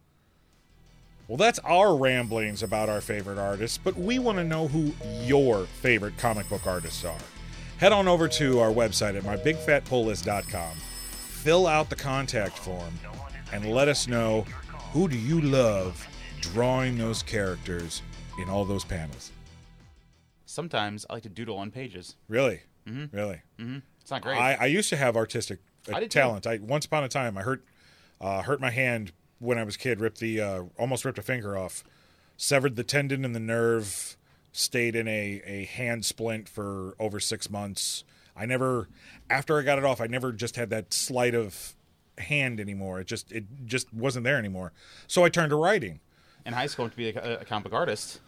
well 1.29 1.37
that's 1.37 1.61
our 1.61 1.97
ramblings 1.97 2.65
about 2.65 2.89
our 2.89 3.01
favorite 3.01 3.39
artists 3.39 3.79
but 3.79 3.97
we 3.97 4.19
want 4.19 4.39
to 4.39 4.45
know 4.45 4.67
who 4.67 4.93
your 5.25 5.67
favorite 5.67 6.17
comic 6.19 6.49
book 6.49 6.67
artists 6.67 7.05
are 7.05 7.15
head 7.79 7.93
on 7.93 8.09
over 8.09 8.27
to 8.27 8.59
our 8.59 8.71
website 8.73 9.17
at 9.17 9.23
mybigfatpulllist.com 9.23 10.77
fill 11.09 11.69
out 11.69 11.91
the 11.91 11.97
contact 11.97 12.59
form 12.59 12.93
and 13.53 13.71
let 13.71 13.87
us 13.87 14.09
know 14.09 14.45
who 14.93 15.07
do 15.07 15.17
you 15.17 15.41
love 15.41 16.09
drawing 16.41 16.99
those 16.99 17.23
characters 17.23 18.03
in 18.41 18.49
all 18.49 18.65
those 18.65 18.85
panels 18.85 19.31
Sometimes 20.49 21.05
I 21.11 21.15
like 21.15 21.23
to 21.25 21.29
doodle 21.29 21.57
on 21.59 21.71
pages. 21.71 22.17
really 22.29 22.61
really 23.13 23.43
It's 24.01 24.11
not 24.11 24.23
great. 24.23 24.39
I, 24.39 24.55
I 24.55 24.67
used 24.67 24.89
to 24.91 24.97
have 24.97 25.17
artistic 25.17 25.59
uh, 25.93 25.97
I 25.97 26.01
did 26.01 26.11
too. 26.11 26.21
talent. 26.21 26.47
I 26.47 26.59
once 26.59 26.87
upon 26.87 27.03
a 27.05 27.09
time 27.09 27.37
I 27.37 27.43
hurt 27.43 27.65
uh, 28.21 28.43
hurt 28.43 28.61
my 28.61 28.71
hand 28.71 29.13
when 29.41 29.59
I 29.59 29.65
was 29.65 29.75
a 29.75 29.79
kid. 29.79 30.01
Ripped 30.01 30.21
the 30.21 30.41
uh, 30.41 30.63
almost 30.79 31.05
ripped 31.05 31.19
a 31.19 31.23
finger 31.23 31.57
off. 31.59 31.83
Severed 32.37 32.77
the 32.77 32.85
tendon 32.85 33.25
and 33.25 33.35
the 33.35 33.41
nerve. 33.41 34.17
Stayed 34.53 34.95
in 34.95 35.09
a 35.09 35.43
a 35.45 35.65
hand 35.65 36.05
splint 36.05 36.49
for 36.49 36.95
over 37.01 37.19
six 37.21 37.51
months. 37.51 38.05
I 38.37 38.47
never 38.47 38.89
after 39.29 39.59
I 39.59 39.63
got 39.63 39.79
it 39.79 39.85
off. 39.85 40.01
I 40.01 40.07
never 40.07 40.33
just 40.33 40.55
had 40.57 40.71
that 40.71 40.95
sleight 40.95 41.35
of 41.35 41.75
hand 42.19 42.61
anymore. 42.61 43.01
It 43.01 43.07
just 43.09 43.33
it 43.33 43.45
just 43.67 43.93
wasn't 43.93 44.25
there 44.25 44.39
anymore. 44.39 44.73
So 45.09 45.25
I 45.25 45.29
turned 45.29 45.51
to 45.51 45.57
writing. 45.57 45.99
In 46.47 46.53
high 46.55 46.67
school 46.67 46.89
to 46.89 46.97
be 46.97 47.11
a, 47.11 47.41
a 47.41 47.45
comic 47.45 47.75
artist, 47.75 48.21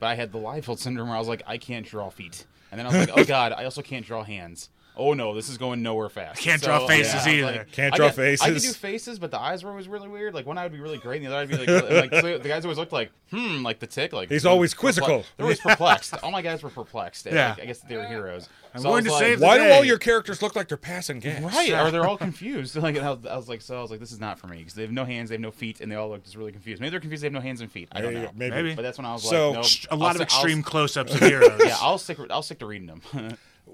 but 0.00 0.06
I 0.06 0.14
had 0.14 0.32
the 0.32 0.38
Liefeld 0.38 0.78
syndrome 0.78 1.08
where 1.08 1.16
I 1.16 1.20
was 1.20 1.28
like, 1.28 1.42
I 1.46 1.58
can't 1.58 1.86
draw 1.86 2.08
feet, 2.08 2.44
and 2.72 2.78
then 2.78 2.86
I 2.86 2.88
was 2.88 3.08
like, 3.08 3.18
oh 3.18 3.24
god, 3.36 3.52
I 3.52 3.64
also 3.64 3.82
can't 3.82 4.04
draw 4.04 4.24
hands. 4.24 4.70
Oh 4.96 5.12
no, 5.14 5.34
this 5.34 5.48
is 5.48 5.58
going 5.58 5.82
nowhere 5.82 6.08
fast. 6.08 6.40
Can't 6.40 6.62
draw 6.62 6.86
faces 6.86 7.12
I 7.14 7.16
was 7.16 7.26
either. 7.28 7.66
Can't 7.72 7.94
I 7.94 7.96
draw 7.96 8.10
faces. 8.10 8.40
I 8.42 8.46
could 8.46 8.54
do 8.54 8.60
faces. 8.60 8.76
faces, 8.76 9.18
but 9.18 9.30
the 9.30 9.40
eyes 9.40 9.62
were 9.64 9.70
always 9.70 9.88
really 9.88 10.08
weird. 10.08 10.34
Like 10.34 10.46
one 10.46 10.58
eye 10.58 10.62
would 10.64 10.72
be 10.72 10.80
really 10.80 10.98
great, 10.98 11.22
and 11.22 11.26
the 11.26 11.28
other 11.30 11.36
eye 11.36 11.40
would 11.40 11.50
be 11.50 11.72
like, 11.72 11.82
really- 11.90 12.00
like 12.08 12.14
so 12.22 12.38
the 12.38 12.48
guys 12.48 12.64
always 12.64 12.78
looked 12.78 12.92
like, 12.92 13.10
hmm, 13.30 13.62
like 13.64 13.78
the 13.78 13.86
tick. 13.86 14.12
Like 14.12 14.28
He's 14.28 14.46
always 14.46 14.74
perplex- 14.74 14.98
quizzical. 14.98 15.24
They're 15.36 15.44
always 15.44 15.60
perplexed. 15.60 16.14
All 16.22 16.30
my 16.30 16.42
guys 16.42 16.62
were 16.62 16.70
perplexed. 16.70 17.26
Yeah. 17.26 17.50
Like, 17.50 17.62
I 17.62 17.66
guess 17.66 17.80
they 17.80 17.96
were 17.96 18.06
heroes. 18.06 18.48
I'm 18.74 18.82
So 18.82 18.88
going 18.90 19.04
to 19.04 19.10
like, 19.12 19.20
save 19.22 19.38
the 19.40 19.46
Why 19.46 19.56
do 19.58 19.70
all 19.70 19.84
your 19.84 19.96
characters 19.98 20.42
look 20.42 20.54
like 20.54 20.68
they're 20.68 20.76
passing 20.76 21.18
gas? 21.20 21.40
Right, 21.42 21.72
or 21.72 21.90
they're 21.90 22.06
all 22.06 22.16
confused. 22.18 22.76
Like 22.86 22.98
I 22.98 23.10
was, 23.10 23.26
I 23.26 23.36
was 23.36 23.48
like, 23.48 23.62
so 23.62 23.78
I 23.78 23.82
was 23.82 23.90
like, 23.90 24.00
this 24.00 24.12
is 24.12 24.20
not 24.20 24.38
for 24.38 24.46
me 24.48 24.58
because 24.58 24.74
they 24.74 24.82
have 24.82 24.92
no 24.92 25.04
hands, 25.04 25.28
they 25.30 25.34
have 25.34 25.40
no 25.40 25.50
feet, 25.50 25.80
and 25.80 25.90
they 25.90 25.96
all 25.96 26.08
look 26.10 26.22
just 26.24 26.36
really 26.36 26.52
confused. 26.52 26.80
Maybe 26.80 26.90
they're 26.90 27.00
confused. 27.00 27.22
They 27.22 27.26
have 27.26 27.32
no 27.32 27.40
hands 27.40 27.60
and 27.60 27.70
feet. 27.72 27.88
I 27.92 28.00
don't 28.00 28.14
Maybe- 28.14 28.26
know. 28.26 28.32
maybe. 28.34 28.54
Maybe. 28.56 28.74
But 28.74 28.82
that's 28.82 28.98
when 28.98 29.06
I 29.06 29.12
was 29.14 29.28
So, 29.28 29.50
like, 29.52 29.56
nope. 29.62 29.66
A 29.90 29.96
lot 29.96 30.04
I'll 30.04 30.10
of 30.10 30.16
stick- 30.16 30.28
I'll- 30.32 30.44
extreme 30.44 30.62
close-ups 30.62 31.14
of 31.14 31.20
heroes. 31.20 31.60
yeah, 31.64 31.76
I'll 31.80 31.98
stick. 31.98 32.18
I'll 32.30 32.42
stick 32.42 32.58
to 32.60 32.66
reading 32.66 32.86
them. 32.86 33.00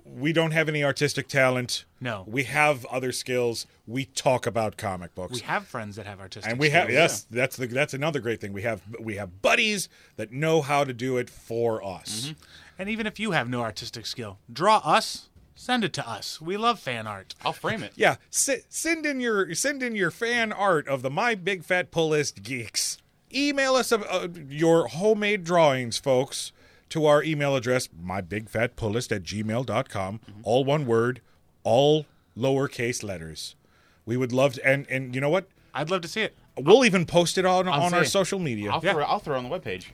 We 0.04 0.32
don't 0.32 0.52
have 0.52 0.68
any 0.68 0.82
artistic 0.82 1.28
talent. 1.28 1.84
No. 2.00 2.24
We 2.26 2.44
have 2.44 2.84
other 2.86 3.12
skills. 3.12 3.66
We 3.86 4.06
talk 4.06 4.46
about 4.46 4.76
comic 4.76 5.14
books. 5.14 5.34
we 5.34 5.40
have 5.40 5.66
friends 5.66 5.96
that 5.96 6.06
have 6.06 6.20
artistic. 6.20 6.50
and 6.50 6.58
we 6.58 6.70
have 6.70 6.84
skills. 6.84 6.94
yes, 6.94 7.26
that's 7.30 7.56
the 7.56 7.66
that's 7.66 7.94
another 7.94 8.20
great 8.20 8.40
thing. 8.40 8.52
We 8.52 8.62
have 8.62 8.82
we 9.00 9.16
have 9.16 9.42
buddies 9.42 9.88
that 10.16 10.32
know 10.32 10.62
how 10.62 10.84
to 10.84 10.92
do 10.92 11.16
it 11.18 11.28
for 11.28 11.84
us. 11.84 12.26
Mm-hmm. 12.26 12.32
And 12.78 12.88
even 12.88 13.06
if 13.06 13.20
you 13.20 13.32
have 13.32 13.48
no 13.48 13.60
artistic 13.60 14.06
skill, 14.06 14.38
draw 14.52 14.78
us. 14.78 15.28
Send 15.54 15.84
it 15.84 15.92
to 15.92 16.08
us. 16.08 16.40
We 16.40 16.56
love 16.56 16.80
fan 16.80 17.06
art. 17.06 17.34
I'll 17.44 17.52
frame 17.52 17.82
it. 17.82 17.92
Yeah, 17.96 18.16
si- 18.30 18.62
send 18.68 19.04
in 19.06 19.20
your 19.20 19.54
send 19.54 19.82
in 19.82 19.94
your 19.94 20.10
fan 20.10 20.50
art 20.52 20.88
of 20.88 21.02
the 21.02 21.10
My 21.10 21.34
Big 21.34 21.62
Fat 21.64 21.90
Pull 21.90 22.08
List 22.08 22.42
geeks. 22.42 22.98
Email 23.34 23.74
us 23.74 23.92
uh, 23.92 23.98
uh, 23.98 24.28
your 24.48 24.88
homemade 24.88 25.44
drawings, 25.44 25.98
folks, 25.98 26.52
to 26.92 27.06
our 27.06 27.22
email 27.22 27.56
address, 27.56 27.88
mybigfatpulllist 27.88 29.16
at 29.16 29.22
gmail.com. 29.22 30.18
Mm-hmm. 30.18 30.40
All 30.44 30.62
one 30.62 30.84
word, 30.84 31.22
all 31.64 32.04
lowercase 32.36 33.02
letters. 33.02 33.56
We 34.04 34.18
would 34.18 34.30
love 34.30 34.54
to, 34.54 34.66
and, 34.66 34.86
and 34.90 35.14
you 35.14 35.20
know 35.20 35.30
what? 35.30 35.48
I'd 35.74 35.90
love 35.90 36.02
to 36.02 36.08
see 36.08 36.20
it. 36.20 36.36
We'll 36.58 36.84
even 36.84 37.06
post 37.06 37.38
it 37.38 37.46
on, 37.46 37.66
I'll 37.66 37.82
on 37.84 37.94
our 37.94 38.04
say, 38.04 38.10
social 38.10 38.38
media. 38.38 38.70
I'll 38.70 38.80
throw. 38.80 39.04
I'll 39.04 39.20
throw 39.20 39.36
it 39.36 39.38
on 39.38 39.48
the 39.48 39.58
webpage. 39.58 39.86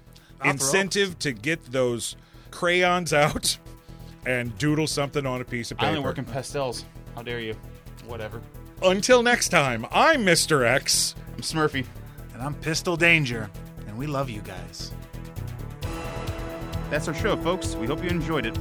Incentive 0.44 1.16
to 1.20 1.32
get 1.32 1.64
those 1.66 2.16
crayons 2.50 3.12
out 3.12 3.58
and 4.26 4.56
doodle 4.58 4.88
something 4.88 5.24
on 5.24 5.40
a 5.40 5.44
piece 5.44 5.70
of 5.70 5.78
paper. 5.78 5.87
I 5.87 5.90
paper. 5.90 5.98
only 5.98 6.08
work 6.08 6.18
in 6.18 6.24
pastels. 6.24 6.84
How 7.14 7.22
dare 7.22 7.38
you? 7.38 7.54
Whatever. 8.06 8.40
Until 8.82 9.22
next 9.22 9.50
time, 9.50 9.87
I'm 9.92 10.24
Mr. 10.24 10.66
X. 10.66 11.14
I'm 11.32 11.42
Smurfy. 11.42 11.87
And 12.34 12.42
I'm 12.42 12.54
Pistol 12.54 12.96
Danger. 12.96 13.48
And 13.87 13.96
we 13.96 14.08
love 14.08 14.30
you 14.30 14.40
guys. 14.40 14.90
That's 16.90 17.09
our 17.09 17.14
show, 17.14 17.37
folks. 17.37 17.74
We 17.77 17.87
hope 17.87 18.03
you 18.03 18.11
enjoyed 18.11 18.46
it. 18.46 18.59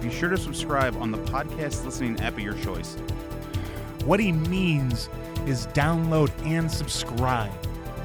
Be 0.00 0.10
sure 0.10 0.28
to 0.28 0.36
subscribe 0.36 0.96
on 0.96 1.10
the 1.10 1.18
podcast 1.18 1.84
listening 1.84 2.20
app 2.20 2.34
of 2.34 2.40
your 2.40 2.54
choice. 2.54 2.96
What 4.04 4.20
he 4.20 4.32
means 4.32 5.08
is 5.46 5.66
download 5.68 6.30
and 6.44 6.70
subscribe 6.70 7.52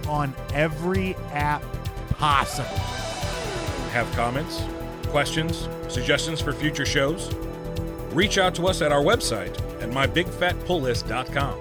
on 0.08 0.34
every 0.54 1.16
app 1.32 1.64
possible. 2.10 2.70
Have 3.92 4.12
comments, 4.14 4.64
questions, 5.08 5.68
suggestions 5.88 6.42
for 6.42 6.54
future 6.54 6.86
shows? 6.86 7.34
Reach 8.12 8.38
out 8.38 8.54
to 8.56 8.68
us 8.68 8.82
at 8.82 8.92
our 8.92 9.02
website 9.02 9.56
at 9.82 9.90
mybigfatpulllist.com. 9.90 11.58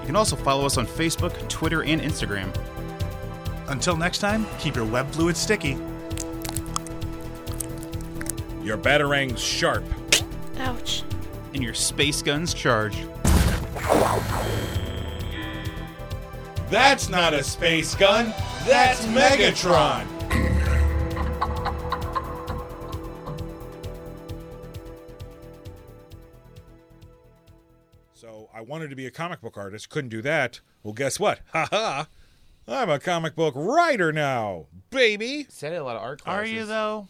You 0.00 0.06
can 0.06 0.16
also 0.16 0.36
follow 0.36 0.66
us 0.66 0.76
on 0.76 0.86
Facebook, 0.86 1.48
Twitter, 1.48 1.82
and 1.82 2.00
Instagram. 2.00 2.54
Until 3.68 3.96
next 3.96 4.18
time, 4.18 4.46
keep 4.58 4.76
your 4.76 4.84
web 4.84 5.10
fluid 5.10 5.36
sticky. 5.36 5.78
Your 8.64 8.78
batarangs 8.78 9.38
sharp. 9.38 9.84
Ouch. 10.56 11.02
And 11.52 11.62
your 11.62 11.74
space 11.74 12.22
guns 12.22 12.54
charge. 12.54 12.96
That's 16.70 17.10
not 17.10 17.34
a 17.34 17.44
space 17.44 17.94
gun. 17.94 18.32
That's 18.66 19.04
Megatron. 19.06 20.06
So 28.14 28.48
I 28.54 28.62
wanted 28.62 28.88
to 28.88 28.96
be 28.96 29.06
a 29.06 29.10
comic 29.10 29.42
book 29.42 29.58
artist, 29.58 29.90
couldn't 29.90 30.08
do 30.08 30.22
that. 30.22 30.60
Well, 30.82 30.94
guess 30.94 31.20
what? 31.20 31.40
Ha 31.52 31.68
ha! 31.70 32.08
I'm 32.66 32.88
a 32.88 32.98
comic 32.98 33.36
book 33.36 33.52
writer 33.54 34.10
now, 34.10 34.68
baby. 34.88 35.46
Said 35.50 35.74
it 35.74 35.76
a 35.76 35.84
lot 35.84 35.96
of 35.96 36.02
art 36.02 36.22
classes. 36.22 36.50
Are 36.50 36.54
you, 36.54 36.64
though? 36.64 37.08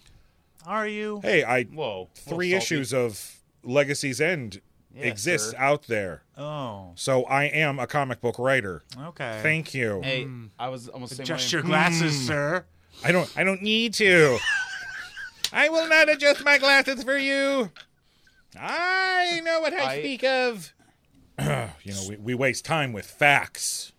Are 0.66 0.86
you? 0.86 1.20
Hey, 1.22 1.44
I 1.44 1.64
Whoa. 1.64 2.08
three 2.14 2.54
issues 2.54 2.92
of 2.94 3.40
Legacy's 3.62 4.20
End 4.20 4.60
Yeah, 4.94 5.04
exists 5.06 5.50
sir. 5.50 5.56
out 5.58 5.86
there. 5.88 6.22
Oh, 6.36 6.92
So 6.94 7.24
I 7.24 7.44
am 7.44 7.78
a 7.78 7.86
comic 7.86 8.20
book 8.20 8.38
writer. 8.38 8.82
okay. 8.98 9.40
Thank 9.42 9.74
you. 9.74 10.00
Hey, 10.02 10.26
I 10.58 10.68
was 10.68 10.88
almost 10.88 11.10
the 11.10 11.16
same 11.16 11.24
Adjust 11.24 11.52
way. 11.52 11.56
your 11.58 11.62
glasses, 11.62 12.14
mm. 12.14 12.26
sir. 12.26 12.64
I 13.04 13.12
don't 13.12 13.30
I 13.36 13.44
don't 13.44 13.62
need 13.62 13.94
to. 13.94 14.38
I 15.52 15.68
will 15.68 15.88
not 15.88 16.08
adjust 16.08 16.44
my 16.44 16.58
glasses 16.58 17.02
for 17.04 17.16
you. 17.16 17.70
I 18.58 19.40
know 19.44 19.60
what 19.60 19.72
I, 19.74 19.84
I- 19.94 19.98
speak 19.98 20.24
of. 20.24 20.72
you 21.40 21.92
know, 21.92 22.02
we, 22.08 22.16
we 22.16 22.34
waste 22.34 22.64
time 22.64 22.92
with 22.92 23.06
facts. 23.06 23.92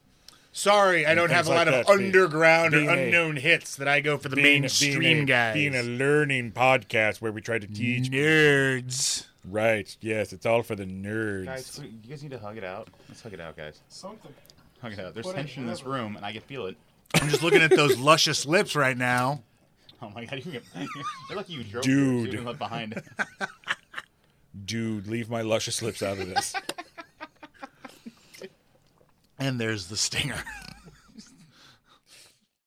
Sorry, 0.58 1.06
I 1.06 1.16
don't 1.16 1.32
have 1.32 1.48
a 1.48 1.50
like 1.50 1.58
lot 1.58 1.68
of 1.68 1.74
that, 1.74 1.88
being- 1.88 2.08
underground 2.08 2.72
being 2.72 2.88
or 2.88 2.94
a- 2.94 3.04
unknown 3.04 3.36
hits 3.36 3.76
that 3.76 3.90
I 3.90 4.00
go 4.00 4.18
for 4.18 4.30
the 4.30 4.38
Being- 4.38 4.62
mainstream 4.62 5.00
being 5.00 5.22
a, 5.24 5.26
guys. 5.26 5.54
Being 5.54 5.76
a 5.76 5.84
learning 5.84 6.54
podcast 6.54 7.20
where 7.20 7.34
we 7.34 7.42
try 7.42 7.60
to 7.60 7.68
teach. 7.68 8.10
nerds. 8.10 9.26
Right. 9.44 9.94
Yes, 10.00 10.32
it's 10.32 10.46
all 10.46 10.64
for 10.64 10.76
the 10.76 10.86
nerds. 10.86 11.46
Guys, 11.46 11.82
you 11.84 12.10
guys 12.10 12.24
need 12.24 12.32
to 12.32 12.40
hug 12.40 12.56
it 12.58 12.64
out. 12.64 12.88
Let's 13.10 13.22
hug 13.22 13.34
it 13.34 13.42
out, 13.42 13.58
guys. 13.58 13.82
Something. 13.90 14.34
Hug 14.82 14.94
it 14.94 15.00
out. 15.00 15.14
There's 15.14 15.30
tension 15.30 15.64
in 15.64 15.70
this 15.70 15.84
room, 15.84 16.16
and 16.16 16.26
I 16.26 16.32
can 16.32 16.40
feel 16.42 16.68
it. 16.68 16.78
I'm 17.16 17.28
just 17.28 17.44
looking 17.44 17.62
at 17.62 17.72
those 17.72 17.98
luscious 18.00 18.46
lips 18.46 18.78
right 18.78 18.98
now. 18.98 19.42
Oh 20.02 20.10
my 20.12 20.24
god, 20.24 20.42
you 20.46 20.54
get, 20.54 20.64
you're 21.30 21.36
lucky 21.38 21.52
you 21.54 21.64
drove 21.66 21.84
Dude. 21.84 21.98
here, 21.98 22.20
so 22.20 22.26
you 22.26 22.32
didn't 22.32 22.46
left 22.46 22.60
behind. 22.60 23.02
Dude, 24.66 25.08
leave 25.08 25.30
my 25.30 25.42
luscious 25.42 25.82
lips 25.82 26.02
out 26.02 26.18
of 26.18 26.28
this. 26.30 26.56
And 29.38 29.60
there's 29.60 29.88
the 29.88 29.98
stinger. 29.98 30.44